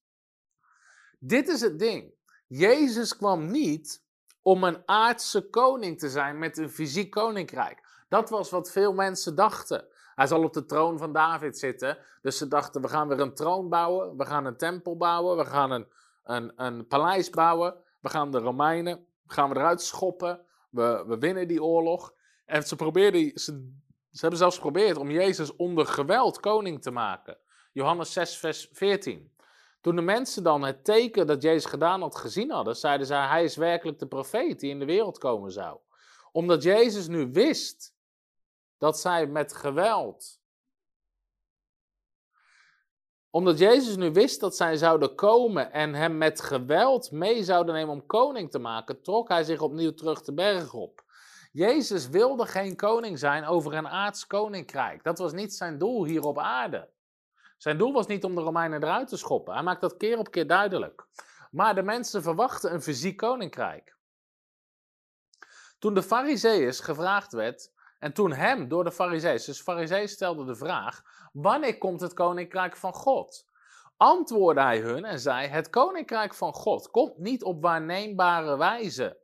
Dit 1.20 1.48
is 1.48 1.62
het 1.62 1.80
ding. 1.80 2.14
Jezus 2.48 3.18
kwam 3.18 3.52
niet 3.52 4.04
om 4.42 4.64
een 4.64 4.82
aardse 4.86 5.50
koning 5.50 6.00
te 6.00 6.10
zijn 6.10 6.40
met 6.40 6.58
een 6.58 6.70
fysiek 6.70 7.10
koninkrijk. 7.10 8.06
Dat 8.10 8.30
was 8.30 8.50
wat 8.50 8.72
veel 8.72 8.94
mensen 8.94 9.36
dachten. 9.36 9.88
Hij 10.16 10.28
zal 10.28 10.44
op 10.44 10.54
de 10.54 10.66
troon 10.66 10.98
van 10.98 11.14
David 11.14 11.58
zitten. 11.58 11.98
Dus 12.22 12.38
ze 12.38 12.48
dachten, 12.48 12.82
we 12.82 12.88
gaan 12.88 13.08
weer 13.08 13.20
een 13.20 13.36
troon 13.36 13.70
bouwen, 13.70 14.18
we 14.18 14.26
gaan 14.26 14.46
een 14.46 14.58
tempel 14.58 14.98
bouwen, 14.98 15.38
we 15.38 15.46
gaan 15.46 15.72
een, 15.72 15.88
een, 16.24 16.88
paleis 16.88 17.30
bouwen, 17.30 17.76
we 18.00 18.10
gaan 18.10 18.32
de 18.32 18.40
Romeinen, 18.40 19.06
gaan 19.26 19.50
we 19.50 19.56
eruit 19.56 19.82
schoppen, 19.82 20.46
we, 20.70 21.04
we 21.08 21.18
winnen 21.18 21.48
die 21.48 21.64
oorlog. 21.64 22.14
En 22.46 22.64
ze, 22.64 22.76
probeerden, 22.76 23.40
ze, 23.40 23.72
ze 24.12 24.20
hebben 24.22 24.40
zelfs 24.40 24.56
geprobeerd 24.56 24.98
om 24.98 25.12
Jezus 25.12 25.56
onder 25.56 25.86
geweld 25.86 26.40
koning 26.40 26.82
te 26.82 26.92
maken. 26.92 27.38
Johannes 27.74 28.14
6, 28.14 28.38
vers 28.38 28.70
14. 28.72 29.32
Toen 29.82 29.96
de 29.96 30.02
mensen 30.02 30.44
dan 30.44 30.64
het 30.64 30.84
teken 30.86 31.28
dat 31.28 31.42
Jezus 31.42 31.66
gedaan 31.66 32.02
had 32.02 32.16
gezien 32.16 32.52
hadden, 32.52 32.76
zeiden 32.76 33.08
zij, 33.08 33.28
hij 33.28 33.44
is 33.44 33.56
werkelijk 33.56 34.00
de 34.00 34.08
profeet 34.08 34.60
die 34.60 34.70
in 34.70 34.80
de 34.80 34.86
wereld 34.86 35.18
komen 35.18 35.52
zou. 35.52 35.80
Omdat 36.32 36.64
Jezus 36.64 37.08
nu 37.08 37.32
wist 37.32 37.96
dat 38.78 39.00
zij 39.00 39.28
met 39.28 39.54
geweld. 39.54 40.41
Omdat 43.32 43.58
Jezus 43.58 43.96
nu 43.96 44.12
wist 44.12 44.40
dat 44.40 44.56
zij 44.56 44.78
zouden 44.78 45.16
komen 45.16 45.72
en 45.72 45.94
hem 45.94 46.18
met 46.18 46.42
geweld 46.42 47.12
mee 47.12 47.44
zouden 47.44 47.74
nemen 47.74 47.94
om 47.94 48.06
koning 48.06 48.52
te 48.52 48.60
maken, 48.60 49.02
trok 49.02 49.30
hij 49.30 49.44
zich 49.44 49.62
opnieuw 49.62 49.94
terug 49.94 50.22
de 50.22 50.34
berg 50.34 50.74
op. 50.74 51.04
Jezus 51.52 52.10
wilde 52.10 52.46
geen 52.46 52.76
koning 52.76 53.20
zijn 53.20 53.46
over 53.46 53.74
een 53.74 53.88
aards 53.88 54.28
koninkrijk. 54.28 55.04
Dat 55.04 55.18
was 55.18 55.34
niet 55.34 55.54
zijn 55.54 55.78
doel 55.78 56.06
hier 56.06 56.24
op 56.24 56.40
aarde. 56.40 56.90
Zijn 57.58 57.78
doel 57.78 57.94
was 57.94 58.08
niet 58.08 58.24
om 58.24 58.36
de 58.36 58.42
Romeinen 58.42 58.84
eruit 58.84 59.08
te 59.08 59.18
schoppen. 59.18 59.54
Hij 59.54 59.64
maakt 59.64 59.82
dat 59.82 59.98
keer 59.98 60.18
op 60.18 60.32
keer 60.32 60.48
duidelijk. 60.48 61.08
Maar 61.52 61.76
de 61.76 61.84
mensen 61.84 62.22
verwachten 62.22 62.74
een 62.74 62.82
fysiek 62.82 63.18
koninkrijk. 63.18 63.96
Toen 65.80 65.94
de 65.94 66.04
Farizeeërs 66.04 66.80
gevraagd 66.80 67.34
werd, 67.34 67.72
en 68.02 68.14
toen 68.14 68.32
hem 68.34 68.68
door 68.68 68.84
de 68.84 68.92
Farizeeërs, 68.92 69.46
dus 69.46 69.62
Farizeeërs 69.62 70.12
stelden 70.12 70.46
de 70.46 70.56
vraag: 70.56 71.04
wanneer 71.34 71.78
komt 71.78 72.02
het 72.02 72.14
koninkrijk 72.14 72.76
van 72.76 72.94
God? 72.94 73.46
Antwoordde 73.98 74.62
hij 74.62 74.80
hun 74.80 75.06
en 75.06 75.20
zei: 75.20 75.48
Het 75.48 75.70
koninkrijk 75.70 76.34
van 76.34 76.54
God 76.54 76.92
komt 76.92 77.18
niet 77.18 77.44
op 77.44 77.62
waarneembare 77.62 78.58
wijze. 78.58 79.18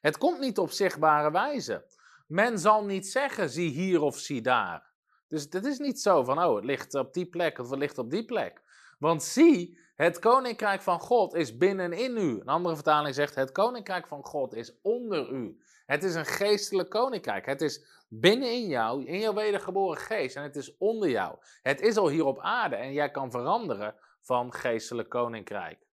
Het 0.00 0.18
komt 0.18 0.40
niet 0.40 0.58
op 0.58 0.70
zichtbare 0.70 1.30
wijze. 1.30 1.84
Men 2.26 2.58
zal 2.58 2.84
niet 2.84 3.06
zeggen: 3.06 3.50
zie 3.50 3.70
hier 3.70 4.00
of 4.02 4.18
zie 4.18 4.42
daar. 4.42 4.92
Dus 5.28 5.46
het 5.50 5.64
is 5.64 5.78
niet 5.78 6.00
zo 6.00 6.24
van: 6.24 6.44
oh, 6.44 6.54
het 6.54 6.64
ligt 6.64 6.94
op 6.94 7.12
die 7.12 7.26
plek 7.26 7.58
of 7.58 7.70
het 7.70 7.78
ligt 7.78 7.98
op 7.98 8.10
die 8.10 8.24
plek. 8.24 8.62
Want 8.98 9.22
zie, 9.22 9.78
het 9.94 10.18
koninkrijk 10.18 10.82
van 10.82 11.00
God 11.00 11.34
is 11.34 11.56
binnenin 11.56 12.16
u. 12.16 12.40
Een 12.40 12.46
andere 12.46 12.74
vertaling 12.74 13.14
zegt: 13.14 13.34
Het 13.34 13.52
koninkrijk 13.52 14.06
van 14.06 14.24
God 14.24 14.54
is 14.54 14.80
onder 14.82 15.30
u. 15.30 15.62
Het 15.86 16.02
is 16.02 16.14
een 16.14 16.26
geestelijk 16.26 16.90
koninkrijk. 16.90 17.46
Het 17.46 17.60
is 17.60 17.84
binnenin 18.08 18.66
jou, 18.66 19.04
in 19.04 19.18
jouw 19.18 19.34
wedergeboren 19.34 20.00
geest. 20.00 20.36
En 20.36 20.42
het 20.42 20.56
is 20.56 20.76
onder 20.76 21.08
jou. 21.08 21.36
Het 21.62 21.80
is 21.80 21.96
al 21.96 22.08
hier 22.08 22.24
op 22.24 22.38
aarde 22.38 22.76
en 22.76 22.92
jij 22.92 23.10
kan 23.10 23.30
veranderen 23.30 23.94
van 24.20 24.52
geestelijk 24.52 25.08
koninkrijk. 25.08 25.86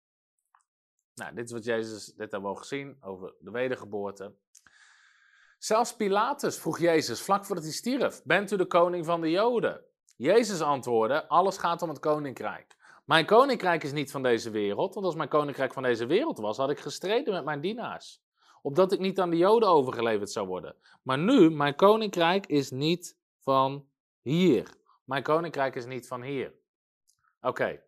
Nou, 1.14 1.34
dit 1.36 1.46
is 1.46 1.52
wat 1.52 1.64
Jezus, 1.64 2.06
dit 2.06 2.32
hebben 2.32 2.50
al 2.50 2.56
gezien 2.56 2.98
over 3.02 3.34
de 3.40 3.52
wedergeboorte. 3.52 4.34
Zelfs 5.58 5.96
Pilatus 5.96 6.58
vroeg 6.58 6.80
Jezus 6.80 7.22
vlak 7.22 7.46
voordat 7.46 7.64
hij 7.64 7.74
stierf: 7.74 8.24
Bent 8.24 8.52
u 8.52 8.58
de 8.58 8.66
koning 8.66 9.06
van 9.06 9.22
de 9.22 9.30
Joden? 9.30 9.84
Jezus 10.18 10.62
antwoordde: 10.62 11.28
Alles 11.28 11.58
gaat 11.58 11.82
om 11.82 11.90
het 11.90 12.00
koninkrijk. 12.00 12.76
Mijn 13.06 13.26
koninkrijk 13.26 13.84
is 13.84 13.92
niet 13.92 14.12
van 14.12 14.24
deze 14.24 14.50
wereld, 14.50 14.94
want 14.94 15.06
als 15.06 15.16
mijn 15.16 15.30
koninkrijk 15.30 15.74
van 15.74 15.84
deze 15.84 16.06
wereld 16.06 16.38
was, 16.38 16.58
had 16.58 16.70
ik 16.70 16.80
gestreden 16.80 17.34
met 17.34 17.46
mijn 17.46 17.62
dienaars 17.62 18.22
opdat 18.62 18.92
ik 18.92 19.00
niet 19.00 19.20
aan 19.20 19.30
de 19.30 19.38
Joden 19.38 19.70
overgeleverd 19.70 20.32
zou 20.32 20.48
worden. 20.48 20.76
Maar 21.02 21.18
nu, 21.18 21.50
mijn 21.50 21.76
koninkrijk 21.76 22.46
is 22.48 22.72
niet 22.72 23.18
van 23.40 23.88
hier. 24.22 24.68
Mijn 25.04 25.24
koninkrijk 25.24 25.76
is 25.76 25.86
niet 25.86 26.08
van 26.08 26.22
hier. 26.22 26.54
Oké. 27.42 27.82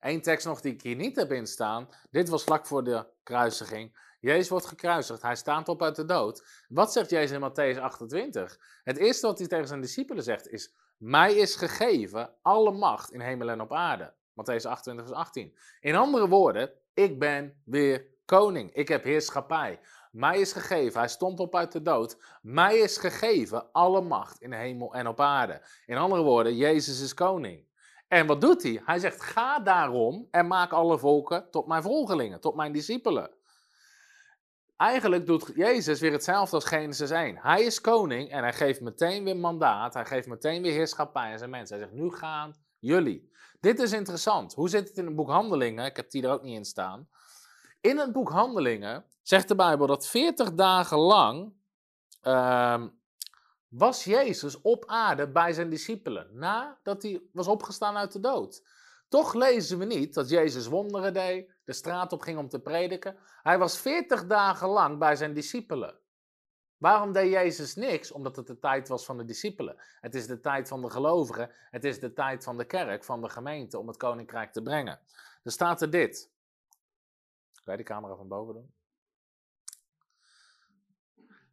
Eén 0.00 0.22
tekst 0.22 0.46
nog 0.46 0.60
die 0.60 0.72
ik 0.72 0.82
hier 0.82 0.96
niet 0.96 1.16
heb 1.16 1.32
instaan. 1.32 1.88
Dit 2.10 2.28
was 2.28 2.44
vlak 2.44 2.66
voor 2.66 2.84
de 2.84 3.06
kruisiging. 3.22 3.98
Jezus 4.20 4.48
wordt 4.48 4.66
gekruisigd. 4.66 5.22
Hij 5.22 5.36
staat 5.36 5.68
op 5.68 5.82
uit 5.82 5.96
de 5.96 6.04
dood. 6.04 6.64
Wat 6.68 6.92
zegt 6.92 7.10
Jezus 7.10 7.30
in 7.30 7.50
Matthäus 7.50 7.80
28? 7.80 8.58
Het 8.82 8.96
eerste 8.96 9.26
wat 9.26 9.38
hij 9.38 9.46
tegen 9.46 9.66
zijn 9.66 9.80
discipelen 9.80 10.22
zegt 10.22 10.48
is: 10.48 10.74
Mij 10.96 11.34
is 11.34 11.54
gegeven 11.54 12.34
alle 12.42 12.72
macht 12.72 13.12
in 13.12 13.20
hemel 13.20 13.50
en 13.50 13.60
op 13.60 13.72
aarde. 13.72 14.14
Matthäus 14.30 14.66
28, 14.66 15.06
vers 15.06 15.18
18. 15.18 15.58
In 15.80 15.94
andere 15.94 16.28
woorden, 16.28 16.72
ik 16.94 17.18
ben 17.18 17.62
weer 17.64 18.06
koning. 18.30 18.72
Ik 18.72 18.88
heb 18.88 19.04
heerschappij. 19.04 19.80
Mij 20.10 20.40
is 20.40 20.52
gegeven, 20.52 21.00
hij 21.00 21.08
stond 21.08 21.40
op 21.40 21.54
uit 21.54 21.72
de 21.72 21.82
dood. 21.82 22.16
Mij 22.42 22.78
is 22.78 22.96
gegeven 22.96 23.72
alle 23.72 24.00
macht 24.00 24.40
in 24.40 24.50
de 24.50 24.56
hemel 24.56 24.94
en 24.94 25.06
op 25.06 25.20
aarde. 25.20 25.62
In 25.86 25.96
andere 25.96 26.22
woorden, 26.22 26.56
Jezus 26.56 27.00
is 27.00 27.14
koning. 27.14 27.68
En 28.08 28.26
wat 28.26 28.40
doet 28.40 28.62
hij? 28.62 28.82
Hij 28.84 28.98
zegt: 28.98 29.22
Ga 29.22 29.58
daarom 29.60 30.28
en 30.30 30.46
maak 30.46 30.72
alle 30.72 30.98
volken 30.98 31.50
tot 31.50 31.66
mijn 31.66 31.82
volgelingen, 31.82 32.40
tot 32.40 32.54
mijn 32.54 32.72
discipelen. 32.72 33.30
Eigenlijk 34.76 35.26
doet 35.26 35.52
Jezus 35.54 36.00
weer 36.00 36.12
hetzelfde 36.12 36.54
als 36.56 36.64
Genesis 36.64 37.10
1. 37.10 37.36
Hij 37.36 37.62
is 37.62 37.80
koning 37.80 38.30
en 38.30 38.42
hij 38.42 38.52
geeft 38.52 38.80
meteen 38.80 39.24
weer 39.24 39.36
mandaat. 39.36 39.94
Hij 39.94 40.06
geeft 40.06 40.26
meteen 40.26 40.62
weer 40.62 40.72
heerschappij 40.72 41.32
aan 41.32 41.38
zijn 41.38 41.50
mensen. 41.50 41.78
Hij 41.78 41.86
zegt: 41.86 42.00
Nu 42.00 42.10
gaan 42.10 42.54
jullie. 42.78 43.32
Dit 43.60 43.78
is 43.78 43.92
interessant. 43.92 44.54
Hoe 44.54 44.68
zit 44.68 44.88
het 44.88 44.96
in 44.96 45.06
het 45.06 45.16
boek 45.16 45.28
Handelingen? 45.28 45.84
Ik 45.84 45.96
heb 45.96 46.10
die 46.10 46.22
er 46.22 46.32
ook 46.32 46.42
niet 46.42 46.56
in 46.56 46.64
staan. 46.64 47.08
In 47.80 47.98
het 47.98 48.12
boek 48.12 48.28
Handelingen 48.28 49.04
zegt 49.22 49.48
de 49.48 49.54
Bijbel 49.54 49.86
dat 49.86 50.06
40 50.06 50.54
dagen 50.54 50.98
lang 50.98 51.52
uh, 52.22 52.84
was 53.68 54.04
Jezus 54.04 54.60
op 54.60 54.84
aarde 54.86 55.30
bij 55.30 55.52
zijn 55.52 55.70
discipelen, 55.70 56.28
nadat 56.32 57.02
hij 57.02 57.22
was 57.32 57.46
opgestaan 57.46 57.96
uit 57.96 58.12
de 58.12 58.20
dood. 58.20 58.62
Toch 59.08 59.34
lezen 59.34 59.78
we 59.78 59.84
niet 59.84 60.14
dat 60.14 60.28
Jezus 60.28 60.66
wonderen 60.66 61.12
deed, 61.12 61.50
de 61.64 61.72
straat 61.72 62.12
op 62.12 62.20
ging 62.20 62.38
om 62.38 62.48
te 62.48 62.60
prediken. 62.60 63.16
Hij 63.42 63.58
was 63.58 63.78
40 63.78 64.26
dagen 64.26 64.68
lang 64.68 64.98
bij 64.98 65.16
zijn 65.16 65.34
discipelen. 65.34 65.98
Waarom 66.76 67.12
deed 67.12 67.32
Jezus 67.32 67.74
niks? 67.74 68.12
Omdat 68.12 68.36
het 68.36 68.46
de 68.46 68.58
tijd 68.58 68.88
was 68.88 69.04
van 69.04 69.16
de 69.16 69.24
discipelen. 69.24 69.76
Het 70.00 70.14
is 70.14 70.26
de 70.26 70.40
tijd 70.40 70.68
van 70.68 70.82
de 70.82 70.90
gelovigen. 70.90 71.50
Het 71.70 71.84
is 71.84 72.00
de 72.00 72.12
tijd 72.12 72.44
van 72.44 72.56
de 72.56 72.64
kerk, 72.64 73.04
van 73.04 73.20
de 73.20 73.28
gemeente, 73.28 73.78
om 73.78 73.86
het 73.88 73.96
koninkrijk 73.96 74.52
te 74.52 74.62
brengen. 74.62 75.00
Er 75.42 75.52
staat 75.52 75.82
er 75.82 75.90
dit. 75.90 76.30
Kan 77.64 77.72
je 77.76 77.82
de 77.84 77.88
camera 77.88 78.16
van 78.16 78.28
boven 78.28 78.54
doen? 78.54 78.74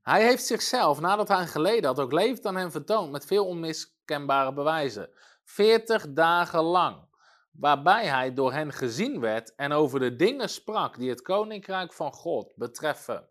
Hij 0.01 0.23
heeft 0.23 0.45
zichzelf, 0.45 0.99
nadat 0.99 1.27
hij 1.27 1.47
geleden 1.47 1.85
had, 1.85 1.99
ook 1.99 2.11
levend 2.11 2.45
aan 2.45 2.55
hem 2.55 2.71
vertoond 2.71 3.11
met 3.11 3.25
veel 3.25 3.45
onmiskenbare 3.45 4.53
bewijzen. 4.53 5.09
Veertig 5.43 6.13
dagen 6.13 6.61
lang. 6.61 7.05
Waarbij 7.51 8.05
hij 8.05 8.33
door 8.33 8.53
hen 8.53 8.73
gezien 8.73 9.19
werd 9.19 9.55
en 9.55 9.71
over 9.71 9.99
de 9.99 10.15
dingen 10.15 10.49
sprak 10.49 10.97
die 10.97 11.09
het 11.09 11.21
koninkrijk 11.21 11.93
van 11.93 12.13
God 12.13 12.53
betreffen. 12.55 13.29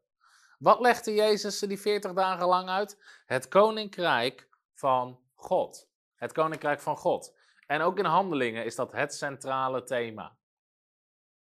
Wat 0.58 0.80
legde 0.80 1.14
Jezus 1.14 1.58
die 1.58 1.80
veertig 1.80 2.12
dagen 2.12 2.46
lang 2.46 2.68
uit? 2.68 3.02
Het 3.26 3.48
koninkrijk 3.48 4.48
van 4.74 5.20
God. 5.34 5.88
Het 6.14 6.32
koninkrijk 6.32 6.80
van 6.80 6.96
God. 6.96 7.36
En 7.66 7.80
ook 7.80 7.98
in 7.98 8.04
handelingen 8.04 8.64
is 8.64 8.74
dat 8.74 8.92
het 8.92 9.14
centrale 9.14 9.82
thema. 9.82 10.36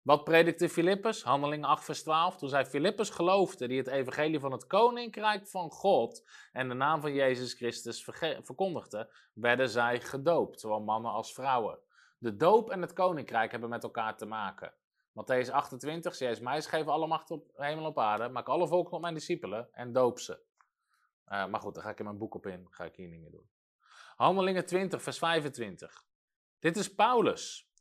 Wat 0.01 0.23
predikte 0.23 0.69
Filippus? 0.69 1.23
Handelingen 1.23 1.69
8 1.69 1.83
vers 1.83 2.03
12. 2.03 2.37
Toen 2.37 2.49
zij 2.49 2.65
Filippus 2.65 3.09
geloofde 3.09 3.67
die 3.67 3.77
het 3.77 3.87
evangelie 3.87 4.39
van 4.39 4.51
het 4.51 4.67
koninkrijk 4.67 5.47
van 5.47 5.71
God 5.71 6.29
en 6.51 6.67
de 6.67 6.73
naam 6.73 7.01
van 7.01 7.13
Jezus 7.13 7.53
Christus 7.53 8.03
verkondigde, 8.41 9.13
werden 9.33 9.69
zij 9.69 10.01
gedoopt, 10.01 10.59
zowel 10.59 10.81
mannen 10.81 11.11
als 11.11 11.33
vrouwen. 11.33 11.79
De 12.17 12.35
doop 12.35 12.69
en 12.69 12.81
het 12.81 12.93
koninkrijk 12.93 13.51
hebben 13.51 13.69
met 13.69 13.83
elkaar 13.83 14.17
te 14.17 14.25
maken. 14.25 14.73
Matthäus 15.09 15.51
28, 15.51 16.17
Jezus 16.17 16.39
mij 16.39 16.61
geven 16.61 16.91
alle 16.91 17.07
macht 17.07 17.31
op 17.31 17.51
hemel 17.55 17.85
op 17.85 17.99
aarde, 17.99 18.29
maak 18.29 18.47
alle 18.47 18.67
volken 18.67 18.93
op 18.93 19.01
mijn 19.01 19.13
discipelen 19.13 19.67
en 19.71 19.93
doop 19.93 20.19
ze. 20.19 20.39
Uh, 21.27 21.45
maar 21.47 21.59
goed, 21.59 21.75
daar 21.75 21.83
ga 21.83 21.89
ik 21.89 21.99
in 21.99 22.05
mijn 22.05 22.17
boek 22.17 22.35
op 22.35 22.47
in, 22.47 22.67
ga 22.69 22.83
ik 22.83 22.95
hier 22.95 23.07
niet 23.07 23.21
meer 23.21 23.31
doen. 23.31 23.49
Handelingen 24.15 24.65
20 24.65 25.01
vers 25.01 25.17
25. 25.17 26.03
Dit 26.59 26.77
is 26.77 26.95
Paulus. 26.95 27.71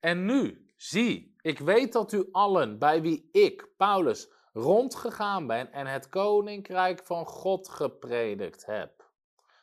En 0.00 0.24
nu, 0.24 0.65
zie, 0.76 1.36
ik 1.40 1.58
weet 1.58 1.92
dat 1.92 2.12
u 2.12 2.28
allen, 2.32 2.78
bij 2.78 3.02
wie 3.02 3.28
ik, 3.32 3.68
Paulus, 3.76 4.32
rondgegaan 4.52 5.46
ben 5.46 5.72
en 5.72 5.86
het 5.86 6.08
koninkrijk 6.08 7.04
van 7.04 7.26
God 7.26 7.68
gepredikt 7.68 8.66
heb, 8.66 9.04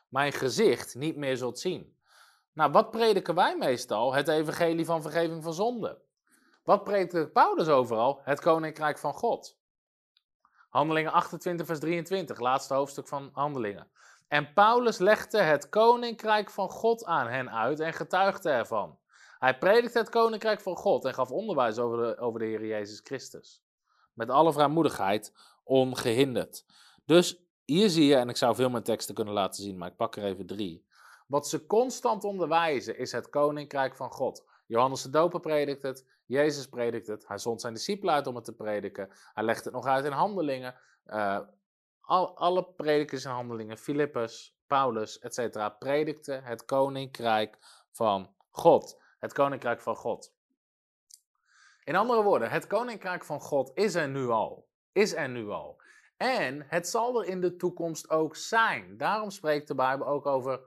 mijn 0.08 0.32
gezicht 0.32 0.94
niet 0.94 1.16
meer 1.16 1.36
zult 1.36 1.58
zien. 1.58 1.96
Nou, 2.52 2.72
wat 2.72 2.90
prediken 2.90 3.34
wij 3.34 3.56
meestal? 3.56 4.14
Het 4.14 4.28
evangelie 4.28 4.84
van 4.84 5.02
vergeving 5.02 5.42
van 5.42 5.54
zonde. 5.54 6.02
Wat 6.64 6.84
predikte 6.84 7.30
Paulus 7.32 7.68
overal? 7.68 8.20
Het 8.22 8.40
koninkrijk 8.40 8.98
van 8.98 9.14
God. 9.14 9.58
Handelingen 10.68 11.12
28, 11.12 11.66
vers 11.66 11.78
23, 11.78 12.38
laatste 12.38 12.74
hoofdstuk 12.74 13.08
van 13.08 13.30
Handelingen. 13.32 13.90
En 14.28 14.52
Paulus 14.52 14.98
legde 14.98 15.38
het 15.38 15.68
koninkrijk 15.68 16.50
van 16.50 16.70
God 16.70 17.04
aan 17.04 17.26
hen 17.26 17.50
uit 17.50 17.80
en 17.80 17.92
getuigde 17.92 18.50
ervan. 18.50 18.98
Hij 19.44 19.58
predikte 19.58 19.98
het 19.98 20.08
koninkrijk 20.08 20.60
van 20.60 20.76
God 20.76 21.04
en 21.04 21.14
gaf 21.14 21.30
onderwijs 21.30 21.78
over 21.78 21.98
de, 21.98 22.18
over 22.18 22.40
de 22.40 22.46
Heer 22.46 22.66
Jezus 22.66 23.00
Christus. 23.04 23.62
Met 24.12 24.30
alle 24.30 24.52
vrijmoedigheid, 24.52 25.32
ongehinderd. 25.64 26.64
Dus 27.04 27.42
hier 27.64 27.88
zie 27.88 28.06
je, 28.06 28.16
en 28.16 28.28
ik 28.28 28.36
zou 28.36 28.54
veel 28.54 28.70
meer 28.70 28.82
teksten 28.82 29.14
kunnen 29.14 29.34
laten 29.34 29.62
zien, 29.62 29.78
maar 29.78 29.88
ik 29.88 29.96
pak 29.96 30.16
er 30.16 30.24
even 30.24 30.46
drie. 30.46 30.86
Wat 31.26 31.48
ze 31.48 31.66
constant 31.66 32.24
onderwijzen 32.24 32.98
is 32.98 33.12
het 33.12 33.28
koninkrijk 33.28 33.96
van 33.96 34.10
God. 34.10 34.44
Johannes 34.66 35.02
de 35.02 35.10
Doper 35.10 35.40
predikt 35.40 35.82
het, 35.82 36.06
Jezus 36.26 36.68
predikt 36.68 37.06
het, 37.06 37.28
hij 37.28 37.38
zond 37.38 37.60
zijn 37.60 37.74
discipelen 37.74 38.14
uit 38.14 38.26
om 38.26 38.34
het 38.34 38.44
te 38.44 38.54
prediken, 38.54 39.10
hij 39.34 39.44
legt 39.44 39.64
het 39.64 39.74
nog 39.74 39.86
uit 39.86 40.04
in 40.04 40.12
handelingen. 40.12 40.74
Uh, 41.06 41.38
al, 42.00 42.36
alle 42.36 42.64
predikers 42.64 43.24
in 43.24 43.30
handelingen, 43.30 43.78
Filippus, 43.78 44.56
Paulus, 44.66 45.18
etc., 45.18 45.68
predikten 45.78 46.44
het 46.44 46.64
koninkrijk 46.64 47.58
van 47.90 48.34
God. 48.50 49.02
Het 49.24 49.32
koninkrijk 49.32 49.80
van 49.80 49.96
God. 49.96 50.34
In 51.84 51.96
andere 51.96 52.22
woorden, 52.22 52.50
het 52.50 52.66
koninkrijk 52.66 53.24
van 53.24 53.40
God 53.40 53.70
is 53.74 53.94
er 53.94 54.08
nu 54.08 54.28
al. 54.28 54.68
Is 54.92 55.14
er 55.14 55.28
nu 55.28 55.48
al. 55.48 55.82
En 56.16 56.64
het 56.68 56.88
zal 56.88 57.20
er 57.20 57.28
in 57.28 57.40
de 57.40 57.56
toekomst 57.56 58.10
ook 58.10 58.36
zijn. 58.36 58.96
Daarom 58.96 59.30
spreekt 59.30 59.68
de 59.68 59.74
Bijbel 59.74 60.06
ook 60.06 60.26
over 60.26 60.60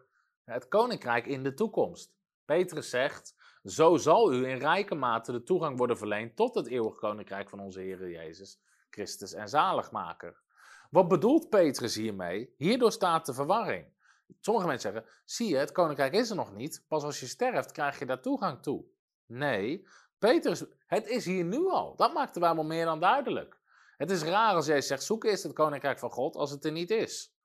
het 0.44 0.68
koninkrijk 0.68 1.26
in 1.26 1.44
de 1.44 1.54
toekomst. 1.54 2.14
Petrus 2.46 2.90
zegt: 2.90 3.36
Zo 3.64 3.98
zal 3.98 4.34
u 4.34 4.48
in 4.48 4.58
rijke 4.58 4.96
mate 4.96 5.32
de 5.32 5.44
toegang 5.44 5.78
worden 5.78 5.98
verleend 5.98 6.36
tot 6.36 6.56
het 6.56 6.68
eeuwig 6.68 6.96
koninkrijk 6.96 7.50
van 7.50 7.60
onze 7.60 7.80
Heer 7.80 8.10
Jezus 8.10 8.62
Christus 8.90 9.34
en 9.34 9.50
Zaligmaker. 9.50 10.42
Wat 10.90 11.08
bedoelt 11.08 11.50
Petrus 11.50 11.96
hiermee? 11.96 12.54
Hierdoor 12.56 12.92
staat 12.92 13.26
de 13.26 13.34
verwarring. 13.34 13.96
Sommige 14.40 14.68
mensen 14.68 14.92
zeggen: 14.92 15.12
Zie 15.26 15.50
je, 15.50 15.58
het 15.58 15.72
koninkrijk 15.72 16.14
is 16.14 16.30
er 16.30 16.36
nog 16.36 16.54
niet. 16.54 16.86
Pas 16.88 17.04
als 17.04 17.20
je 17.20 17.28
sterft 17.28 17.72
krijg 17.72 18.00
je 18.00 18.06
daar 18.06 18.22
toegang 18.22 18.62
toe. 18.62 18.84
Nee, 19.26 19.88
Petrus, 20.20 20.64
het 20.86 21.08
is 21.08 21.26
hier 21.26 21.44
nu 21.44 21.68
al. 21.70 21.96
Dat 21.96 22.14
maakt 22.14 22.34
de 22.34 22.40
Bijbel 22.40 22.64
meer 22.64 22.86
dan 22.86 23.00
duidelijk. 23.00 23.58
Het 23.98 24.12
is 24.12 24.24
raar 24.24 24.54
als 24.54 24.66
jij 24.66 24.82
zegt: 24.82 25.04
Zoek 25.04 25.24
eerst 25.24 25.44
het 25.44 25.54
koninkrijk 25.54 26.00
van 26.00 26.12
God 26.12 26.36
als 26.36 26.52
het 26.52 26.66
er 26.66 26.72
niet 26.72 26.92
is. 26.92 27.36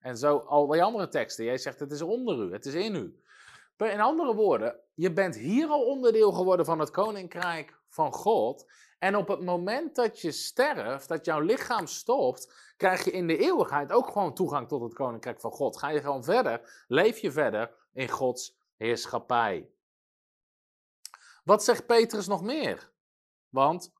En 0.00 0.16
zo 0.16 0.38
al 0.38 0.66
die 0.66 0.82
andere 0.82 1.08
teksten. 1.08 1.44
Jij 1.44 1.58
zegt: 1.58 1.80
Het 1.80 1.92
is 1.92 2.02
onder 2.02 2.38
u, 2.38 2.52
het 2.52 2.66
is 2.66 2.74
in 2.74 2.94
u. 2.94 3.20
In 3.76 4.00
andere 4.00 4.34
woorden, 4.34 4.80
je 4.94 5.12
bent 5.12 5.36
hier 5.36 5.68
al 5.68 5.84
onderdeel 5.84 6.32
geworden 6.32 6.66
van 6.66 6.78
het 6.78 6.90
koninkrijk 6.90 7.78
van 7.88 8.12
God. 8.12 8.66
En 9.02 9.16
op 9.16 9.28
het 9.28 9.40
moment 9.40 9.94
dat 9.94 10.20
je 10.20 10.32
sterft, 10.32 11.08
dat 11.08 11.24
jouw 11.24 11.40
lichaam 11.40 11.86
stopt, 11.86 12.72
krijg 12.76 13.04
je 13.04 13.10
in 13.10 13.26
de 13.26 13.38
eeuwigheid 13.38 13.92
ook 13.92 14.06
gewoon 14.06 14.34
toegang 14.34 14.68
tot 14.68 14.82
het 14.82 14.94
koninkrijk 14.94 15.40
van 15.40 15.50
God. 15.50 15.78
Ga 15.78 15.88
je 15.88 16.00
gewoon 16.00 16.24
verder, 16.24 16.84
leef 16.88 17.18
je 17.18 17.32
verder 17.32 17.74
in 17.92 18.08
Gods 18.08 18.58
heerschappij. 18.76 19.70
Wat 21.44 21.64
zegt 21.64 21.86
Petrus 21.86 22.26
nog 22.26 22.42
meer? 22.42 22.92
Want 23.48 23.92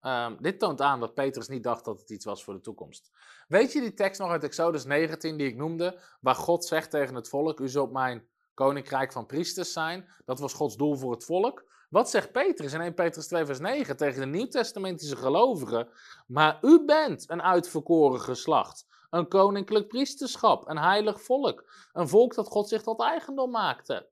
um, 0.00 0.36
dit 0.40 0.58
toont 0.58 0.80
aan 0.80 1.00
dat 1.00 1.14
Petrus 1.14 1.48
niet 1.48 1.62
dacht 1.62 1.84
dat 1.84 2.00
het 2.00 2.10
iets 2.10 2.24
was 2.24 2.44
voor 2.44 2.54
de 2.54 2.60
toekomst. 2.60 3.10
Weet 3.48 3.72
je 3.72 3.80
die 3.80 3.94
tekst 3.94 4.20
nog 4.20 4.30
uit 4.30 4.44
Exodus 4.44 4.84
19 4.84 5.36
die 5.36 5.46
ik 5.46 5.56
noemde, 5.56 6.00
waar 6.20 6.34
God 6.34 6.64
zegt 6.64 6.90
tegen 6.90 7.14
het 7.14 7.28
volk: 7.28 7.60
U 7.60 7.68
zult 7.68 7.92
mijn 7.92 8.28
koninkrijk 8.54 9.12
van 9.12 9.26
priesters 9.26 9.72
zijn. 9.72 10.08
Dat 10.24 10.38
was 10.38 10.52
Gods 10.52 10.76
doel 10.76 10.96
voor 10.96 11.12
het 11.12 11.24
volk. 11.24 11.66
Wat 11.88 12.10
zegt 12.10 12.32
Petrus 12.32 12.72
in 12.72 12.80
1 12.80 12.94
Petrus 12.94 13.26
2 13.26 13.46
vers 13.46 13.58
9 13.58 13.96
tegen 13.96 14.20
de 14.20 14.26
Nieuwtestamentische 14.26 15.16
gelovigen? 15.16 15.88
Maar 16.26 16.58
u 16.62 16.84
bent 16.84 17.30
een 17.30 17.42
uitverkoren 17.42 18.20
geslacht, 18.20 18.86
een 19.10 19.28
koninklijk 19.28 19.88
priesterschap, 19.88 20.68
een 20.68 20.78
heilig 20.78 21.22
volk, 21.22 21.70
een 21.92 22.08
volk 22.08 22.34
dat 22.34 22.48
God 22.48 22.68
zich 22.68 22.82
tot 22.82 23.00
eigendom 23.00 23.50
maakte. 23.50 24.08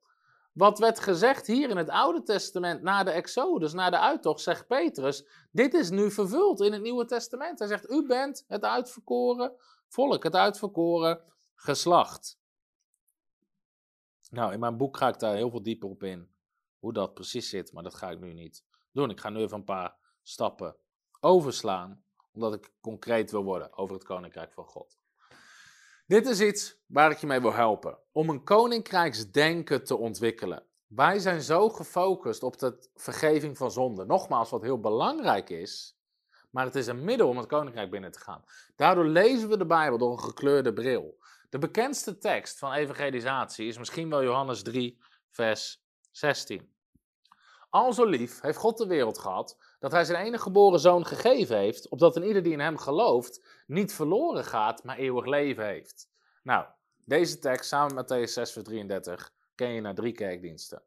Wat 0.52 0.78
werd 0.78 0.98
gezegd 0.98 1.46
hier 1.46 1.70
in 1.70 1.76
het 1.76 1.88
Oude 1.88 2.22
Testament 2.22 2.82
na 2.82 3.04
de 3.04 3.10
Exodus, 3.10 3.72
na 3.72 3.90
de 3.90 3.98
uittocht, 3.98 4.40
zegt 4.40 4.66
Petrus, 4.66 5.26
dit 5.50 5.74
is 5.74 5.90
nu 5.90 6.10
vervuld 6.10 6.60
in 6.60 6.72
het 6.72 6.82
Nieuwe 6.82 7.04
Testament. 7.04 7.58
Hij 7.58 7.68
zegt, 7.68 7.90
u 7.90 8.06
bent 8.06 8.44
het 8.46 8.62
uitverkoren 8.62 9.52
volk, 9.88 10.22
het 10.22 10.34
uitverkoren 10.34 11.20
geslacht. 11.54 12.38
Nou, 14.30 14.52
in 14.52 14.60
mijn 14.60 14.76
boek 14.76 14.96
ga 14.96 15.08
ik 15.08 15.18
daar 15.18 15.34
heel 15.34 15.50
veel 15.50 15.62
dieper 15.62 15.88
op 15.88 16.02
in. 16.02 16.35
Hoe 16.86 16.94
dat 16.94 17.14
precies 17.14 17.48
zit, 17.48 17.72
maar 17.72 17.82
dat 17.82 17.94
ga 17.94 18.10
ik 18.10 18.20
nu 18.20 18.32
niet 18.32 18.64
doen. 18.92 19.10
Ik 19.10 19.20
ga 19.20 19.30
nu 19.30 19.40
even 19.40 19.56
een 19.56 19.64
paar 19.64 19.96
stappen 20.22 20.76
overslaan, 21.20 22.04
omdat 22.32 22.54
ik 22.54 22.72
concreet 22.80 23.30
wil 23.30 23.44
worden 23.44 23.76
over 23.76 23.94
het 23.94 24.04
Koninkrijk 24.04 24.52
van 24.52 24.64
God. 24.64 24.98
Dit 26.06 26.26
is 26.26 26.40
iets 26.40 26.78
waar 26.86 27.10
ik 27.10 27.18
je 27.18 27.26
mee 27.26 27.40
wil 27.40 27.52
helpen. 27.52 27.98
Om 28.12 28.28
een 28.28 28.44
koninkrijksdenken 28.44 29.84
te 29.84 29.96
ontwikkelen. 29.96 30.66
Wij 30.86 31.18
zijn 31.18 31.42
zo 31.42 31.68
gefocust 31.68 32.42
op 32.42 32.58
de 32.58 32.88
vergeving 32.94 33.56
van 33.56 33.70
zonde. 33.70 34.04
Nogmaals, 34.04 34.50
wat 34.50 34.62
heel 34.62 34.80
belangrijk 34.80 35.50
is, 35.50 35.98
maar 36.50 36.64
het 36.64 36.74
is 36.74 36.86
een 36.86 37.04
middel 37.04 37.28
om 37.28 37.36
het 37.36 37.46
koninkrijk 37.46 37.90
binnen 37.90 38.12
te 38.12 38.20
gaan. 38.20 38.44
Daardoor 38.76 39.06
lezen 39.06 39.48
we 39.48 39.56
de 39.56 39.66
Bijbel 39.66 39.98
door 39.98 40.12
een 40.12 40.24
gekleurde 40.24 40.72
bril. 40.72 41.18
De 41.48 41.58
bekendste 41.58 42.18
tekst 42.18 42.58
van 42.58 42.72
evangelisatie 42.72 43.66
is 43.66 43.78
misschien 43.78 44.10
wel 44.10 44.22
Johannes 44.22 44.62
3, 44.62 44.98
vers 45.30 45.84
16. 46.10 46.74
Al 47.70 47.92
zo 47.92 48.04
lief 48.04 48.40
heeft 48.40 48.58
God 48.58 48.78
de 48.78 48.86
wereld 48.86 49.18
gehad 49.18 49.58
dat 49.78 49.92
hij 49.92 50.04
zijn 50.04 50.24
enige 50.24 50.42
geboren 50.42 50.80
zoon 50.80 51.06
gegeven 51.06 51.56
heeft, 51.56 51.88
opdat 51.88 52.16
een 52.16 52.26
ieder 52.26 52.42
die 52.42 52.52
in 52.52 52.60
hem 52.60 52.78
gelooft 52.78 53.62
niet 53.66 53.94
verloren 53.94 54.44
gaat, 54.44 54.84
maar 54.84 54.96
eeuwig 54.96 55.24
leven 55.24 55.66
heeft. 55.66 56.10
Nou, 56.42 56.66
deze 57.04 57.38
tekst 57.38 57.68
samen 57.68 57.94
met 57.94 58.04
Matthäus 58.04 58.32
6, 58.32 58.52
vers 58.52 58.64
33 58.64 59.32
ken 59.54 59.72
je 59.72 59.80
naar 59.80 59.94
drie 59.94 60.12
kerkdiensten. 60.12 60.82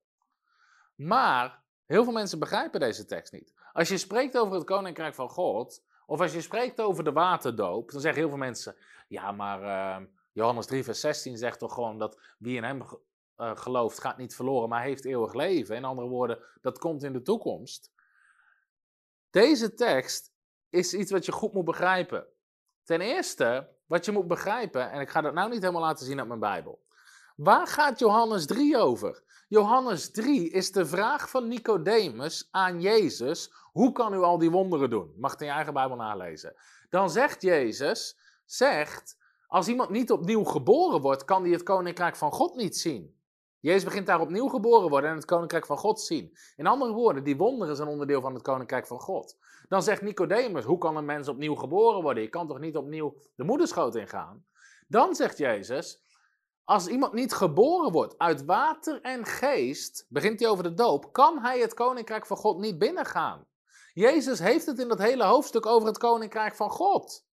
Maar 0.95 1.63
heel 1.85 2.03
veel 2.03 2.13
mensen 2.13 2.39
begrijpen 2.39 2.79
deze 2.79 3.05
tekst 3.05 3.31
niet. 3.31 3.53
Als 3.73 3.89
je 3.89 3.97
spreekt 3.97 4.37
over 4.37 4.55
het 4.55 4.63
koninkrijk 4.63 5.15
van 5.15 5.29
God, 5.29 5.83
of 6.05 6.21
als 6.21 6.33
je 6.33 6.41
spreekt 6.41 6.81
over 6.81 7.03
de 7.03 7.11
waterdoop, 7.11 7.91
dan 7.91 8.01
zeggen 8.01 8.19
heel 8.19 8.29
veel 8.29 8.37
mensen: 8.37 8.75
ja, 9.07 9.31
maar 9.31 9.61
uh, 9.61 10.05
Johannes 10.31 10.65
3, 10.65 10.83
vers 10.83 10.99
16 10.99 11.37
zegt 11.37 11.59
toch 11.59 11.73
gewoon 11.73 11.97
dat 11.97 12.19
wie 12.37 12.55
in 12.55 12.63
hem 12.63 12.83
uh, 13.39 13.55
gelooft, 13.55 13.99
gaat 13.99 14.17
niet 14.17 14.35
verloren, 14.35 14.69
maar 14.69 14.83
heeft 14.83 15.05
eeuwig 15.05 15.33
leven. 15.33 15.75
In 15.75 15.83
andere 15.83 16.07
woorden, 16.07 16.39
dat 16.61 16.79
komt 16.79 17.03
in 17.03 17.13
de 17.13 17.21
toekomst. 17.21 17.91
Deze 19.29 19.73
tekst 19.73 20.31
is 20.69 20.93
iets 20.93 21.11
wat 21.11 21.25
je 21.25 21.31
goed 21.31 21.53
moet 21.53 21.65
begrijpen. 21.65 22.27
Ten 22.83 23.01
eerste, 23.01 23.69
wat 23.85 24.05
je 24.05 24.11
moet 24.11 24.27
begrijpen, 24.27 24.91
en 24.91 25.01
ik 25.01 25.09
ga 25.09 25.21
dat 25.21 25.33
nou 25.33 25.49
niet 25.49 25.61
helemaal 25.61 25.81
laten 25.81 26.05
zien 26.05 26.19
uit 26.19 26.27
mijn 26.27 26.39
Bijbel. 26.39 26.87
Waar 27.35 27.67
gaat 27.67 27.99
Johannes 27.99 28.45
3 28.45 28.77
over? 28.77 29.23
Johannes 29.47 30.11
3 30.11 30.49
is 30.49 30.71
de 30.71 30.85
vraag 30.85 31.29
van 31.29 31.47
Nicodemus 31.47 32.47
aan 32.51 32.81
Jezus: 32.81 33.53
hoe 33.71 33.91
kan 33.91 34.13
u 34.13 34.17
al 34.17 34.37
die 34.37 34.51
wonderen 34.51 34.89
doen? 34.89 35.13
Mag 35.17 35.31
het 35.31 35.41
in 35.41 35.47
je 35.47 35.53
eigen 35.53 35.73
Bijbel 35.73 35.95
nalezen. 35.95 36.55
Dan 36.89 37.09
zegt 37.09 37.41
Jezus: 37.41 38.17
zegt, 38.45 39.17
als 39.47 39.67
iemand 39.67 39.89
niet 39.89 40.11
opnieuw 40.11 40.43
geboren 40.43 41.01
wordt, 41.01 41.25
kan 41.25 41.41
hij 41.41 41.51
het 41.51 41.63
koninkrijk 41.63 42.15
van 42.15 42.31
God 42.31 42.55
niet 42.55 42.77
zien. 42.77 43.18
Jezus 43.59 43.83
begint 43.83 44.05
daar 44.05 44.21
opnieuw 44.21 44.47
geboren 44.47 44.89
worden 44.89 45.09
en 45.09 45.15
het 45.15 45.25
koninkrijk 45.25 45.65
van 45.65 45.77
God 45.77 46.01
zien. 46.01 46.37
In 46.55 46.67
andere 46.67 46.93
woorden, 46.93 47.23
die 47.23 47.37
wonderen 47.37 47.75
zijn 47.75 47.87
onderdeel 47.87 48.21
van 48.21 48.33
het 48.33 48.43
koninkrijk 48.43 48.87
van 48.87 48.99
God. 48.99 49.37
Dan 49.67 49.83
zegt 49.83 50.01
Nicodemus, 50.01 50.63
hoe 50.63 50.77
kan 50.77 50.97
een 50.97 51.05
mens 51.05 51.27
opnieuw 51.27 51.55
geboren 51.55 52.01
worden? 52.01 52.23
Je 52.23 52.29
kan 52.29 52.47
toch 52.47 52.59
niet 52.59 52.77
opnieuw 52.77 53.15
de 53.35 53.43
moederschoot 53.43 53.95
ingaan? 53.95 54.45
Dan 54.87 55.15
zegt 55.15 55.37
Jezus, 55.37 56.03
als 56.63 56.87
iemand 56.87 57.13
niet 57.13 57.33
geboren 57.33 57.91
wordt 57.91 58.17
uit 58.17 58.45
water 58.45 59.01
en 59.01 59.25
geest, 59.25 60.05
begint 60.09 60.39
hij 60.39 60.49
over 60.49 60.63
de 60.63 60.73
doop, 60.73 61.13
kan 61.13 61.39
hij 61.39 61.59
het 61.59 61.73
koninkrijk 61.73 62.25
van 62.25 62.37
God 62.37 62.59
niet 62.59 62.77
binnengaan. 62.77 63.47
Jezus 63.93 64.39
heeft 64.39 64.65
het 64.65 64.79
in 64.79 64.87
dat 64.87 64.99
hele 64.99 65.23
hoofdstuk 65.23 65.65
over 65.65 65.87
het 65.87 65.97
koninkrijk 65.97 66.55
van 66.55 66.69
God. 66.69 67.27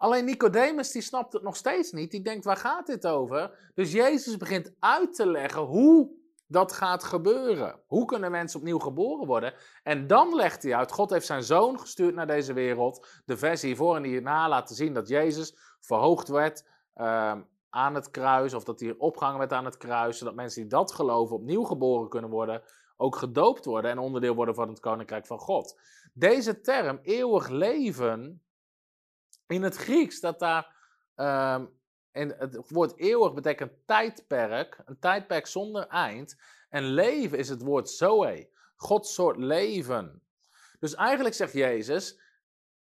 Alleen 0.00 0.24
Nicodemus 0.24 0.90
die 0.90 1.02
snapt 1.02 1.32
het 1.32 1.42
nog 1.42 1.56
steeds 1.56 1.92
niet. 1.92 2.10
Die 2.10 2.22
denkt, 2.22 2.44
waar 2.44 2.56
gaat 2.56 2.86
dit 2.86 3.06
over? 3.06 3.70
Dus 3.74 3.92
Jezus 3.92 4.36
begint 4.36 4.72
uit 4.78 5.14
te 5.14 5.26
leggen 5.26 5.62
hoe 5.62 6.10
dat 6.46 6.72
gaat 6.72 7.04
gebeuren. 7.04 7.80
Hoe 7.86 8.04
kunnen 8.04 8.30
mensen 8.30 8.58
opnieuw 8.58 8.78
geboren 8.78 9.26
worden? 9.26 9.54
En 9.82 10.06
dan 10.06 10.34
legt 10.34 10.62
hij 10.62 10.74
uit, 10.74 10.92
God 10.92 11.10
heeft 11.10 11.26
zijn 11.26 11.42
zoon 11.42 11.80
gestuurd 11.80 12.14
naar 12.14 12.26
deze 12.26 12.52
wereld. 12.52 13.06
De 13.24 13.36
versie 13.36 13.68
hiervoor 13.68 13.96
en 13.96 14.04
hierna 14.04 14.48
laten 14.48 14.76
zien 14.76 14.94
dat 14.94 15.08
Jezus 15.08 15.56
verhoogd 15.80 16.28
werd 16.28 16.64
ehm, 16.94 17.42
aan 17.70 17.94
het 17.94 18.10
kruis. 18.10 18.54
Of 18.54 18.64
dat 18.64 18.80
hij 18.80 18.94
opgehangen 18.98 19.38
werd 19.38 19.52
aan 19.52 19.64
het 19.64 19.76
kruis. 19.76 20.18
Zodat 20.18 20.34
mensen 20.34 20.60
die 20.60 20.70
dat 20.70 20.92
geloven 20.92 21.36
opnieuw 21.36 21.64
geboren 21.64 22.08
kunnen 22.08 22.30
worden. 22.30 22.62
Ook 22.96 23.16
gedoopt 23.16 23.64
worden 23.64 23.90
en 23.90 23.98
onderdeel 23.98 24.34
worden 24.34 24.54
van 24.54 24.68
het 24.68 24.80
koninkrijk 24.80 25.26
van 25.26 25.38
God. 25.38 25.80
Deze 26.12 26.60
term, 26.60 26.98
eeuwig 27.02 27.48
leven, 27.48 28.42
in 29.50 29.62
het 29.62 29.76
Grieks 29.76 30.16
staat 30.16 30.38
daar, 30.38 30.76
um, 31.16 31.78
en 32.12 32.34
het 32.38 32.70
woord 32.70 32.98
eeuwig 32.98 33.34
betekent 33.34 33.72
tijdperk, 33.86 34.82
een 34.84 34.98
tijdperk 34.98 35.46
zonder 35.46 35.86
eind. 35.86 36.36
En 36.68 36.84
leven 36.84 37.38
is 37.38 37.48
het 37.48 37.62
woord 37.62 37.90
zoe. 37.90 38.48
Gods 38.76 39.14
soort 39.14 39.36
leven. 39.36 40.22
Dus 40.78 40.94
eigenlijk 40.94 41.34
zegt 41.34 41.52
Jezus 41.52 42.20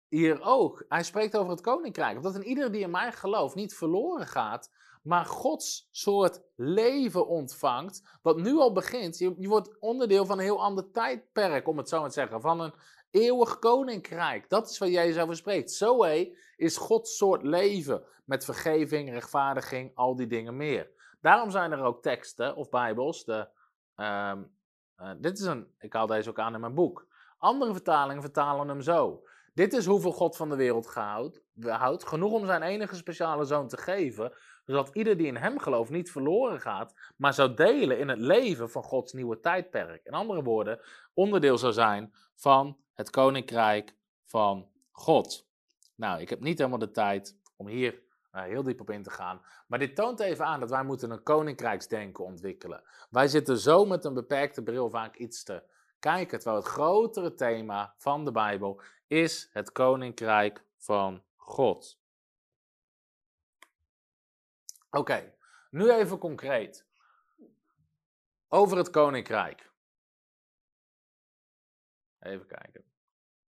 hier 0.09 0.43
ook, 0.43 0.85
hij 0.89 1.03
spreekt 1.03 1.37
over 1.37 1.51
het 1.51 1.61
koninkrijk. 1.61 2.23
Dat 2.23 2.35
een 2.35 2.47
ieder 2.49 2.73
die 2.73 2.83
in 2.83 2.91
mij 2.91 3.13
gelooft 3.13 3.55
niet 3.55 3.75
verloren 3.75 4.27
gaat, 4.27 4.71
maar 5.03 5.25
Gods 5.25 5.89
soort 5.91 6.41
leven 6.57 7.27
ontvangt, 7.27 8.03
wat 8.23 8.37
nu 8.37 8.57
al 8.57 8.73
begint. 8.73 9.19
Je, 9.19 9.35
je 9.39 9.49
wordt 9.49 9.79
onderdeel 9.79 10.27
van 10.27 10.39
een 10.39 10.45
heel 10.45 10.63
ander 10.63 10.91
tijdperk, 10.91 11.69
om 11.69 11.79
het 11.79 11.89
zo 11.89 12.01
maar 12.01 12.09
te 12.09 12.15
zeggen, 12.15 12.41
van 12.41 12.61
een 12.61 12.75
eeuwig 13.11 13.59
koninkrijk. 13.59 14.49
Dat 14.49 14.71
is 14.71 14.79
waar 14.79 14.89
Jezus 14.89 15.23
over 15.23 15.37
spreekt. 15.37 15.73
Zoe 15.73 16.37
is 16.57 16.77
Gods 16.77 17.17
soort 17.17 17.43
leven, 17.43 18.05
met 18.25 18.45
vergeving, 18.45 19.11
rechtvaardiging, 19.11 19.91
al 19.95 20.17
die 20.17 20.27
dingen 20.27 20.57
meer. 20.57 20.91
Daarom 21.21 21.51
zijn 21.51 21.73
er 21.73 21.83
ook 21.83 22.03
teksten 22.03 22.57
of 22.57 22.69
bijbels, 22.69 23.25
de, 23.25 23.49
ehm, 23.95 24.43
eh, 24.97 25.11
dit 25.19 25.39
is 25.39 25.45
een, 25.45 25.75
ik 25.79 25.93
haal 25.93 26.07
deze 26.07 26.31
ook 26.31 26.39
aan 26.39 26.55
in 26.55 26.61
mijn 26.61 26.75
boek. 26.75 27.07
Andere 27.39 27.73
vertalingen 27.73 28.23
vertalen 28.23 28.69
hem 28.69 28.81
zo. 28.81 29.23
Dit 29.55 29.73
is 29.73 29.87
hoeveel 29.87 30.13
God 30.13 30.37
van 30.37 30.49
de 30.49 30.57
wereld 30.57 30.87
houdt, 31.61 32.07
genoeg 32.07 32.33
om 32.33 32.47
zijn 32.47 32.63
enige 32.63 32.97
speciale 32.97 33.45
zoon 33.45 33.69
te 33.69 33.77
geven, 33.77 34.33
zodat 34.65 34.91
ieder 34.93 35.17
die 35.17 35.27
in 35.27 35.37
hem 35.37 35.59
gelooft 35.59 35.91
niet 35.91 36.11
verloren 36.11 36.61
gaat, 36.61 36.95
maar 37.17 37.35
zou 37.35 37.55
delen 37.55 37.99
in 37.99 38.09
het 38.09 38.19
leven 38.19 38.71
van 38.71 38.83
Gods 38.83 39.13
nieuwe 39.13 39.41
tijdperk. 39.41 40.05
In 40.05 40.13
andere 40.13 40.43
woorden, 40.43 40.81
onderdeel 41.13 41.59
zou 41.59 41.73
zijn 41.73 42.15
van 42.35 42.77
het 42.95 43.11
koninkrijk 43.11 43.95
van 44.25 44.69
God. 44.91 45.47
Nou, 45.95 46.21
ik 46.21 46.31
heb 46.31 46.41
niet 46.41 46.59
helemaal 46.59 46.79
de 46.79 46.91
tijd 46.91 47.39
om 47.57 47.67
hier 47.67 48.03
uh, 48.33 48.43
heel 48.43 48.63
diep 48.63 48.81
op 48.81 48.91
in 48.91 49.03
te 49.03 49.11
gaan, 49.11 49.41
maar 49.67 49.79
dit 49.79 49.97
toont 49.97 50.21
even 50.21 50.45
aan 50.45 50.61
dat 50.61 50.71
wij 50.71 50.85
moeten 50.85 51.11
een 51.11 51.23
koninkrijksdenken 51.23 52.25
ontwikkelen. 52.25 52.83
Wij 53.11 53.29
zitten 53.29 53.59
zo 53.59 53.85
met 53.85 54.05
een 54.05 54.15
beperkte 54.15 54.63
bril 54.63 54.91
vaak 54.91 55.17
iets 55.17 55.43
te 55.43 55.63
kijken, 55.99 56.39
terwijl 56.39 56.63
het 56.63 56.73
grotere 56.73 57.35
thema 57.35 57.95
van 57.97 58.25
de 58.25 58.33
Bijbel 58.33 58.81
is 59.07 59.49
het 59.53 59.73
koninkrijk 59.73 60.65
van 60.77 61.23
God. 61.37 61.99
Oké, 64.91 65.35
nu 65.71 65.91
even 65.91 66.19
concreet. 66.19 66.87
Over 68.49 68.77
het 68.77 68.91
koninkrijk. 68.91 69.73
Even 72.19 72.47
kijken. 72.47 72.85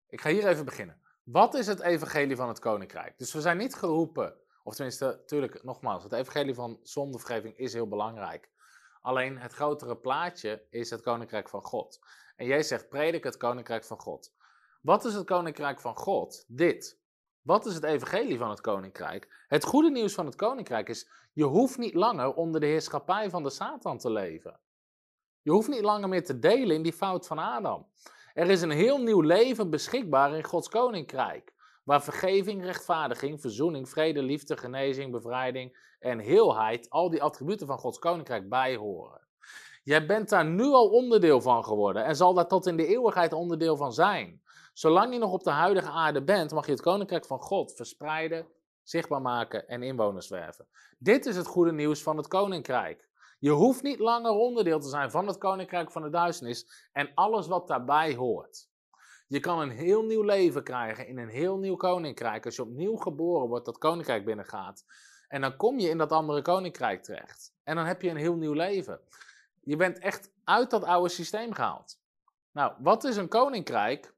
Ik 0.08 0.20
ga 0.20 0.30
hier 0.30 0.46
even 0.46 0.64
beginnen. 0.64 1.02
Wat 1.24 1.54
is 1.54 1.66
het 1.66 1.80
evangelie 1.80 2.36
van 2.36 2.48
het 2.48 2.58
koninkrijk? 2.58 3.18
Dus 3.18 3.32
we 3.32 3.40
zijn 3.40 3.56
niet 3.56 3.74
geroepen, 3.74 4.36
of 4.62 4.74
tenminste, 4.74 5.04
natuurlijk, 5.04 5.62
nogmaals, 5.62 6.02
het 6.02 6.12
evangelie 6.12 6.54
van 6.54 6.78
zondevergeving 6.82 7.56
is 7.56 7.72
heel 7.72 7.88
belangrijk. 7.88 8.50
Alleen 9.00 9.38
het 9.38 9.52
grotere 9.52 9.96
plaatje 9.96 10.66
is 10.70 10.90
het 10.90 11.00
koninkrijk 11.00 11.48
van 11.48 11.62
God. 11.62 11.98
En 12.36 12.46
jij 12.46 12.62
zegt, 12.62 12.88
predik 12.88 13.24
het 13.24 13.36
koninkrijk 13.36 13.84
van 13.84 13.98
God. 13.98 14.32
Wat 14.82 15.04
is 15.04 15.14
het 15.14 15.24
koninkrijk 15.24 15.80
van 15.80 15.96
God? 15.96 16.44
Dit. 16.48 16.98
Wat 17.42 17.66
is 17.66 17.74
het 17.74 17.84
evangelie 17.84 18.38
van 18.38 18.50
het 18.50 18.60
koninkrijk? 18.60 19.44
Het 19.48 19.64
goede 19.64 19.90
nieuws 19.90 20.14
van 20.14 20.26
het 20.26 20.36
koninkrijk 20.36 20.88
is, 20.88 21.08
je 21.32 21.44
hoeft 21.44 21.78
niet 21.78 21.94
langer 21.94 22.34
onder 22.34 22.60
de 22.60 22.66
heerschappij 22.66 23.30
van 23.30 23.42
de 23.42 23.50
Satan 23.50 23.98
te 23.98 24.10
leven. 24.10 24.60
Je 25.42 25.50
hoeft 25.50 25.68
niet 25.68 25.82
langer 25.82 26.08
meer 26.08 26.24
te 26.24 26.38
delen 26.38 26.76
in 26.76 26.82
die 26.82 26.92
fout 26.92 27.26
van 27.26 27.38
Adam. 27.38 27.86
Er 28.40 28.50
is 28.50 28.62
een 28.62 28.70
heel 28.70 28.98
nieuw 28.98 29.20
leven 29.20 29.70
beschikbaar 29.70 30.36
in 30.36 30.44
Gods 30.44 30.68
koninkrijk, 30.68 31.52
waar 31.84 32.02
vergeving, 32.02 32.64
rechtvaardiging, 32.64 33.40
verzoening, 33.40 33.88
vrede, 33.88 34.22
liefde, 34.22 34.56
genezing, 34.56 35.12
bevrijding 35.12 35.76
en 35.98 36.18
heelheid, 36.18 36.90
al 36.90 37.10
die 37.10 37.22
attributen 37.22 37.66
van 37.66 37.78
Gods 37.78 37.98
koninkrijk 37.98 38.48
bij 38.48 38.76
horen. 38.76 39.20
Jij 39.82 40.06
bent 40.06 40.28
daar 40.28 40.44
nu 40.44 40.64
al 40.64 40.88
onderdeel 40.88 41.40
van 41.40 41.64
geworden 41.64 42.04
en 42.04 42.16
zal 42.16 42.34
daar 42.34 42.46
tot 42.46 42.66
in 42.66 42.76
de 42.76 42.86
eeuwigheid 42.86 43.32
onderdeel 43.32 43.76
van 43.76 43.92
zijn. 43.92 44.42
Zolang 44.72 45.12
je 45.12 45.18
nog 45.18 45.32
op 45.32 45.44
de 45.44 45.50
huidige 45.50 45.90
aarde 45.90 46.22
bent, 46.22 46.52
mag 46.52 46.66
je 46.66 46.72
het 46.72 46.80
koninkrijk 46.82 47.26
van 47.26 47.40
God 47.40 47.72
verspreiden, 47.76 48.46
zichtbaar 48.82 49.22
maken 49.22 49.68
en 49.68 49.82
inwoners 49.82 50.28
werven. 50.28 50.66
Dit 50.98 51.26
is 51.26 51.36
het 51.36 51.46
goede 51.46 51.72
nieuws 51.72 52.02
van 52.02 52.16
het 52.16 52.28
koninkrijk. 52.28 53.08
Je 53.40 53.50
hoeft 53.50 53.82
niet 53.82 53.98
langer 53.98 54.30
onderdeel 54.30 54.80
te 54.80 54.88
zijn 54.88 55.10
van 55.10 55.26
het 55.26 55.38
koninkrijk 55.38 55.90
van 55.90 56.02
de 56.02 56.10
duisternis 56.10 56.88
en 56.92 57.10
alles 57.14 57.46
wat 57.46 57.68
daarbij 57.68 58.14
hoort. 58.14 58.68
Je 59.26 59.40
kan 59.40 59.60
een 59.60 59.70
heel 59.70 60.02
nieuw 60.02 60.22
leven 60.22 60.62
krijgen 60.62 61.06
in 61.06 61.18
een 61.18 61.28
heel 61.28 61.58
nieuw 61.58 61.76
koninkrijk 61.76 62.44
als 62.44 62.56
je 62.56 62.62
opnieuw 62.62 62.96
geboren 62.96 63.48
wordt, 63.48 63.64
dat 63.64 63.78
koninkrijk 63.78 64.24
binnengaat. 64.24 64.84
En 65.28 65.40
dan 65.40 65.56
kom 65.56 65.78
je 65.78 65.88
in 65.88 65.98
dat 65.98 66.12
andere 66.12 66.42
koninkrijk 66.42 67.02
terecht. 67.02 67.54
En 67.64 67.76
dan 67.76 67.84
heb 67.84 68.02
je 68.02 68.10
een 68.10 68.16
heel 68.16 68.36
nieuw 68.36 68.52
leven. 68.52 69.00
Je 69.60 69.76
bent 69.76 69.98
echt 69.98 70.32
uit 70.44 70.70
dat 70.70 70.84
oude 70.84 71.08
systeem 71.08 71.52
gehaald. 71.52 72.00
Nou, 72.52 72.72
wat 72.78 73.04
is 73.04 73.16
een 73.16 73.28
koninkrijk? 73.28 74.14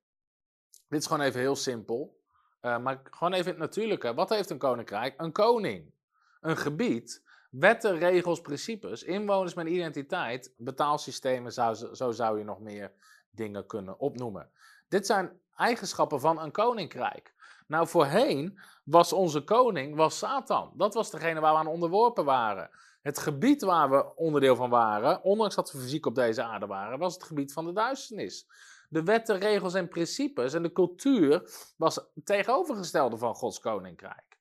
Dit 0.89 1.01
is 1.01 1.07
gewoon 1.07 1.27
even 1.27 1.41
heel 1.41 1.57
simpel. 1.57 2.21
Uh, 2.63 2.79
maar 2.79 3.01
gewoon 3.05 3.33
even 3.33 3.51
het 3.51 3.59
natuurlijke. 3.59 4.15
Wat 4.15 4.29
heeft 4.29 4.51
een 4.51 4.59
koninkrijk? 4.59 5.15
Een 5.17 5.33
koning. 5.33 5.93
Een 6.41 6.57
gebied. 6.57 7.23
Wetten, 7.53 7.99
regels, 7.99 8.41
principes. 8.41 9.03
Inwoners 9.03 9.55
met 9.55 9.67
identiteit. 9.67 10.55
Betaalsystemen. 10.57 11.53
Zou, 11.53 11.95
zo 11.95 12.11
zou 12.11 12.39
je 12.39 12.45
nog 12.45 12.61
meer 12.61 12.93
dingen 13.31 13.67
kunnen 13.67 13.99
opnoemen. 13.99 14.51
Dit 14.89 15.07
zijn 15.07 15.41
eigenschappen 15.57 16.21
van 16.21 16.41
een 16.41 16.51
koninkrijk. 16.51 17.35
Nou, 17.67 17.89
voorheen 17.89 18.59
was 18.85 19.13
onze 19.13 19.45
koning 19.45 19.97
was 19.97 20.19
Satan. 20.19 20.73
Dat 20.77 20.95
was 20.95 21.11
degene 21.11 21.41
waar 21.41 21.53
we 21.53 21.59
aan 21.59 21.67
onderworpen 21.67 22.25
waren. 22.25 22.71
Het 23.03 23.19
gebied 23.19 23.63
waar 23.63 23.91
we 23.91 24.15
onderdeel 24.15 24.57
van 24.57 24.71
waren, 24.71 25.23
ondanks 25.23 25.55
dat 25.55 25.73
we 25.73 25.79
fysiek 25.79 26.07
op 26.07 26.15
deze 26.15 26.43
aarde 26.43 26.67
waren, 26.67 26.99
was 26.99 27.15
het 27.15 27.25
gebied 27.25 27.53
van 27.53 27.67
de 27.67 27.73
duisternis 27.73 28.47
de 28.93 29.03
wetten, 29.03 29.39
regels 29.39 29.75
en 29.75 29.89
principes 29.89 30.55
en 30.55 30.63
de 30.63 30.73
cultuur 30.73 31.51
was 31.77 31.95
het 31.95 32.07
tegenovergestelde 32.25 33.17
van 33.17 33.35
Gods 33.35 33.61
koninkrijk. 33.61 34.32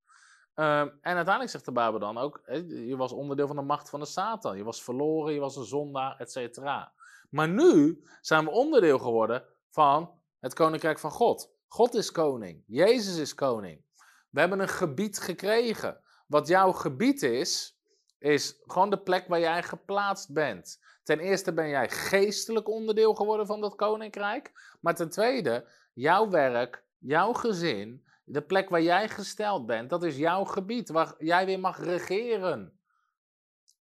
Ehm, 0.62 0.88
en 1.01 1.16
uiteindelijk 1.16 1.49
zegt 1.49 1.66
de 1.66 1.72
Bijbel 1.72 1.99
dan 1.99 2.18
ook, 2.18 2.41
je 2.68 2.95
was 2.97 3.12
onderdeel 3.12 3.47
van 3.47 3.55
de 3.55 3.62
macht 3.62 3.89
van 3.89 3.99
de 3.99 4.05
Satan. 4.05 4.57
Je 4.57 4.64
was 4.64 4.84
verloren, 4.84 5.34
je 5.34 5.39
was 5.39 5.55
een 5.55 5.66
zondaar, 5.66 6.16
et 6.18 6.32
cetera. 6.32 6.93
Maar 7.30 7.49
nu 7.49 8.03
zijn 8.22 8.45
we 8.45 8.51
onderdeel 8.51 8.99
geworden 8.99 9.43
van 9.70 10.12
het 10.39 10.53
koninkrijk 10.53 10.99
van 10.99 11.12
God. 11.12 11.53
God 11.68 11.93
is 11.93 12.12
koning, 12.12 12.64
Jezus 12.68 13.18
is 13.18 13.34
koning. 13.34 13.82
We 14.30 14.39
hebben 14.39 14.59
een 14.59 14.68
gebied 14.68 15.20
gekregen. 15.20 15.99
Wat 16.28 16.47
jouw 16.47 16.72
gebied 16.72 17.22
is, 17.22 17.80
is 18.20 18.62
gewoon 18.66 18.89
de 18.89 19.01
plek 19.01 19.28
waar 19.28 19.39
jij 19.39 19.64
geplaatst 19.64 20.34
bent. 20.34 20.80
Ten 21.03 21.20
eerste 21.20 21.53
ben 21.53 21.70
jij 21.70 21.89
geestelijk 21.89 22.70
onderdeel 22.70 23.14
geworden 23.14 23.45
van 23.45 23.62
dat 23.62 23.76
koninkrijk. 23.76 24.51
Maar 24.82 24.95
ten 24.95 25.09
tweede, 25.09 25.68
jouw 25.93 26.30
werk, 26.30 26.84
jouw 26.97 27.34
gezin, 27.34 28.05
de 28.32 28.41
plek 28.41 28.69
waar 28.69 28.82
jij 28.82 29.09
gesteld 29.09 29.65
bent, 29.65 29.89
dat 29.89 30.03
is 30.03 30.17
jouw 30.17 30.43
gebied 30.43 30.89
waar 30.89 31.15
jij 31.17 31.45
weer 31.45 31.59
mag 31.59 31.79
regeren. 31.79 32.79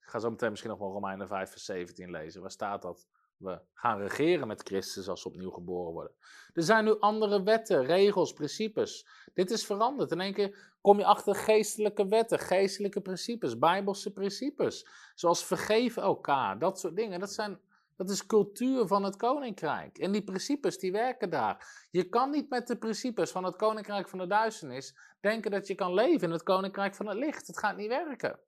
Ik 0.01 0.09
ga 0.15 0.19
zo 0.19 0.29
meteen 0.29 0.49
misschien 0.49 0.71
nog 0.71 0.79
wel 0.79 0.91
Romeinen 0.91 1.27
5 1.27 1.49
vers 1.49 1.65
17 1.65 2.11
lezen. 2.11 2.41
Waar 2.41 2.51
staat 2.51 2.81
dat? 2.81 3.07
We 3.37 3.61
gaan 3.73 3.99
regeren 3.99 4.47
met 4.47 4.61
Christus 4.61 5.07
als 5.07 5.23
we 5.23 5.29
opnieuw 5.29 5.49
geboren 5.49 5.93
worden. 5.93 6.13
Er 6.53 6.63
zijn 6.63 6.85
nu 6.85 6.99
andere 6.99 7.43
wetten, 7.43 7.85
regels, 7.85 8.33
principes. 8.33 9.07
Dit 9.33 9.51
is 9.51 9.65
veranderd. 9.65 10.11
In 10.11 10.21
één 10.21 10.33
keer 10.33 10.75
kom 10.81 10.97
je 10.97 11.05
achter 11.05 11.35
geestelijke 11.35 12.07
wetten, 12.07 12.39
geestelijke 12.39 13.01
principes, 13.01 13.57
bijbelse 13.57 14.11
principes. 14.11 14.87
Zoals 15.15 15.45
vergeven 15.45 16.03
elkaar, 16.03 16.59
dat 16.59 16.79
soort 16.79 16.95
dingen. 16.95 17.19
Dat, 17.19 17.31
zijn, 17.31 17.59
dat 17.99 18.09
is 18.09 18.25
cultuur 18.25 18.87
van 18.87 19.03
het 19.03 19.15
koninkrijk. 19.15 19.97
En 19.97 20.11
die 20.11 20.23
principes 20.23 20.77
die 20.77 20.91
werken 20.91 21.29
daar. 21.29 21.87
Je 21.91 22.03
kan 22.03 22.29
niet 22.29 22.49
met 22.49 22.67
de 22.67 22.77
principes 22.77 23.31
van 23.31 23.43
het 23.43 23.55
koninkrijk 23.55 24.09
van 24.09 24.19
de 24.19 24.27
duisternis 24.27 24.97
denken 25.19 25.51
dat 25.51 25.67
je 25.67 25.75
kan 25.75 25.93
leven 25.93 26.27
in 26.27 26.31
het 26.31 26.43
koninkrijk 26.43 26.95
van 26.95 27.07
het 27.07 27.17
licht. 27.17 27.47
Het 27.47 27.57
gaat 27.57 27.77
niet 27.77 27.87
werken. 27.87 28.39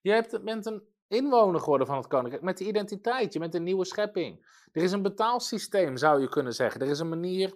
Je 0.00 0.10
hebt, 0.12 0.44
bent 0.44 0.66
een 0.66 0.82
inwoner 1.08 1.60
geworden 1.60 1.86
van 1.86 1.96
het 1.96 2.06
koninkrijk 2.06 2.42
met 2.42 2.58
de 2.58 2.66
identiteit, 2.66 3.32
je 3.32 3.38
bent 3.38 3.54
een 3.54 3.62
nieuwe 3.62 3.84
schepping. 3.84 4.46
Er 4.72 4.82
is 4.82 4.92
een 4.92 5.02
betaalsysteem, 5.02 5.96
zou 5.96 6.20
je 6.20 6.28
kunnen 6.28 6.52
zeggen. 6.52 6.80
Er 6.80 6.90
is 6.90 6.98
een 6.98 7.08
manier 7.08 7.54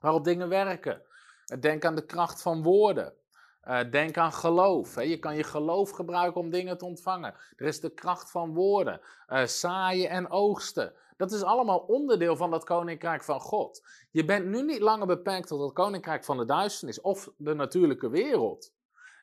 waarop 0.00 0.24
dingen 0.24 0.48
werken. 0.48 1.02
Denk 1.60 1.84
aan 1.84 1.94
de 1.94 2.06
kracht 2.06 2.42
van 2.42 2.62
woorden. 2.62 3.14
Uh, 3.68 3.90
denk 3.90 4.16
aan 4.16 4.32
geloof. 4.32 4.94
Hè. 4.94 5.02
Je 5.02 5.18
kan 5.18 5.36
je 5.36 5.44
geloof 5.44 5.90
gebruiken 5.90 6.40
om 6.40 6.50
dingen 6.50 6.78
te 6.78 6.84
ontvangen. 6.84 7.34
Er 7.56 7.66
is 7.66 7.80
de 7.80 7.90
kracht 7.90 8.30
van 8.30 8.54
woorden. 8.54 9.00
Uh, 9.28 9.44
zaaien 9.44 10.10
en 10.10 10.30
oogsten. 10.30 10.92
Dat 11.16 11.32
is 11.32 11.42
allemaal 11.42 11.78
onderdeel 11.78 12.36
van 12.36 12.50
dat 12.50 12.64
koninkrijk 12.64 13.22
van 13.22 13.40
God. 13.40 13.86
Je 14.10 14.24
bent 14.24 14.46
nu 14.46 14.62
niet 14.62 14.80
langer 14.80 15.06
beperkt 15.06 15.48
tot 15.48 15.60
het 15.60 15.72
koninkrijk 15.72 16.24
van 16.24 16.36
de 16.36 16.44
duisternis 16.44 17.00
of 17.00 17.30
de 17.36 17.54
natuurlijke 17.54 18.08
wereld. 18.08 18.72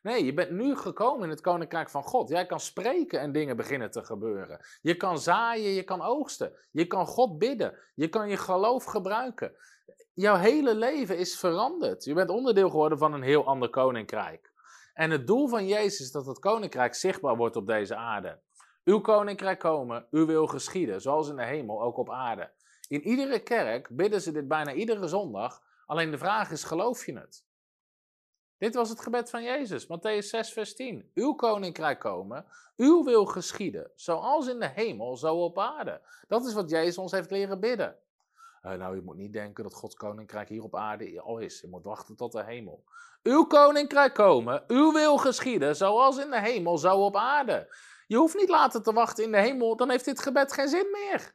Nee, 0.02 0.26
je 0.26 0.34
bent 0.34 0.52
nu 0.52 0.76
gekomen 0.76 1.24
in 1.24 1.30
het 1.30 1.42
koninkrijk 1.42 1.90
van 1.90 2.04
God. 2.04 2.30
Jij 2.30 2.46
kan 2.46 2.60
spreken 2.60 3.20
en 3.20 3.32
dingen 3.32 3.56
beginnen 3.56 3.92
te 3.92 4.04
gebeuren. 4.04 4.66
Je 4.82 4.96
kan 4.96 5.20
zaaien, 5.20 5.72
je 5.72 5.84
kan 5.84 6.02
oogsten. 6.02 6.54
Je 6.72 6.86
kan 6.86 7.06
God 7.06 7.38
bidden. 7.38 7.78
Je 7.96 8.08
kan 8.08 8.30
je 8.30 8.38
geloof 8.38 8.84
gebruiken 8.84 9.56
jouw 10.22 10.36
hele 10.36 10.76
leven 10.76 11.18
is 11.18 11.40
veranderd. 11.40 12.04
Je 12.04 12.14
bent 12.14 12.30
onderdeel 12.30 12.70
geworden 12.70 12.98
van 12.98 13.14
een 13.14 13.22
heel 13.22 13.46
ander 13.46 13.70
koninkrijk. 13.70 14.52
En 14.94 15.12
het 15.12 15.28
doel 15.28 15.48
van 15.48 15.68
Jezus 15.68 16.00
is 16.00 16.12
dat 16.12 16.26
het 16.26 16.40
koninkrijk 16.40 16.96
zichtbaar 16.96 17.36
wordt 17.36 17.56
op 17.56 17.68
deze 17.68 17.96
aarde. 17.96 18.40
Uw 18.84 19.00
koninkrijk 19.00 19.60
komen, 19.60 20.08
uw 20.12 20.26
wil 20.26 20.48
geschieden, 20.48 21.02
zoals 21.02 21.30
in 21.30 21.36
de 21.36 21.46
hemel, 21.46 21.82
ook 21.82 21.98
op 21.98 22.10
aarde. 22.10 22.52
In 22.88 23.02
iedere 23.02 23.40
kerk 23.40 23.90
bidden 23.92 24.22
ze 24.22 24.32
dit 24.32 24.48
bijna 24.48 24.74
iedere 24.74 25.08
zondag. 25.08 25.62
Alleen 25.86 26.12
de 26.12 26.18
vraag 26.18 26.52
is: 26.52 26.64
geloof 26.64 27.06
je 27.06 27.14
het? 27.14 27.46
Dit 28.60 28.76
was 28.76 28.90
het 28.90 29.02
gebed 29.02 29.30
van 29.30 29.44
Jezus, 29.44 29.86
Matthäus 29.86 30.26
6, 30.26 30.54
vers 30.54 30.76
10. 30.76 31.12
Uw 31.14 31.34
koninkrijk 31.34 32.00
komen, 32.00 32.46
uw 32.78 33.04
wil 33.04 33.26
geschieden, 33.26 33.92
zoals 33.96 34.48
in 34.48 34.60
de 34.60 34.68
hemel, 34.68 35.18
zo 35.18 35.36
op 35.36 35.60
aarde. 35.60 36.02
Dat 36.28 36.46
is 36.46 36.54
wat 36.54 36.70
Jezus 36.70 36.98
ons 36.98 37.12
heeft 37.12 37.32
leren 37.32 37.60
bidden. 37.60 37.96
Uh, 38.66 38.72
nou, 38.72 38.96
je 38.96 39.02
moet 39.02 39.16
niet 39.16 39.34
denken 39.34 39.64
dat 39.64 39.74
Gods 39.74 39.96
koninkrijk 39.96 40.50
hier 40.50 40.64
op 40.64 40.76
aarde 40.76 41.22
al 41.22 41.38
is. 41.38 41.62
Je 41.62 41.68
moet 41.68 41.84
wachten 41.84 42.16
tot 42.16 42.32
de 42.32 42.44
hemel. 42.44 42.84
Uw 43.24 43.46
koninkrijk 43.46 44.14
komen, 44.14 44.64
uw 44.68 44.92
wil 44.92 45.18
geschieden, 45.18 45.76
zoals 45.76 46.18
in 46.18 46.30
de 46.30 46.42
hemel, 46.42 46.78
zo 46.78 47.06
op 47.06 47.16
aarde. 47.16 47.76
Je 48.08 48.18
hoeft 48.18 48.36
niet 48.36 48.50
later 48.50 48.82
te 48.84 48.94
wachten 48.94 49.24
in 49.24 49.32
de 49.32 49.42
hemel, 49.42 49.76
dan 49.76 49.90
heeft 49.90 50.06
dit 50.06 50.22
gebed 50.22 50.54
geen 50.54 50.68
zin 50.68 50.88
meer. 50.92 51.34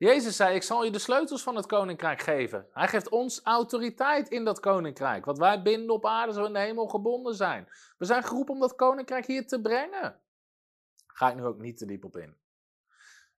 Jezus 0.00 0.36
zei: 0.36 0.54
Ik 0.54 0.62
zal 0.62 0.84
je 0.84 0.90
de 0.90 0.98
sleutels 0.98 1.42
van 1.42 1.56
het 1.56 1.66
koninkrijk 1.66 2.20
geven. 2.20 2.66
Hij 2.72 2.88
geeft 2.88 3.08
ons 3.08 3.40
autoriteit 3.42 4.28
in 4.28 4.44
dat 4.44 4.60
koninkrijk. 4.60 5.24
Wat 5.24 5.38
wij 5.38 5.62
binden 5.62 5.94
op 5.94 6.06
aarde, 6.06 6.32
zo 6.32 6.44
in 6.44 6.52
de 6.52 6.58
hemel 6.58 6.86
gebonden 6.86 7.34
zijn. 7.34 7.68
We 7.98 8.04
zijn 8.04 8.22
geroepen 8.22 8.54
om 8.54 8.60
dat 8.60 8.74
koninkrijk 8.74 9.26
hier 9.26 9.46
te 9.46 9.60
brengen. 9.60 10.20
Ga 11.06 11.28
ik 11.28 11.36
nu 11.36 11.44
ook 11.44 11.58
niet 11.58 11.78
te 11.78 11.86
diep 11.86 12.04
op 12.04 12.16
in. 12.16 12.36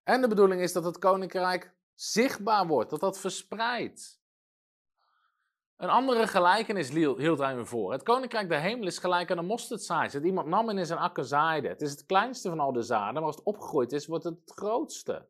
En 0.03 0.21
de 0.21 0.29
bedoeling 0.29 0.61
is 0.61 0.73
dat 0.73 0.85
het 0.85 0.99
koninkrijk 0.99 1.75
zichtbaar 1.95 2.67
wordt, 2.67 2.91
dat 2.91 3.01
dat 3.01 3.19
verspreidt. 3.19 4.21
Een 5.77 5.89
andere 5.89 6.27
gelijkenis 6.27 6.89
hield 6.89 7.39
hij 7.39 7.57
me 7.57 7.65
voor. 7.65 7.93
Het 7.93 8.03
koninkrijk 8.03 8.49
der 8.49 8.61
hemel 8.61 8.87
is 8.87 8.99
gelijk 8.99 9.31
aan 9.31 9.39
een 9.39 9.47
mosterdzaadje. 9.47 10.19
Dat 10.19 10.27
iemand 10.27 10.47
nam 10.47 10.69
en 10.69 10.79
in 10.79 10.87
zijn 10.87 10.99
akker 10.99 11.25
zaaide. 11.25 11.69
Het 11.69 11.83
is 11.83 11.91
het 11.91 12.07
kleinste 12.07 12.49
van 12.49 12.61
al 12.61 12.73
de 12.73 12.83
zaden, 12.83 13.15
maar 13.15 13.23
als 13.23 13.37
het 13.37 13.45
opgegroeid 13.45 13.93
is, 13.93 14.07
wordt 14.07 14.25
het 14.25 14.41
het 14.45 14.53
grootste. 14.53 15.29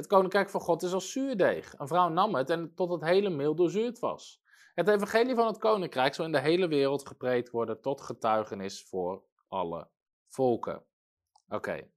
Het 0.00 0.08
koninkrijk 0.08 0.50
van 0.50 0.60
God 0.60 0.82
is 0.82 0.92
als 0.92 1.12
zuurdeeg. 1.12 1.78
Een 1.78 1.88
vrouw 1.88 2.08
nam 2.08 2.34
het 2.34 2.50
en 2.50 2.74
tot 2.74 2.90
het 2.90 3.00
hele 3.00 3.30
meel 3.30 3.54
doorzuurd 3.54 3.98
was. 3.98 4.42
Het 4.74 4.88
evangelie 4.88 5.34
van 5.34 5.46
het 5.46 5.58
koninkrijk 5.58 6.14
zal 6.14 6.24
in 6.24 6.32
de 6.32 6.40
hele 6.40 6.68
wereld 6.68 7.06
gepreekt 7.06 7.50
worden 7.50 7.80
tot 7.80 8.00
getuigenis 8.00 8.82
voor 8.82 9.24
alle 9.48 9.88
volken. 10.26 10.84
Oké, 11.48 11.90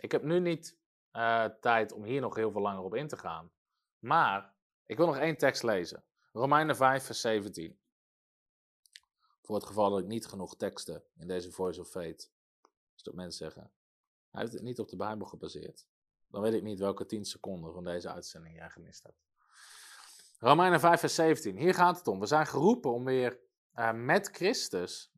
ik 0.00 0.12
heb 0.12 0.22
nu 0.22 0.40
niet 0.40 0.78
uh, 1.12 1.44
tijd 1.44 1.92
om 1.92 2.04
hier 2.04 2.20
nog 2.20 2.34
heel 2.34 2.50
veel 2.50 2.60
langer 2.60 2.82
op 2.82 2.94
in 2.94 3.08
te 3.08 3.16
gaan. 3.16 3.52
Maar 3.98 4.54
ik 4.86 4.96
wil 4.96 5.06
nog 5.06 5.18
één 5.18 5.36
tekst 5.36 5.62
lezen. 5.62 6.04
Romeinen 6.32 6.76
5, 6.76 7.04
vers 7.04 7.20
17. 7.20 7.80
Voor 9.40 9.54
het 9.54 9.66
geval 9.66 9.90
dat 9.90 9.98
ik 9.98 10.06
niet 10.06 10.26
genoeg 10.26 10.56
teksten 10.56 11.04
in 11.16 11.26
deze 11.26 11.50
Voice 11.50 11.80
of 11.80 11.88
Fate. 11.88 12.28
Dus 12.92 13.02
dat 13.02 13.14
mensen 13.14 13.38
zeggen. 13.44 13.72
Hij 14.30 14.40
heeft 14.40 14.52
het 14.52 14.62
niet 14.62 14.78
op 14.78 14.88
de 14.88 14.96
Bijbel 14.96 15.26
gebaseerd. 15.26 15.89
Dan 16.30 16.42
weet 16.42 16.54
ik 16.54 16.62
niet 16.62 16.78
welke 16.78 17.06
10 17.06 17.24
seconden 17.24 17.72
van 17.72 17.84
deze 17.84 18.08
uitzending 18.12 18.56
jij 18.56 18.70
gemist 18.70 19.02
hebt. 19.02 19.28
Romeinen 20.38 20.80
5, 20.80 21.00
vers 21.00 21.14
17. 21.14 21.56
Hier 21.56 21.74
gaat 21.74 21.98
het 21.98 22.06
om. 22.06 22.20
We 22.20 22.26
zijn 22.26 22.46
geroepen 22.46 22.92
om 22.92 23.04
weer 23.04 23.38
uh, 23.74 23.92
met 23.92 24.28
Christus. 24.32 25.12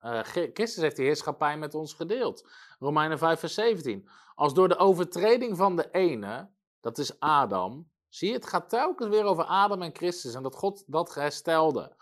Uh, 0.00 0.20
Christus 0.22 0.76
heeft 0.76 0.96
de 0.96 1.02
heerschappij 1.02 1.58
met 1.58 1.74
ons 1.74 1.94
gedeeld. 1.94 2.50
Romeinen 2.78 3.18
5, 3.18 3.40
vers 3.40 3.54
17. 3.54 4.08
Als 4.34 4.54
door 4.54 4.68
de 4.68 4.76
overtreding 4.76 5.56
van 5.56 5.76
de 5.76 5.90
ene, 5.90 6.50
dat 6.80 6.98
is 6.98 7.20
Adam. 7.20 7.90
Zie 8.08 8.28
je, 8.28 8.34
het 8.34 8.46
gaat 8.46 8.68
telkens 8.68 9.08
weer 9.08 9.24
over 9.24 9.44
Adam 9.44 9.82
en 9.82 9.94
Christus 9.94 10.34
en 10.34 10.42
dat 10.42 10.54
God 10.54 10.84
dat 10.86 11.14
herstelde. 11.14 11.96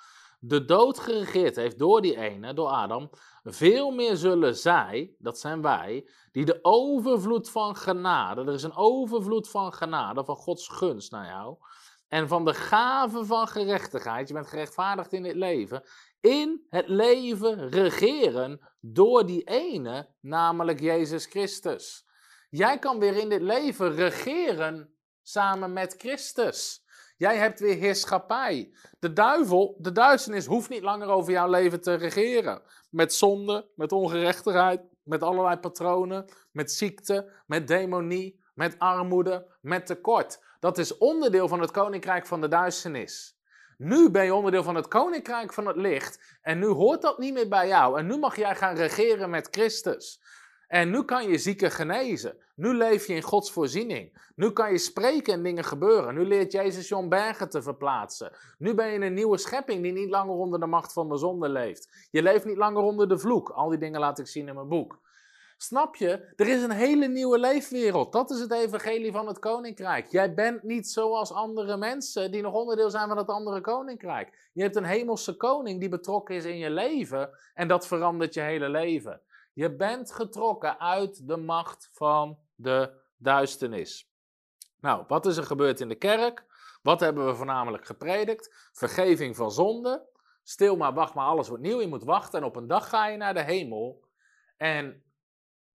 De 0.45 0.65
dood 0.65 0.99
geregeerd 0.99 1.57
heeft 1.57 1.79
door 1.79 2.01
die 2.01 2.17
ene, 2.17 2.55
door 2.55 2.69
Adam. 2.69 3.11
Veel 3.43 3.91
meer 3.91 4.17
zullen 4.17 4.57
zij, 4.57 5.15
dat 5.19 5.39
zijn 5.39 5.63
wij, 5.63 6.09
die 6.33 6.45
de 6.45 6.59
overvloed 6.63 7.51
van 7.51 7.77
genade, 7.77 8.41
er 8.41 8.53
is 8.53 8.63
een 8.63 8.77
overvloed 8.77 9.51
van 9.51 9.73
genade, 9.73 10.25
van 10.25 10.37
Gods 10.37 10.69
gunst 10.69 11.11
naar 11.11 11.27
jou, 11.27 11.57
en 12.09 12.29
van 12.29 12.45
de 12.45 12.55
gave 12.55 13.25
van 13.25 13.49
gerechtigheid, 13.49 14.29
je 14.29 14.35
bent 14.35 14.47
gerechtvaardigd 14.47 15.13
in 15.13 15.23
dit 15.23 15.35
leven, 15.35 15.83
in 16.21 16.67
het 16.69 16.89
leven 16.89 17.69
regeren 17.69 18.61
door 18.81 19.27
die 19.27 19.45
ene, 19.45 20.09
namelijk 20.21 20.81
Jezus 20.81 21.27
Christus. 21.27 22.07
Jij 22.51 22.79
kan 22.79 22.99
weer 22.99 23.17
in 23.17 23.29
dit 23.29 23.43
leven 23.43 23.95
regeren 23.95 24.95
samen 25.23 25.73
met 25.73 25.95
Christus. 25.99 26.82
Jij 27.23 27.37
hebt 27.37 27.61
weer 27.61 27.77
heerschappij. 27.77 28.73
De 28.99 29.13
duivel, 29.13 29.77
de 29.79 29.93
duisternis, 29.93 30.47
hoeft 30.47 30.69
niet 30.69 30.83
langer 30.83 31.09
over 31.09 31.33
jouw 31.33 31.51
leven 31.51 31.81
te 31.81 31.95
regeren. 31.95 32.63
Met 32.91 33.15
zonde, 33.15 33.69
met 33.77 33.93
ongerechtigheid, 33.93 34.81
met 35.03 35.23
allerlei 35.23 35.57
patronen, 35.57 36.25
met 36.53 36.73
ziekte, 36.73 37.31
met 37.47 37.69
demonie, 37.69 38.41
met 38.55 38.79
armoede, 38.79 39.47
met 39.61 39.87
tekort. 39.87 40.43
Dat 40.61 40.79
is 40.79 40.99
onderdeel 40.99 41.49
van 41.49 41.61
het 41.61 41.71
koninkrijk 41.71 42.27
van 42.27 42.41
de 42.41 42.49
duisternis. 42.49 43.39
Nu 43.77 44.11
ben 44.11 44.25
je 44.25 44.35
onderdeel 44.35 44.63
van 44.63 44.75
het 44.75 44.89
koninkrijk 44.89 45.53
van 45.53 45.67
het 45.67 45.77
licht 45.77 46.39
en 46.41 46.59
nu 46.59 46.67
hoort 46.67 47.03
dat 47.03 47.19
niet 47.19 47.35
meer 47.35 47.49
bij 47.49 47.69
jou. 47.69 47.99
En 47.99 48.07
nu 48.07 48.19
mag 48.19 48.37
jij 48.37 48.57
gaan 48.57 48.75
regeren 48.75 49.31
met 49.31 49.49
Christus. 49.51 50.21
En 50.73 50.91
nu 50.91 51.03
kan 51.03 51.29
je 51.29 51.39
zieken 51.39 51.71
genezen. 51.71 52.37
Nu 52.55 52.75
leef 52.75 53.07
je 53.07 53.15
in 53.15 53.23
Gods 53.23 53.53
voorziening. 53.53 54.31
Nu 54.35 54.51
kan 54.51 54.71
je 54.71 54.79
spreken 54.79 55.33
en 55.33 55.43
dingen 55.43 55.65
gebeuren. 55.65 56.15
Nu 56.15 56.25
leert 56.25 56.53
Jezus 56.53 56.89
je 56.89 56.97
om 56.97 57.09
bergen 57.09 57.49
te 57.49 57.63
verplaatsen. 57.63 58.33
Nu 58.59 58.75
ben 58.75 58.87
je 58.87 59.01
een 59.01 59.15
nieuwe 59.15 59.39
schepping 59.39 59.83
die 59.83 59.93
niet 59.93 60.11
langer 60.11 60.35
onder 60.35 60.61
de 60.61 60.67
macht 60.67 60.93
van 60.93 61.09
de 61.09 61.17
zonde 61.17 61.49
leeft. 61.49 62.09
Je 62.11 62.23
leeft 62.23 62.45
niet 62.45 62.57
langer 62.57 62.83
onder 62.83 63.09
de 63.09 63.19
vloek. 63.19 63.49
Al 63.49 63.69
die 63.69 63.79
dingen 63.79 64.01
laat 64.01 64.19
ik 64.19 64.27
zien 64.27 64.49
in 64.49 64.55
mijn 64.55 64.69
boek. 64.69 65.01
Snap 65.57 65.97
je? 65.97 66.33
Er 66.37 66.49
is 66.49 66.63
een 66.63 66.71
hele 66.71 67.09
nieuwe 67.09 67.39
leefwereld. 67.39 68.13
Dat 68.13 68.31
is 68.31 68.41
het 68.41 68.53
evangelie 68.53 69.13
van 69.13 69.27
het 69.27 69.39
koninkrijk. 69.39 70.07
Jij 70.07 70.35
bent 70.35 70.63
niet 70.63 70.89
zoals 70.89 71.33
andere 71.33 71.77
mensen 71.77 72.31
die 72.31 72.43
nog 72.43 72.55
onderdeel 72.55 72.91
zijn 72.91 73.09
van 73.09 73.17
het 73.17 73.29
andere 73.29 73.61
koninkrijk. 73.61 74.51
Je 74.53 74.63
hebt 74.63 74.77
een 74.77 74.85
hemelse 74.85 75.37
koning 75.37 75.81
die 75.81 75.89
betrokken 75.89 76.35
is 76.35 76.45
in 76.45 76.59
je 76.59 76.71
leven 76.71 77.31
en 77.55 77.69
dat 77.69 77.87
verandert 77.87 78.35
je 78.35 78.41
hele 78.41 78.69
leven. 78.69 79.21
Je 79.53 79.77
bent 79.77 80.13
getrokken 80.13 80.81
uit 80.81 81.29
de 81.29 81.37
macht 81.37 81.89
van 81.93 82.39
de 82.55 83.01
duisternis. 83.17 84.11
Nou, 84.81 85.05
wat 85.09 85.27
is 85.27 85.37
er 85.37 85.45
gebeurd 85.45 85.81
in 85.81 85.89
de 85.89 85.95
kerk? 85.95 86.45
Wat 86.83 87.01
hebben 87.01 87.27
we 87.27 87.35
voornamelijk 87.35 87.87
gepredikt? 87.87 88.71
Vergeving 88.73 89.37
van 89.37 89.51
zonde. 89.51 90.11
Stil 90.43 90.77
maar, 90.77 90.95
wacht 90.95 91.15
maar, 91.15 91.27
alles 91.27 91.49
wordt 91.49 91.63
nieuw. 91.63 91.81
Je 91.81 91.89
moet 91.89 92.05
wachten 92.05 92.41
en 92.41 92.47
op 92.47 92.57
een 92.57 92.67
dag 92.67 92.89
ga 92.89 93.07
je 93.07 93.17
naar 93.17 93.35
de 93.35 93.43
hemel. 93.43 94.05
En, 94.57 95.05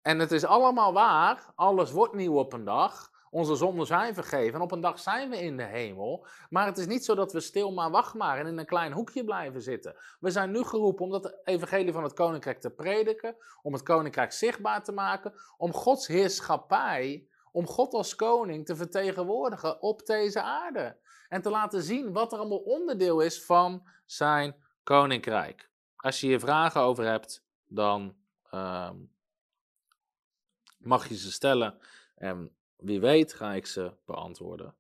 en 0.02 0.20
het 0.20 0.32
is 0.32 0.46
allemaal 0.46 0.94
waar. 0.94 1.52
Alles 1.56 1.92
wordt 1.92 2.14
nieuw 2.14 2.38
op 2.38 2.54
een 2.54 2.64
dag. 2.64 3.12
Onze 3.30 3.56
zonden 3.56 3.86
zijn 3.86 4.14
vergeven 4.14 4.54
en 4.54 4.62
op 4.62 4.72
een 4.72 4.82
dag 4.82 5.00
zijn 5.00 5.30
we 5.30 5.38
in 5.38 5.58
de 5.58 5.64
hemel. 5.64 6.28
Maar 6.50 6.66
het 6.66 6.78
is 6.78 6.86
niet 6.86 7.06
zo 7.06 7.16
dat 7.16 7.34
we 7.34 7.40
stil 7.40 7.74
maar 7.74 7.92
wacht 7.92 8.14
maar 8.14 8.38
en 8.38 8.48
in 8.48 8.58
een 8.58 8.66
klein 8.66 8.92
hoekje 8.92 9.24
blijven 9.24 9.62
zitten. 9.62 9.96
We 10.20 10.30
zijn 10.30 10.52
nu 10.52 10.64
geroepen 10.64 11.06
om 11.06 11.12
dat 11.12 11.36
evangelie 11.44 11.94
van 11.94 12.04
het 12.04 12.14
koninkrijk 12.14 12.60
te 12.60 12.70
prediken, 12.70 13.36
om 13.62 13.74
het 13.74 13.84
koninkrijk 13.84 14.32
zichtbaar 14.32 14.84
te 14.84 14.92
maken, 14.92 15.34
om 15.58 15.74
Gods 15.74 16.08
heerschappij, 16.08 17.28
om 17.52 17.68
God 17.68 17.94
als 17.94 18.16
koning 18.16 18.66
te 18.66 18.76
vertegenwoordigen 18.76 19.82
op 19.82 20.06
deze 20.06 20.42
aarde. 20.42 20.98
En 21.30 21.42
te 21.42 21.50
laten 21.50 21.84
zien 21.84 22.14
wat 22.14 22.34
er 22.34 22.40
allemaal 22.40 22.58
onderdeel 22.58 23.20
is 23.20 23.46
van 23.46 23.88
zijn 24.06 24.56
koninkrijk. 24.84 25.70
Als 25.96 26.20
je 26.20 26.28
hier 26.28 26.40
vragen 26.40 26.82
over 26.82 27.06
hebt, 27.06 27.46
dan 27.68 28.16
uh, 28.54 28.90
mag 30.78 31.08
je 31.08 31.18
ze 31.18 31.32
stellen. 31.32 31.80
En 32.16 32.57
wie 32.78 33.00
weet 33.00 33.34
ga 33.34 33.54
ik 33.54 33.66
ze 33.66 33.94
beantwoorden. 34.06 34.76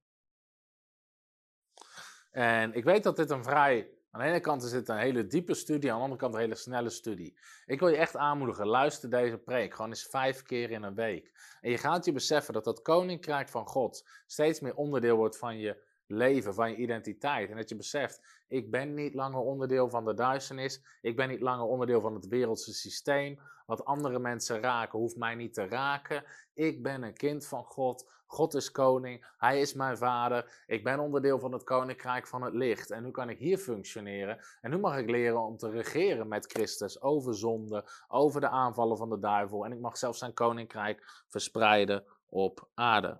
En 2.31 2.73
ik 2.73 2.83
weet 2.83 3.03
dat 3.03 3.15
dit 3.15 3.29
een 3.29 3.43
vrij. 3.43 3.91
Aan 4.11 4.21
de 4.21 4.27
ene 4.27 4.39
kant 4.39 4.63
is 4.63 4.71
dit 4.71 4.89
een 4.89 4.97
hele 4.97 5.27
diepe 5.27 5.53
studie, 5.53 5.91
aan 5.91 5.97
de 5.97 6.03
andere 6.03 6.19
kant 6.21 6.33
een 6.33 6.39
hele 6.39 6.55
snelle 6.55 6.89
studie. 6.89 7.39
Ik 7.65 7.79
wil 7.79 7.89
je 7.89 7.97
echt 7.97 8.15
aanmoedigen, 8.15 8.67
luister 8.67 9.09
deze 9.09 9.37
preek 9.37 9.73
gewoon 9.73 9.89
eens 9.89 10.07
vijf 10.07 10.43
keer 10.43 10.71
in 10.71 10.83
een 10.83 10.95
week. 10.95 11.31
En 11.61 11.71
je 11.71 11.77
gaat 11.77 12.05
je 12.05 12.11
beseffen 12.11 12.53
dat 12.53 12.63
dat 12.63 12.81
koninkrijk 12.81 13.49
van 13.49 13.67
God 13.67 14.07
steeds 14.25 14.59
meer 14.59 14.75
onderdeel 14.75 15.15
wordt 15.15 15.37
van 15.37 15.57
je 15.57 15.85
leven, 16.07 16.53
van 16.53 16.71
je 16.71 16.77
identiteit. 16.77 17.49
En 17.49 17.57
dat 17.57 17.69
je 17.69 17.75
beseft, 17.75 18.43
ik 18.47 18.71
ben 18.71 18.93
niet 18.93 19.13
langer 19.13 19.39
onderdeel 19.39 19.89
van 19.89 20.05
de 20.05 20.13
duisternis, 20.13 20.81
ik 21.01 21.15
ben 21.15 21.29
niet 21.29 21.41
langer 21.41 21.65
onderdeel 21.65 22.01
van 22.01 22.13
het 22.13 22.27
wereldse 22.27 22.73
systeem. 22.73 23.39
Wat 23.65 23.85
andere 23.85 24.19
mensen 24.19 24.61
raken, 24.61 24.99
hoeft 24.99 25.17
mij 25.17 25.35
niet 25.35 25.53
te 25.53 25.67
raken. 25.67 26.23
Ik 26.53 26.83
ben 26.83 27.03
een 27.03 27.13
kind 27.13 27.47
van 27.47 27.63
God. 27.63 28.09
God 28.25 28.53
is 28.53 28.71
koning. 28.71 29.25
Hij 29.37 29.61
is 29.61 29.73
mijn 29.73 29.97
vader. 29.97 30.63
Ik 30.67 30.83
ben 30.83 30.99
onderdeel 30.99 31.39
van 31.39 31.51
het 31.51 31.63
koninkrijk 31.63 32.27
van 32.27 32.41
het 32.41 32.53
licht. 32.53 32.91
En 32.91 33.03
nu 33.03 33.11
kan 33.11 33.29
ik 33.29 33.37
hier 33.37 33.57
functioneren. 33.57 34.39
En 34.61 34.71
nu 34.71 34.77
mag 34.77 34.97
ik 34.97 35.09
leren 35.09 35.41
om 35.41 35.57
te 35.57 35.69
regeren 35.69 36.27
met 36.27 36.45
Christus 36.45 37.01
over 37.01 37.35
zonde, 37.35 37.85
over 38.07 38.41
de 38.41 38.49
aanvallen 38.49 38.97
van 38.97 39.09
de 39.09 39.19
duivel. 39.19 39.65
En 39.65 39.71
ik 39.71 39.79
mag 39.79 39.97
zelfs 39.97 40.19
zijn 40.19 40.33
koninkrijk 40.33 41.23
verspreiden 41.27 42.03
op 42.29 42.67
aarde. 42.73 43.19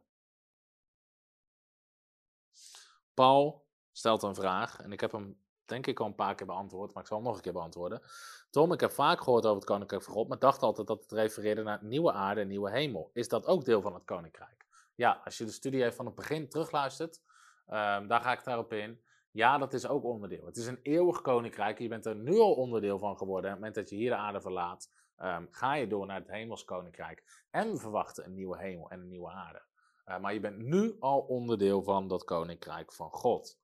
Paul 3.18 3.66
stelt 3.92 4.24
een 4.24 4.36
vraag 4.36 4.80
en 4.82 4.92
ik 4.92 5.00
heb 5.00 5.12
hem 5.12 5.40
denk 5.66 5.88
ik 5.88 6.00
al 6.00 6.06
een 6.06 6.16
paar 6.16 6.36
keer 6.36 6.46
beantwoord, 6.46 6.94
maar 6.94 7.04
ik 7.04 7.10
zal 7.10 7.18
hem 7.18 7.26
nog 7.26 7.36
een 7.36 7.42
keer 7.42 7.54
beantwoorden. 7.54 8.02
Tom, 8.50 8.74
ik 8.74 8.80
heb 8.80 8.92
vaak 8.92 9.22
gehoord 9.22 9.46
over 9.46 9.56
het 9.56 9.66
Koninkrijk 9.66 10.04
van 10.04 10.14
God, 10.14 10.28
maar 10.28 10.40
dacht 10.40 10.62
altijd 10.62 10.88
dat 10.88 11.02
het 11.02 11.12
refereerde 11.12 11.64
naar 11.64 11.84
nieuwe 11.84 12.12
aarde 12.12 12.42
en 12.42 12.48
nieuwe 12.48 12.72
hemel. 12.72 13.10
Is 13.14 13.28
dat 13.28 13.46
ook 13.46 13.66
deel 13.66 13.82
van 13.82 13.94
het 13.94 14.06
Koninkrijk? 14.06 14.66
Ja, 14.96 15.22
als 15.24 15.38
je 15.38 15.46
de 15.46 15.52
studie 15.52 15.82
even 15.82 15.96
van 15.96 16.06
het 16.06 16.16
begin 16.16 16.50
terugluistert, 16.50 17.22
um, 17.68 18.08
daar 18.08 18.22
ga 18.22 18.32
ik 18.32 18.44
daarop 18.44 18.74
in. 18.74 19.02
Ja, 19.32 19.58
dat 19.58 19.74
is 19.74 19.88
ook 19.88 20.04
onderdeel. 20.04 20.46
Het 20.46 20.58
is 20.58 20.68
een 20.68 20.80
eeuwig 20.84 21.22
koninkrijk. 21.22 21.80
Je 21.80 21.88
bent 21.88 22.06
er 22.06 22.16
nu 22.16 22.40
al 22.40 22.54
onderdeel 22.54 23.00
van 23.00 23.18
geworden. 23.18 23.46
Op 23.52 23.56
het 23.56 23.66
moment 23.66 23.76
dat 23.76 23.90
je 23.90 23.96
hier 23.96 24.10
de 24.10 24.16
aarde 24.16 24.42
verlaat, 24.42 24.92
ehm, 25.16 25.46
ga 25.50 25.74
je 25.74 25.88
door 25.88 26.06
naar 26.06 26.20
het 26.20 26.32
hemels 26.32 26.64
koninkrijk. 26.64 27.46
En 27.50 27.72
we 27.72 27.78
verwachten 27.78 28.26
een 28.26 28.34
nieuwe 28.34 28.58
hemel 28.58 28.90
en 28.90 29.00
een 29.00 29.08
nieuwe 29.08 29.32
aarde. 29.32 29.62
Uh, 30.10 30.20
maar 30.20 30.34
je 30.34 30.40
bent 30.40 30.58
nu 30.58 30.96
al 31.00 31.20
onderdeel 31.20 31.84
van 31.84 32.08
dat 32.08 32.24
koninkrijk 32.24 32.94
van 32.94 33.12
God. 33.12 33.60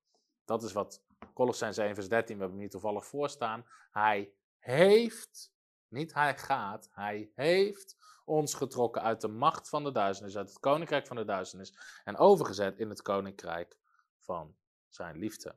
Dat 0.46 0.64
is 0.64 0.74
wat 0.74 1.04
Colossens 1.34 1.78
1 1.78 1.96
vers 1.96 2.10
13, 2.10 2.38
we 2.38 2.44
hebben 2.44 2.70
toevallig 2.70 3.06
voor 3.06 3.30
staan. 3.30 3.66
Hij 3.92 4.34
heeft, 4.60 5.54
niet 5.88 6.14
hij 6.14 6.38
gaat, 6.38 6.90
hij 6.92 7.32
heeft 7.36 7.98
ons 8.26 8.54
getrokken 8.54 9.02
uit 9.02 9.22
de 9.22 9.28
macht 9.28 9.70
van 9.70 9.84
de 9.84 9.92
duisternis, 9.92 10.38
uit 10.38 10.50
het 10.50 10.60
koninkrijk 10.60 11.08
van 11.08 11.16
de 11.16 11.26
duisternis 11.26 11.78
en 12.04 12.18
overgezet 12.18 12.78
in 12.78 12.90
het 12.90 13.02
koninkrijk 13.02 13.78
van 14.18 14.56
zijn 14.90 15.18
liefde. 15.18 15.56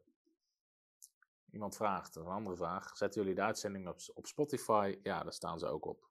Iemand 1.50 1.76
vraagt, 1.76 2.16
een 2.16 2.26
andere 2.26 2.56
vraag, 2.56 2.96
zetten 2.96 3.20
jullie 3.20 3.36
de 3.36 3.42
uitzending 3.42 3.88
op, 3.88 3.98
op 4.14 4.26
Spotify? 4.26 4.98
Ja, 5.02 5.22
daar 5.22 5.32
staan 5.32 5.58
ze 5.58 5.66
ook 5.66 5.84
op. 5.84 6.08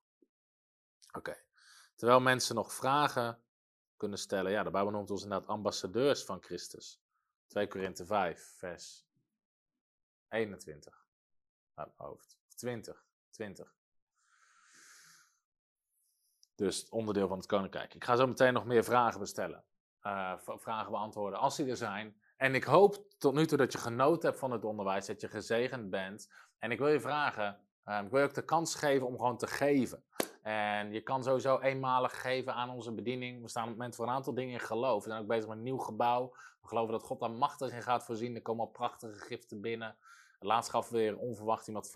Oké. 1.12 1.36
Terwijl 1.96 2.20
mensen 2.20 2.56
nog 2.56 2.74
vragen 2.74 3.45
kunnen 4.06 4.24
stellen, 4.24 4.52
ja, 4.52 4.64
de 4.64 4.72
Bijbel 4.72 4.92
noemt 4.92 5.12
ons 5.12 5.24
inderdaad 5.24 5.48
ambassadeurs 5.48 6.24
van 6.24 6.42
Christus. 6.42 7.02
2 7.48 7.68
Korinthe 7.68 8.06
5, 8.06 8.54
vers 8.58 9.06
21. 10.30 11.06
Uit 11.74 11.98
mijn 11.98 12.10
hoofd. 12.10 12.40
20. 12.56 13.06
20. 13.30 13.76
Dus 16.56 16.90
onderdeel 16.90 17.28
van 17.28 17.38
het 17.38 17.46
koninkrijk. 17.48 17.94
Ik 17.94 18.04
ga 18.04 18.16
zo 18.16 18.28
meteen 18.28 18.54
nog 18.54 18.66
meer 18.66 18.84
vragen 18.84 19.20
bestellen. 19.20 19.64
Uh, 20.04 20.38
vragen 20.38 20.92
beantwoorden 20.92 21.40
als 21.40 21.56
die 21.56 21.70
er 21.70 21.78
zijn. 21.78 22.22
En 22.38 22.56
ik 22.56 22.64
hoop 22.64 23.14
tot 23.18 23.34
nu 23.34 23.46
toe 23.46 23.58
dat 23.58 23.72
je 23.72 23.78
genoten 23.78 24.30
hebt 24.30 24.40
van 24.40 24.52
het 24.52 24.66
onderwijs, 24.66 25.06
dat 25.06 25.22
je 25.22 25.28
gezegend 25.28 25.90
bent. 25.90 26.32
En 26.60 26.72
ik 26.72 26.78
wil 26.78 26.88
je 26.88 27.00
vragen, 27.00 27.60
uh, 27.86 28.02
ik 28.04 28.10
wil 28.10 28.20
je 28.20 28.26
ook 28.26 28.34
de 28.34 28.46
kans 28.46 28.76
geven 28.76 29.08
om 29.08 29.18
gewoon 29.18 29.38
te 29.38 29.48
geven. 29.48 30.04
En 30.46 30.92
je 30.92 31.02
kan 31.02 31.24
sowieso 31.24 31.60
eenmalig 31.60 32.22
geven 32.22 32.54
aan 32.54 32.70
onze 32.70 32.92
bediening. 32.92 33.42
We 33.42 33.50
staan 33.50 33.64
op 33.64 33.70
het 33.70 33.78
moment 33.78 33.96
voor 33.96 34.08
een 34.08 34.14
aantal 34.14 34.34
dingen 34.34 34.54
in 34.54 34.60
geloof. 34.60 35.04
We 35.04 35.10
zijn 35.10 35.22
ook 35.22 35.28
bezig 35.28 35.48
met 35.48 35.58
een 35.58 35.64
nieuw 35.64 35.78
gebouw. 35.78 36.30
We 36.62 36.68
geloven 36.68 36.92
dat 36.92 37.04
God 37.04 37.20
daar 37.20 37.32
machtig 37.32 37.72
in 37.72 37.82
gaat 37.82 38.06
voorzien. 38.06 38.36
Er 38.36 38.42
komen 38.42 38.66
al 38.66 38.72
prachtige 38.72 39.20
giften 39.20 39.62
binnen. 39.62 39.96
Laatst 40.40 40.70
gaf 40.70 40.90
weer 40.90 41.18
onverwacht 41.18 41.68
iemand 41.68 41.92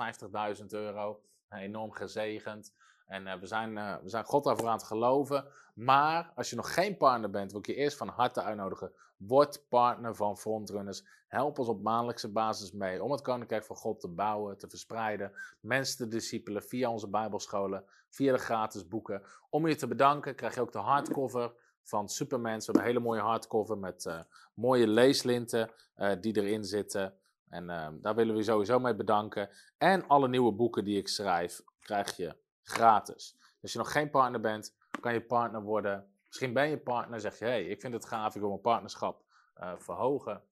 50.000 0.60 0.66
euro. 0.68 1.22
Enorm 1.50 1.92
gezegend. 1.92 2.74
En 3.10 3.26
uh, 3.26 3.34
we, 3.34 3.46
zijn, 3.46 3.78
uh, 3.78 3.96
we 4.04 4.10
zijn 4.10 4.24
God 4.24 4.44
daarvoor 4.44 4.68
aan 4.68 4.78
het 4.78 4.84
geloven. 4.84 5.46
Maar 5.74 6.32
als 6.36 6.50
je 6.50 6.56
nog 6.56 6.74
geen 6.74 6.98
partner 6.98 7.30
bent, 7.30 7.52
wil 7.52 7.60
ik 7.60 7.66
je 7.66 7.76
eerst 7.76 7.98
van 7.98 8.08
harte 8.08 8.42
uitnodigen. 8.42 8.92
Word 9.18 9.66
partner 9.70 10.16
van 10.16 10.38
Frontrunners. 10.38 11.04
Help 11.28 11.60
ons 11.60 11.68
op 11.68 11.82
maandelijkse 11.82 12.32
basis 12.32 12.72
mee 12.72 13.04
om 13.04 13.12
het 13.12 13.22
Koninkrijk 13.22 13.66
van 13.66 13.76
God 13.76 14.00
te 14.00 14.08
bouwen, 14.08 14.58
te 14.58 14.70
verspreiden. 14.70 15.32
Mensen 15.60 15.98
te 15.98 16.08
discipelen 16.08 16.64
via 16.64 16.92
onze 16.92 17.08
Bijbelscholen, 17.08 17.84
via 18.10 18.32
de 18.32 18.38
gratis 18.38 18.88
boeken. 18.88 19.22
Om 19.50 19.68
je 19.68 19.76
te 19.76 19.88
bedanken 19.88 20.36
krijg 20.36 20.56
je 20.56 20.62
ook 20.62 20.72
de 20.72 20.80
hardcover 20.80 21.54
van 21.84 22.10
Superman. 22.10 22.58
We 22.58 22.64
hebben 22.64 22.82
een 22.82 22.88
hele 22.88 23.00
mooie 23.00 23.22
hardcover 23.22 23.78
met 23.78 24.06
uh, 24.06 24.20
mooie 24.54 24.88
leeslinten 24.88 25.72
die 26.20 26.38
erin 26.42 26.64
zitten. 26.64 27.14
En 27.50 27.68
daar 28.02 28.16
willen 28.16 28.34
we 28.34 28.40
je 28.40 28.46
sowieso 28.46 28.80
mee 28.80 28.96
bedanken. 28.96 29.50
En 29.78 30.08
alle 30.08 30.28
nieuwe 30.28 30.52
boeken 30.52 30.84
die 30.84 30.98
ik 30.98 31.08
schrijf, 31.08 31.62
krijg 31.80 32.18
je 32.18 32.36
gratis. 32.64 33.38
Als 33.62 33.72
je 33.72 33.78
nog 33.78 33.92
geen 33.92 34.10
partner 34.10 34.42
bent, 34.42 34.76
kan 35.02 35.14
je 35.14 35.22
partner 35.22 35.62
worden. 35.62 36.14
Misschien 36.28 36.54
ben 36.54 36.70
je 36.70 36.78
partner, 36.78 37.20
zeg 37.20 37.40
je, 37.40 37.46
hé, 37.46 37.52
hey, 37.52 37.66
ik 37.66 37.82
vind 37.82 37.94
het 37.94 38.06
gaaf, 38.06 38.36
ik 38.36 38.42
wil 38.42 38.50
mijn 38.50 38.62
partnerschap 38.62 39.24
uh, 39.58 39.74
verhogen. 39.78 40.44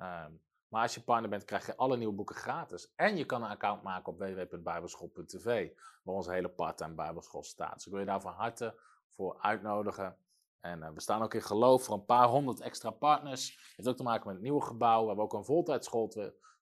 Um, 0.00 0.42
maar 0.74 0.82
als 0.82 0.94
je 0.94 1.02
partner 1.02 1.30
bent, 1.30 1.44
krijg 1.44 1.66
je 1.66 1.76
alle 1.76 1.96
nieuwe 1.96 2.14
boeken 2.14 2.34
gratis. 2.34 2.92
En 2.96 3.16
je 3.16 3.24
kan 3.24 3.42
een 3.42 3.50
account 3.50 3.82
maken 3.82 4.12
op 4.12 4.18
www.bijbelschool.tv, 4.18 5.70
waar 6.02 6.14
onze 6.14 6.32
hele 6.32 6.48
part-time 6.48 6.94
bijbelschool 6.94 7.42
staat. 7.42 7.74
Dus 7.74 7.84
ik 7.84 7.90
wil 7.90 8.00
je 8.00 8.06
daar 8.06 8.20
van 8.20 8.32
harte 8.32 8.80
voor 9.10 9.38
uitnodigen. 9.40 10.16
En 10.60 10.80
uh, 10.80 10.88
we 10.94 11.00
staan 11.00 11.22
ook 11.22 11.34
in 11.34 11.42
geloof 11.42 11.84
voor 11.84 11.94
een 11.94 12.04
paar 12.04 12.26
honderd 12.26 12.60
extra 12.60 12.90
partners. 12.90 13.48
Het 13.48 13.76
heeft 13.76 13.88
ook 13.88 13.96
te 13.96 14.02
maken 14.02 14.26
met 14.26 14.34
het 14.34 14.44
nieuwe 14.44 14.62
gebouw. 14.62 15.00
We 15.00 15.06
hebben 15.06 15.24
ook 15.24 15.32
een 15.32 15.44
voltijdschool 15.44 16.12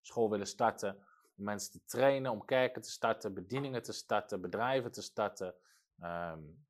school 0.01 0.31
willen 0.31 0.47
starten. 0.47 0.99
Mensen 1.35 1.73
te 1.73 1.81
trainen, 1.85 2.31
om 2.31 2.45
kerken 2.45 2.83
te 2.83 2.91
starten, 2.91 3.35
bedieningen 3.35 3.83
te 3.83 3.93
starten, 3.93 4.41
bedrijven 4.41 4.93
te 4.93 5.03
starten. 5.03 5.55
Um, 6.03 6.65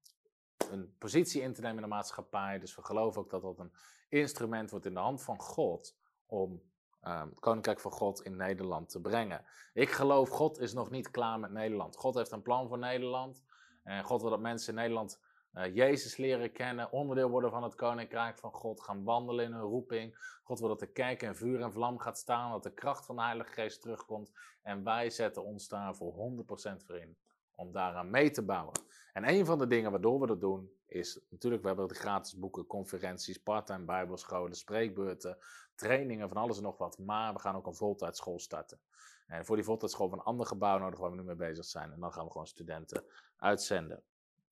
een 0.70 0.94
positie 0.98 1.42
in 1.42 1.52
te 1.52 1.60
nemen 1.60 1.76
in 1.76 1.82
de 1.82 1.88
maatschappij. 1.88 2.58
Dus 2.58 2.74
we 2.74 2.82
geloven 2.82 3.20
ook 3.20 3.30
dat 3.30 3.42
dat 3.42 3.58
een 3.58 3.72
instrument 4.08 4.70
wordt 4.70 4.86
in 4.86 4.94
de 4.94 5.00
hand 5.00 5.22
van 5.22 5.40
God 5.40 5.96
om 6.26 6.62
um, 7.04 7.28
het 7.28 7.40
Koninkrijk 7.40 7.80
van 7.80 7.92
God 7.92 8.22
in 8.22 8.36
Nederland 8.36 8.88
te 8.88 9.00
brengen. 9.00 9.44
Ik 9.72 9.90
geloof, 9.90 10.28
God 10.28 10.58
is 10.58 10.72
nog 10.72 10.90
niet 10.90 11.10
klaar 11.10 11.40
met 11.40 11.50
Nederland. 11.50 11.96
God 11.96 12.14
heeft 12.14 12.32
een 12.32 12.42
plan 12.42 12.68
voor 12.68 12.78
Nederland. 12.78 13.42
En 13.82 14.04
God 14.04 14.20
wil 14.20 14.30
dat 14.30 14.40
mensen 14.40 14.68
in 14.68 14.80
Nederland 14.80 15.18
uh, 15.54 15.74
Jezus 15.74 16.16
leren 16.16 16.52
kennen, 16.52 16.92
onderdeel 16.92 17.30
worden 17.30 17.50
van 17.50 17.62
het 17.62 17.74
Koninkrijk 17.74 18.38
van 18.38 18.52
God, 18.52 18.80
gaan 18.80 19.04
wandelen 19.04 19.44
in 19.44 19.52
hun 19.52 19.60
roeping. 19.60 20.38
God 20.42 20.58
wil 20.58 20.68
dat 20.68 20.80
de 20.80 20.92
kerk 20.92 21.22
in 21.22 21.34
vuur 21.34 21.60
en 21.60 21.72
vlam 21.72 21.98
gaat 21.98 22.18
staan, 22.18 22.50
dat 22.50 22.62
de 22.62 22.74
kracht 22.74 23.06
van 23.06 23.16
de 23.16 23.22
Heilige 23.22 23.52
Geest 23.52 23.80
terugkomt. 23.80 24.32
En 24.62 24.84
wij 24.84 25.10
zetten 25.10 25.44
ons 25.44 25.68
daar 25.68 25.96
voor 25.96 26.12
100% 26.12 26.84
voor 26.86 26.98
in, 26.98 27.16
om 27.54 27.72
daaraan 27.72 28.10
mee 28.10 28.30
te 28.30 28.42
bouwen. 28.42 28.80
En 29.12 29.28
een 29.28 29.46
van 29.46 29.58
de 29.58 29.66
dingen 29.66 29.90
waardoor 29.90 30.20
we 30.20 30.26
dat 30.26 30.40
doen, 30.40 30.70
is 30.86 31.20
natuurlijk, 31.28 31.62
we 31.62 31.68
hebben 31.68 31.88
de 31.88 31.94
gratis 31.94 32.38
boeken, 32.38 32.66
conferenties, 32.66 33.38
parttime 33.38 33.84
bijbelscholen, 33.84 34.56
spreekbeurten, 34.56 35.38
trainingen, 35.74 36.28
van 36.28 36.36
alles 36.36 36.56
en 36.56 36.62
nog 36.62 36.78
wat. 36.78 36.98
Maar 36.98 37.32
we 37.32 37.38
gaan 37.38 37.56
ook 37.56 37.66
een 37.66 37.74
voltijdschool 37.74 38.38
starten. 38.38 38.80
En 39.26 39.44
voor 39.44 39.56
die 39.56 39.64
voltijdschool 39.64 40.08
van 40.08 40.18
een 40.18 40.24
ander 40.24 40.46
gebouw 40.46 40.78
nodig 40.78 40.98
waar 40.98 41.10
we 41.10 41.16
nu 41.16 41.22
mee 41.22 41.34
bezig 41.34 41.64
zijn. 41.64 41.92
En 41.92 42.00
dan 42.00 42.12
gaan 42.12 42.24
we 42.24 42.30
gewoon 42.30 42.46
studenten 42.46 43.04
uitzenden. 43.36 44.02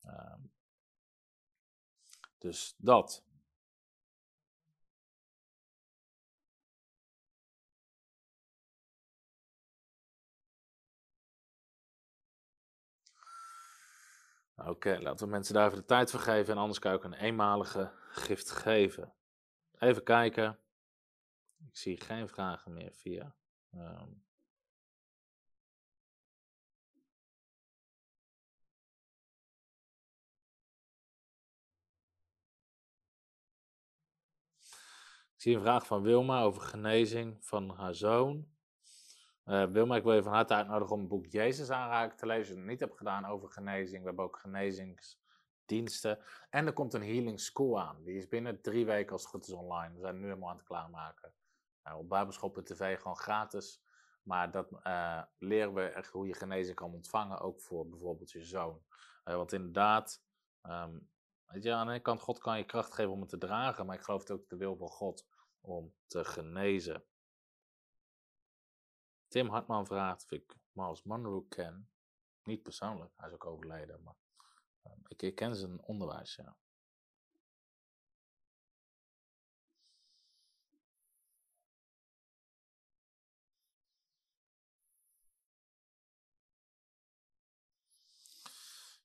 Um, 0.06 0.50
dus 2.40 2.74
dat. 2.76 3.24
Oké, 14.56 14.98
laten 15.00 15.26
we 15.26 15.32
mensen 15.32 15.54
daar 15.54 15.66
even 15.66 15.78
de 15.78 15.84
tijd 15.84 16.10
voor 16.10 16.20
geven 16.20 16.54
en 16.54 16.60
anders 16.60 16.78
kan 16.78 16.92
ook 16.92 17.04
een 17.04 17.12
eenmalige 17.12 17.92
gift 18.10 18.50
geven. 18.50 19.14
Even 19.78 20.02
kijken. 20.02 20.58
Ik 21.66 21.76
zie 21.76 22.00
geen 22.00 22.28
vragen 22.28 22.72
meer 22.72 22.92
via. 22.92 23.34
Um, 23.74 24.24
Ik 35.40 35.46
zie 35.46 35.54
een 35.54 35.62
vraag 35.62 35.86
van 35.86 36.02
Wilma 36.02 36.42
over 36.42 36.62
genezing 36.62 37.46
van 37.46 37.70
haar 37.70 37.94
zoon. 37.94 38.48
Uh, 39.44 39.64
Wilma, 39.64 39.96
ik 39.96 40.02
wil 40.02 40.14
je 40.14 40.22
van 40.22 40.32
harte 40.32 40.54
uitnodigen 40.54 40.94
om 40.94 41.00
het 41.00 41.08
boek 41.08 41.26
Jezus 41.26 41.70
aanraken 41.70 42.16
te 42.16 42.26
lezen. 42.26 42.64
Niet 42.64 42.80
hebt 42.80 42.96
gedaan 42.96 43.24
over 43.24 43.48
genezing. 43.48 44.00
We 44.00 44.06
hebben 44.06 44.24
ook 44.24 44.38
genezingsdiensten. 44.38 46.18
En 46.50 46.66
er 46.66 46.72
komt 46.72 46.94
een 46.94 47.02
healing 47.02 47.40
school 47.40 47.80
aan. 47.80 48.02
Die 48.02 48.16
is 48.16 48.28
binnen 48.28 48.60
drie 48.60 48.86
weken 48.86 49.12
als 49.12 49.22
het 49.22 49.30
goed 49.30 49.46
is 49.46 49.52
online. 49.52 49.94
We 49.94 50.00
zijn 50.00 50.18
nu 50.18 50.26
helemaal 50.26 50.48
aan 50.48 50.56
het 50.56 50.66
klaarmaken. 50.66 51.32
Uh, 51.86 51.98
op 51.98 52.08
Bijbelschoppen 52.08 52.64
TV 52.64 52.98
gewoon 52.98 53.16
gratis. 53.16 53.82
Maar 54.22 54.50
dat 54.50 54.70
uh, 54.86 55.22
leren 55.38 55.74
we 55.74 55.82
echt 55.82 56.10
hoe 56.10 56.26
je 56.26 56.34
genezing 56.34 56.76
kan 56.76 56.92
ontvangen. 56.92 57.40
Ook 57.40 57.60
voor 57.60 57.88
bijvoorbeeld 57.88 58.30
je 58.30 58.44
zoon. 58.44 58.82
want 59.24 59.52
inderdaad, 59.52 60.22
um, 60.62 61.08
Weet 61.50 61.62
je, 61.62 61.72
aan 61.72 61.86
de 61.86 61.92
ene 61.92 62.02
kant, 62.02 62.20
God 62.20 62.38
kan 62.38 62.58
je 62.58 62.64
kracht 62.64 62.94
geven 62.94 63.12
om 63.12 63.20
het 63.20 63.28
te 63.28 63.38
dragen, 63.38 63.86
maar 63.86 63.96
ik 63.96 64.02
geloof 64.02 64.20
het 64.20 64.30
ook 64.30 64.48
de 64.48 64.56
wil 64.56 64.76
van 64.76 64.88
God 64.88 65.26
om 65.60 65.94
te 66.06 66.24
genezen. 66.24 67.04
Tim 69.28 69.48
Hartman 69.48 69.86
vraagt 69.86 70.24
of 70.24 70.30
ik 70.30 70.56
Miles 70.72 71.02
Monroe 71.02 71.48
ken. 71.48 71.90
Niet 72.42 72.62
persoonlijk, 72.62 73.12
hij 73.16 73.28
is 73.28 73.34
ook 73.34 73.46
overleden, 73.46 74.02
maar 74.02 74.16
ik, 75.08 75.22
ik 75.22 75.34
ken 75.34 75.56
zijn 75.56 75.82
onderwijs, 75.82 76.34
ja. 76.36 76.56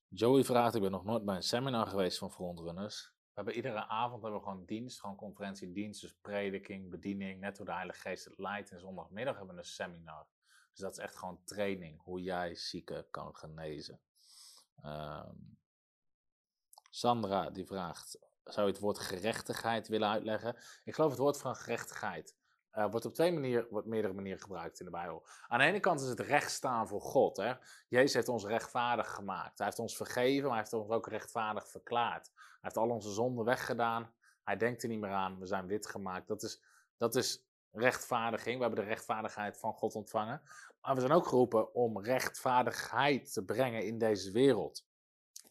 Joey 0.10 0.44
vraagt, 0.44 0.76
ik 0.76 0.82
ben 0.82 0.92
nog 0.92 1.04
nooit 1.04 1.26
bij 1.26 1.36
een 1.36 1.44
seminar 1.44 1.88
geweest 1.88 2.18
van 2.18 2.32
frontrunners. 2.32 3.15
We 3.36 3.42
hebben 3.42 3.56
iedere 3.56 3.88
avond 3.88 4.22
hebben 4.22 4.40
we 4.40 4.46
gewoon 4.46 4.66
dienst, 4.66 5.00
gewoon 5.00 5.16
conferentiedienst, 5.16 6.02
dus 6.02 6.16
prediking, 6.22 6.90
bediening, 6.90 7.40
net 7.40 7.58
hoe 7.58 7.66
de 7.66 7.74
Heilige 7.74 8.00
Geest 8.00 8.26
het 8.26 8.38
leidt. 8.38 8.72
En 8.72 8.80
zondagmiddag 8.80 9.38
hebben 9.38 9.56
we 9.56 9.62
een 9.62 9.68
seminar. 9.68 10.28
Dus 10.72 10.80
dat 10.80 10.92
is 10.92 10.98
echt 10.98 11.16
gewoon 11.16 11.44
training, 11.44 12.02
hoe 12.02 12.22
jij 12.22 12.56
zieken 12.56 13.10
kan 13.10 13.36
genezen. 13.36 14.00
Ehm, 14.82 15.36
Sandra 16.90 17.50
die 17.50 17.66
vraagt, 17.66 18.20
zou 18.44 18.68
je 18.68 18.72
het 18.72 18.82
woord 18.82 19.00
gerechtigheid 19.00 19.88
willen 19.88 20.10
uitleggen? 20.10 20.56
Ik 20.84 20.96
geloof 20.96 21.10
het 21.10 21.20
woord 21.20 21.38
van 21.38 21.56
gerechtigheid 21.56 22.36
uh, 22.76 22.92
wordt 22.92 23.06
op 23.06 23.14
twee 23.14 23.32
manieren, 23.32 23.68
wordt 23.70 23.88
meerdere 23.88 24.14
manieren 24.14 24.42
gebruikt 24.42 24.80
in 24.80 24.86
de 24.86 24.92
Bijbel. 24.92 25.26
Aan 25.48 25.60
de 25.60 25.66
ene 25.66 25.80
kant 25.80 26.02
is 26.02 26.08
het 26.08 26.20
recht 26.20 26.52
staan 26.52 26.88
voor 26.88 27.02
God. 27.02 27.38
Hè? 27.38 27.54
Jezus 27.88 28.14
heeft 28.14 28.30
ons 28.30 28.46
rechtvaardig 28.46 29.14
gemaakt. 29.14 29.58
Hij 29.58 29.68
heeft 29.68 29.80
ons 29.80 29.96
vergeven, 29.96 30.42
maar 30.42 30.52
hij 30.52 30.60
heeft 30.60 30.74
ons 30.74 30.90
ook 30.90 31.08
rechtvaardig 31.08 31.68
verklaard. 31.68 32.32
Hij 32.36 32.60
heeft 32.60 32.78
al 32.78 32.90
onze 32.90 33.12
zonden 33.12 33.46
weggedaan. 33.46 34.14
Hij 34.44 34.58
denkt 34.58 34.84
er 34.84 34.90
niet 34.90 35.00
meer 35.00 35.12
aan. 35.12 35.40
We 35.40 35.46
zijn 35.46 35.68
wit 35.68 35.88
gemaakt. 35.88 36.28
Dat 36.28 36.44
is, 36.44 36.64
dat 36.98 37.16
is 37.16 37.46
rechtvaardiging. 37.72 38.56
We 38.56 38.62
hebben 38.62 38.84
de 38.84 38.90
rechtvaardigheid 38.90 39.60
van 39.60 39.74
God 39.74 39.96
ontvangen. 39.96 40.42
Maar 40.82 40.96
we 40.96 41.02
zijn 41.02 41.14
ook 41.14 41.28
geroepen 41.28 41.74
om 41.74 42.02
rechtvaardigheid 42.02 43.34
te 43.34 43.46
brengen 43.46 43.86
in 43.86 43.98
deze 43.98 44.32
wereld. 44.32 44.86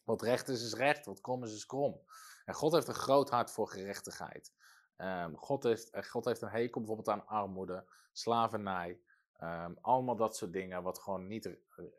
Wat 0.05 0.23
recht 0.23 0.49
is, 0.49 0.63
is 0.63 0.75
recht. 0.75 1.07
Wat 1.07 1.21
krom 1.21 1.45
is, 1.45 1.55
is 1.55 1.67
krom. 1.67 2.01
En 2.45 2.55
God 2.55 2.73
heeft 2.73 2.89
een 2.89 2.95
groot 2.95 3.31
hart 3.31 3.51
voor 3.51 3.69
gerechtigheid. 3.69 4.53
Um, 4.97 5.37
God, 5.37 5.63
heeft, 5.63 5.91
eh, 5.91 6.03
God 6.03 6.25
heeft 6.25 6.43
een 6.43 6.49
hekel 6.49 6.81
bijvoorbeeld 6.81 7.09
aan 7.09 7.27
armoede, 7.27 7.85
slavernij. 8.13 9.01
Um, 9.43 9.79
allemaal 9.81 10.17
dat 10.17 10.37
soort 10.37 10.53
dingen, 10.53 10.83
wat 10.83 10.99
gewoon 10.99 11.27
niet. 11.27 11.45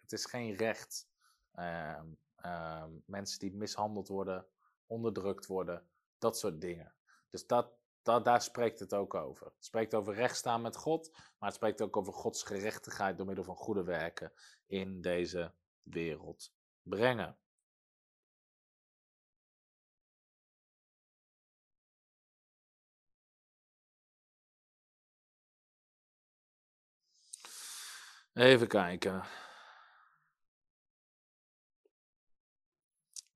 Het 0.02 0.12
is 0.12 0.26
geen 0.26 0.56
recht. 0.56 1.10
Um, 1.54 2.18
mensen 3.06 3.40
die 3.40 3.56
mishandeld 3.56 4.08
worden, 4.08 4.46
onderdrukt 4.86 5.46
worden, 5.46 5.88
dat 6.18 6.38
soort 6.38 6.62
dingen. 6.62 6.94
Dus 7.30 7.48
dat, 7.48 7.72
dat, 8.02 8.26
daar 8.26 8.42
spreekt 8.42 8.80
het 8.80 8.94
ook 8.94 9.14
over. 9.14 9.46
Het 9.46 9.66
spreekt 9.66 9.94
over 9.94 10.14
rechtstaan 10.14 10.62
met 10.62 10.76
God, 10.76 11.12
maar 11.12 11.50
het 11.50 11.54
spreekt 11.54 11.82
ook 11.82 11.98
over 11.98 12.14
Gods 12.14 12.44
gerechtigheid 12.44 13.18
door 13.18 13.26
middel 13.26 13.44
van 13.44 13.56
goede 13.56 13.84
werken 13.84 14.32
in 14.66 15.02
deze 15.02 15.54
wereld 15.84 16.54
brengen. 16.82 17.38
Even 28.36 28.68
kijken. 28.68 29.24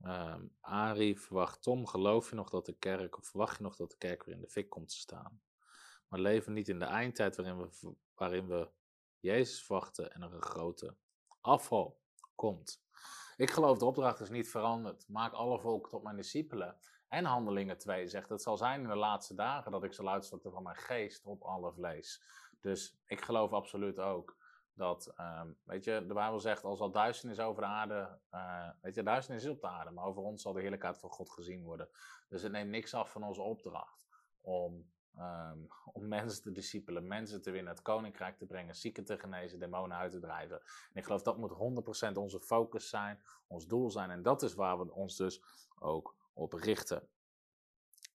Um, 0.06 0.56
Arie 0.62 1.20
verwacht 1.20 1.62
Tom, 1.62 1.88
geloof 1.88 2.30
je 2.30 2.36
nog 2.36 2.50
dat 2.50 2.66
de 2.66 2.74
kerk, 2.74 3.18
of 3.18 3.28
verwacht 3.28 3.58
je 3.58 3.64
nog 3.64 3.76
dat 3.76 3.91
de 3.91 3.97
kerk 3.97 4.24
weer 4.24 4.36
in 4.36 4.41
de 4.41 4.50
fik 4.50 4.70
komt 4.70 4.89
te 4.89 4.95
staan? 4.95 5.41
Maar 6.08 6.20
leven 6.20 6.54
niet 6.54 6.70
in 6.70 6.80
de 6.80 6.86
eindtijd 6.86 7.36
waarin 7.36 7.58
we, 7.58 7.95
waarin 8.16 8.47
we 8.47 8.70
Jezus 9.20 9.68
wachten 9.68 10.12
en 10.14 10.22
er 10.22 10.34
een 10.34 10.41
grote 10.41 10.95
afval 11.41 12.02
komt. 12.36 12.84
Ik 13.38 13.52
geloof 13.52 13.78
de 13.78 13.86
opdracht 13.86 14.20
is 14.20 14.30
niet 14.30 14.50
veranderd. 14.50 15.08
Maak 15.08 15.34
alle 15.34 15.60
volken 15.60 15.91
tot 15.91 16.04
mijn 16.04 16.16
discipelen. 16.16 16.78
En 17.08 17.26
Handelingen 17.26 17.78
2 17.78 18.08
zegt, 18.08 18.30
het 18.30 18.41
zal 18.41 18.58
zijn 18.58 18.82
in 18.82 18.89
de 18.89 18.95
laatste 18.95 19.36
dagen 19.36 19.72
dat 19.72 19.84
ik 19.84 19.93
zal 19.93 20.10
uitstorten 20.10 20.52
van 20.52 20.64
mijn 20.64 20.76
geest 20.76 21.26
op 21.26 21.41
alle 21.41 21.74
vlees. 21.74 22.24
Dus 22.62 23.00
ik 23.06 23.22
geloof 23.22 23.52
absoluut 23.52 24.00
ook 24.00 24.38
dat, 24.80 25.14
um, 25.18 25.58
weet 25.64 25.84
je, 25.84 26.06
de 26.08 26.14
Bijbel 26.14 26.40
zegt, 26.40 26.64
als 26.64 26.80
al 26.80 26.92
duisternis 26.92 27.40
over 27.40 27.62
de 27.62 27.68
aarde, 27.68 28.20
uh, 28.34 28.70
weet 28.82 28.96
je, 28.96 29.04
duisternis 29.04 29.44
is 29.44 29.50
op 29.50 29.62
de 29.62 29.68
aarde, 29.68 29.92
maar 29.92 30.06
over 30.06 30.22
ons 30.22 30.42
zal 30.42 30.54
de 30.54 30.62
heerlijkheid 30.62 30.98
van 30.98 31.10
God 31.10 31.30
gezien 31.30 31.64
worden. 31.64 31.90
Dus 32.28 32.42
het 32.42 32.52
neemt 32.52 32.70
niks 32.70 32.94
af 32.94 33.12
van 33.12 33.24
onze 33.24 33.42
opdracht 33.42 34.08
om, 34.42 34.92
um, 35.18 35.68
om 35.94 36.08
mensen 36.18 36.44
te 36.44 36.52
discipelen, 36.52 37.08
mensen 37.08 37.42
te 37.42 37.52
winnen, 37.52 37.74
het 37.74 37.82
koninkrijk 37.82 38.38
te 38.38 38.46
brengen, 38.46 38.76
zieken 38.76 39.06
te 39.06 39.20
genezen, 39.20 39.60
demonen 39.60 39.98
uit 39.98 40.12
te 40.12 40.20
drijven. 40.20 40.60
En 40.60 40.96
ik 40.96 41.04
geloof 41.04 41.22
dat 41.22 41.38
moet 41.38 42.10
100% 42.10 42.14
onze 42.14 42.40
focus 42.40 42.90
zijn, 42.90 43.22
ons 43.48 43.68
doel 43.68 43.92
zijn. 43.92 44.10
En 44.10 44.22
dat 44.22 44.42
is 44.42 44.54
waar 44.54 44.80
we 44.80 44.94
ons 44.94 45.16
dus 45.16 45.42
ook 45.80 46.16
op 46.34 46.54
richten. 46.54 47.08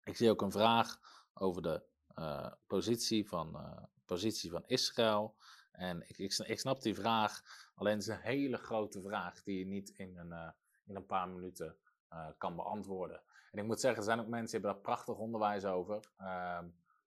Ik 0.04 0.16
zie 0.16 0.30
ook 0.30 0.42
een 0.42 0.52
vraag 0.52 1.00
over 1.34 1.62
de 1.62 1.82
uh, 2.18 2.52
positie, 2.66 3.28
van, 3.28 3.56
uh, 3.56 3.82
positie 4.04 4.50
van 4.50 4.62
Israël. 4.66 5.36
En 5.76 6.02
ik, 6.06 6.18
ik, 6.46 6.60
snap 6.60 6.82
die 6.82 6.94
vraag, 6.94 7.42
alleen 7.74 7.92
het 7.92 8.02
is 8.02 8.08
een 8.08 8.20
hele 8.20 8.56
grote 8.56 9.02
vraag 9.02 9.42
die 9.42 9.58
je 9.58 9.66
niet 9.66 9.88
in 9.88 10.16
een, 10.16 10.30
uh, 10.30 10.48
in 10.84 10.96
een 10.96 11.06
paar 11.06 11.28
minuten 11.28 11.76
uh, 12.12 12.26
kan 12.38 12.56
beantwoorden. 12.56 13.22
En 13.50 13.58
ik 13.58 13.64
moet 13.64 13.80
zeggen, 13.80 13.98
er 13.98 14.04
zijn 14.04 14.20
ook 14.20 14.26
mensen 14.26 14.60
die 14.60 14.66
hebben 14.66 14.72
daar 14.72 14.94
prachtig 14.94 15.16
onderwijs 15.16 15.64
over. 15.64 16.00
Uh, 16.20 16.58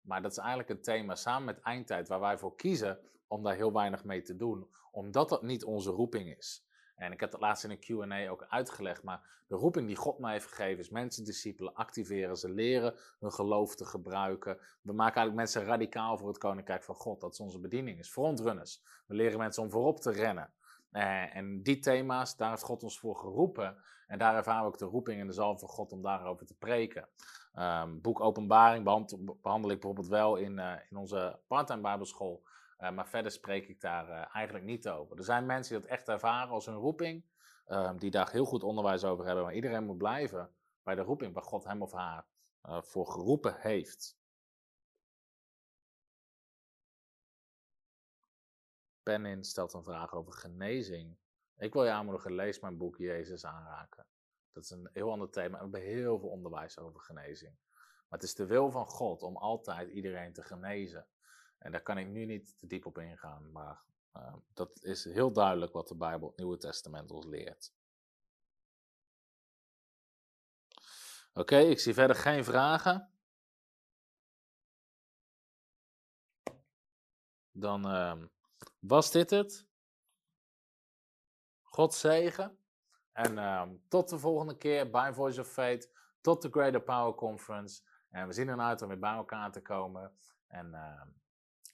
maar 0.00 0.22
dat 0.22 0.30
is 0.30 0.38
eigenlijk 0.38 0.68
een 0.68 0.82
thema 0.82 1.14
samen 1.14 1.44
met 1.44 1.60
eindtijd 1.60 2.08
waar 2.08 2.20
wij 2.20 2.38
voor 2.38 2.56
kiezen 2.56 2.98
om 3.26 3.42
daar 3.42 3.54
heel 3.54 3.72
weinig 3.72 4.04
mee 4.04 4.22
te 4.22 4.36
doen, 4.36 4.70
omdat 4.90 5.28
dat 5.28 5.42
niet 5.42 5.64
onze 5.64 5.90
roeping 5.90 6.36
is. 6.36 6.66
En 7.03 7.12
ik 7.12 7.20
heb 7.20 7.30
dat 7.30 7.40
laatst 7.40 7.64
in 7.64 7.70
een 7.70 7.80
QA 7.80 8.30
ook 8.30 8.46
uitgelegd. 8.48 9.03
Maar 9.03 9.20
de 9.46 9.57
roeping 9.57 9.86
die 9.86 9.96
God 9.96 10.18
mij 10.18 10.32
heeft 10.32 10.46
gegeven 10.46 10.78
is 10.78 10.90
mensen 10.90 11.24
discipelen 11.24 11.74
activeren. 11.74 12.36
Ze 12.36 12.50
leren 12.50 12.94
hun 13.18 13.32
geloof 13.32 13.74
te 13.74 13.84
gebruiken. 13.84 14.59
We 14.82 14.92
maken 14.92 15.16
eigenlijk 15.16 15.34
mensen 15.34 15.64
radicaal 15.64 16.18
voor 16.18 16.28
het 16.28 16.38
koninkrijk 16.38 16.82
van 16.82 16.94
God. 16.94 17.20
Dat 17.20 17.32
is 17.32 17.40
onze 17.40 17.61
bediening, 17.61 17.98
is 17.98 18.11
frontrunners. 18.11 18.82
We 19.07 19.14
leren 19.14 19.38
mensen 19.38 19.62
om 19.62 19.70
voorop 19.70 20.00
te 20.00 20.11
rennen. 20.11 20.50
Eh, 20.90 21.36
en 21.36 21.62
die 21.62 21.78
thema's, 21.78 22.36
daar 22.36 22.50
heeft 22.50 22.62
God 22.62 22.82
ons 22.82 22.98
voor 22.98 23.16
geroepen. 23.16 23.76
En 24.07 24.18
daar 24.18 24.36
ervaren 24.36 24.62
we 24.62 24.68
ook 24.68 24.78
de 24.78 24.84
roeping 24.84 25.20
en 25.20 25.26
de 25.26 25.32
zalm 25.32 25.59
van 25.59 25.68
God 25.68 25.92
om 25.92 26.03
daarover 26.03 26.46
te 26.46 26.55
preken. 26.55 27.09
Um, 27.59 28.00
boek 28.00 28.20
Openbaring 28.20 28.84
behandel, 28.84 29.70
ik 29.70 29.80
bijvoorbeeld 29.80 30.09
wel 30.09 30.36
in, 30.36 30.59
uh, 30.59 30.72
in 30.90 30.96
onze 30.96 31.38
parttime 31.46 31.80
bijbelschool. 31.80 32.42
Uh, 32.82 32.90
maar 32.90 33.08
verder 33.08 33.32
spreek 33.32 33.68
ik 33.68 33.80
daar 33.80 34.08
uh, 34.08 34.34
eigenlijk 34.34 34.64
niet 34.64 34.88
over. 34.88 35.16
Er 35.16 35.24
zijn 35.24 35.46
mensen 35.46 35.72
die 35.72 35.82
dat 35.82 35.90
echt 35.90 36.08
ervaren 36.08 36.52
als 36.52 36.66
hun 36.66 36.74
roeping, 36.74 37.24
uh, 37.66 37.92
die 37.98 38.10
daar 38.10 38.30
heel 38.30 38.44
goed 38.44 38.62
onderwijs 38.62 39.04
over 39.04 39.24
hebben. 39.24 39.44
Maar 39.44 39.54
iedereen 39.54 39.84
moet 39.84 39.98
blijven 39.98 40.54
bij 40.82 40.94
de 40.94 41.02
roeping 41.02 41.34
waar 41.34 41.42
God 41.42 41.64
hem 41.64 41.82
of 41.82 41.92
haar 41.92 42.26
eh, 42.60 42.82
voor 42.82 43.06
geroepen 43.06 43.60
heeft. 43.60 44.16
Penin 49.02 49.44
stelt 49.44 49.72
een 49.72 49.84
vraag 49.84 50.14
over 50.14 50.32
genezing. 50.32 51.16
Ik 51.56 51.72
wil 51.72 51.84
je 51.84 51.90
aanmoedigen, 51.90 52.34
lees 52.34 52.60
mijn 52.60 52.76
boek 52.76 52.96
Jezus 52.96 53.44
aanraken. 53.44 54.06
Dat 54.52 54.62
is 54.62 54.70
een 54.70 54.90
heel 54.92 55.10
ander 55.10 55.30
thema. 55.30 55.56
We 55.56 55.62
hebben 55.62 55.80
heel 55.80 56.18
veel 56.18 56.28
onderwijs 56.28 56.78
over 56.78 57.00
genezing. 57.00 57.56
Maar 58.08 58.18
het 58.18 58.22
is 58.22 58.34
de 58.34 58.46
wil 58.46 58.70
van 58.70 58.86
God 58.86 59.22
om 59.22 59.36
altijd 59.36 59.90
iedereen 59.90 60.32
te 60.32 60.42
genezen. 60.42 61.06
En 61.62 61.72
daar 61.72 61.82
kan 61.82 61.98
ik 61.98 62.06
nu 62.06 62.24
niet 62.24 62.58
te 62.58 62.66
diep 62.66 62.86
op 62.86 62.98
ingaan, 62.98 63.52
maar 63.52 63.82
uh, 64.16 64.34
dat 64.52 64.82
is 64.82 65.04
heel 65.04 65.32
duidelijk 65.32 65.72
wat 65.72 65.88
de 65.88 65.94
Bijbel, 65.94 66.28
het 66.28 66.36
Nieuwe 66.36 66.56
Testament 66.56 67.10
ons 67.10 67.26
leert. 67.26 67.72
Oké, 71.34 71.56
ik 71.56 71.80
zie 71.80 71.94
verder 71.94 72.16
geen 72.16 72.44
vragen. 72.44 73.10
Dan 77.50 77.86
uh, 77.86 78.22
was 78.78 79.10
dit 79.10 79.30
het. 79.30 79.66
God 81.62 81.94
zegen. 81.94 82.58
En 83.12 83.32
uh, 83.32 83.68
tot 83.88 84.08
de 84.08 84.18
volgende 84.18 84.56
keer 84.56 84.90
bij 84.90 85.12
Voice 85.12 85.40
of 85.40 85.48
Faith. 85.48 85.90
Tot 86.20 86.42
de 86.42 86.50
Greater 86.50 86.82
Power 86.82 87.14
Conference. 87.14 87.82
En 88.10 88.26
we 88.26 88.32
zien 88.32 88.48
eruit 88.48 88.82
om 88.82 88.88
weer 88.88 88.98
bij 88.98 89.14
elkaar 89.14 89.52
te 89.52 89.62
komen. 89.62 90.16
En 90.46 90.74
ehm, 90.74 91.08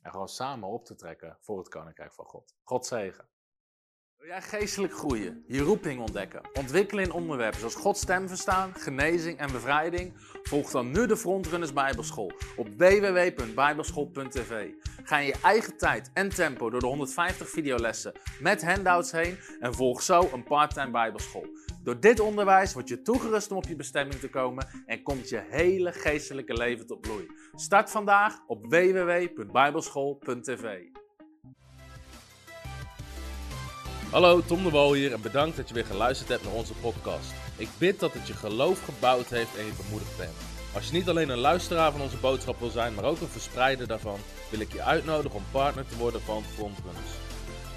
en 0.03 0.11
gewoon 0.11 0.29
samen 0.29 0.69
op 0.69 0.85
te 0.85 0.95
trekken 0.95 1.37
voor 1.41 1.59
het 1.59 1.69
Koninkrijk 1.69 2.13
van 2.13 2.25
God. 2.25 2.55
God 2.63 2.87
zegen. 2.87 3.29
Wil 4.19 4.29
jij 4.29 4.43
geestelijk 4.43 4.93
groeien, 4.93 5.45
je 5.47 5.61
roeping 5.61 6.01
ontdekken, 6.01 6.41
ontwikkelen 6.55 7.05
in 7.05 7.13
onderwerpen 7.13 7.59
zoals 7.59 7.75
Gods 7.75 8.01
stem 8.01 8.29
verstaan, 8.29 8.75
genezing 8.75 9.39
en 9.39 9.53
bevrijding? 9.53 10.13
Volg 10.43 10.71
dan 10.71 10.91
nu 10.91 11.07
de 11.07 11.17
Frontrunners 11.17 11.73
Bijbelschool 11.73 12.33
op 12.57 12.69
www.bijbelschool.tv. 12.77 14.71
Ga 15.05 15.19
in 15.19 15.27
je 15.27 15.35
eigen 15.43 15.77
tijd 15.77 16.11
en 16.15 16.29
tempo 16.29 16.71
door 16.71 16.81
de 16.81 16.87
150 16.87 17.49
videolessen 17.49 18.13
met 18.41 18.65
handouts 18.65 19.13
heen 19.13 19.39
en 19.61 19.75
volg 19.75 20.03
zo 20.03 20.29
een 20.33 20.45
parttime 20.45 20.91
Bijbelschool. 20.91 21.47
Door 21.89 22.01
dit 22.01 22.21
onderwijs 22.21 22.73
word 22.73 22.89
je 22.89 23.03
toegerust 23.03 23.51
om 23.51 23.57
op 23.57 23.67
je 23.67 23.77
bestemming 23.77 24.21
te 24.21 24.29
komen 24.29 24.69
en 24.87 25.03
komt 25.03 25.29
je 25.29 25.47
hele 25.51 25.93
geestelijke 25.93 26.55
leven 26.55 26.87
tot 26.87 27.01
bloei. 27.01 27.27
Start 27.55 27.91
vandaag 27.91 28.39
op 28.47 28.67
www.bijbelschool.tv. 28.67 30.81
Hallo, 34.11 34.41
Tom 34.41 34.63
de 34.63 34.71
Wol 34.71 34.93
hier 34.93 35.13
en 35.13 35.21
bedankt 35.21 35.57
dat 35.57 35.69
je 35.69 35.75
weer 35.75 35.87
geluisterd 35.87 36.29
hebt 36.29 36.45
naar 36.45 36.55
onze 36.55 36.75
podcast. 36.75 37.33
Ik 37.57 37.69
bid 37.79 38.01
dat 38.01 38.13
het 38.13 38.27
je 38.27 38.35
geloof 38.35 38.85
gebouwd 38.85 39.27
heeft 39.27 39.57
en 39.57 39.65
je 39.65 39.73
bemoedigd 39.83 40.17
bent. 40.17 40.37
Als 40.75 40.87
je 40.87 40.93
niet 40.93 41.09
alleen 41.09 41.29
een 41.29 41.39
luisteraar 41.39 41.93
van 41.93 42.01
onze 42.01 42.17
boodschap 42.17 42.59
wil 42.59 42.71
zijn, 42.71 42.95
maar 42.95 43.05
ook 43.05 43.21
een 43.21 43.29
verspreider 43.29 43.87
daarvan, 43.87 44.19
wil 44.51 44.61
ik 44.61 44.73
je 44.73 44.83
uitnodigen 44.83 45.37
om 45.37 45.45
partner 45.51 45.87
te 45.87 45.97
worden 45.97 46.21
van 46.21 46.43
Frontrunners. 46.43 47.28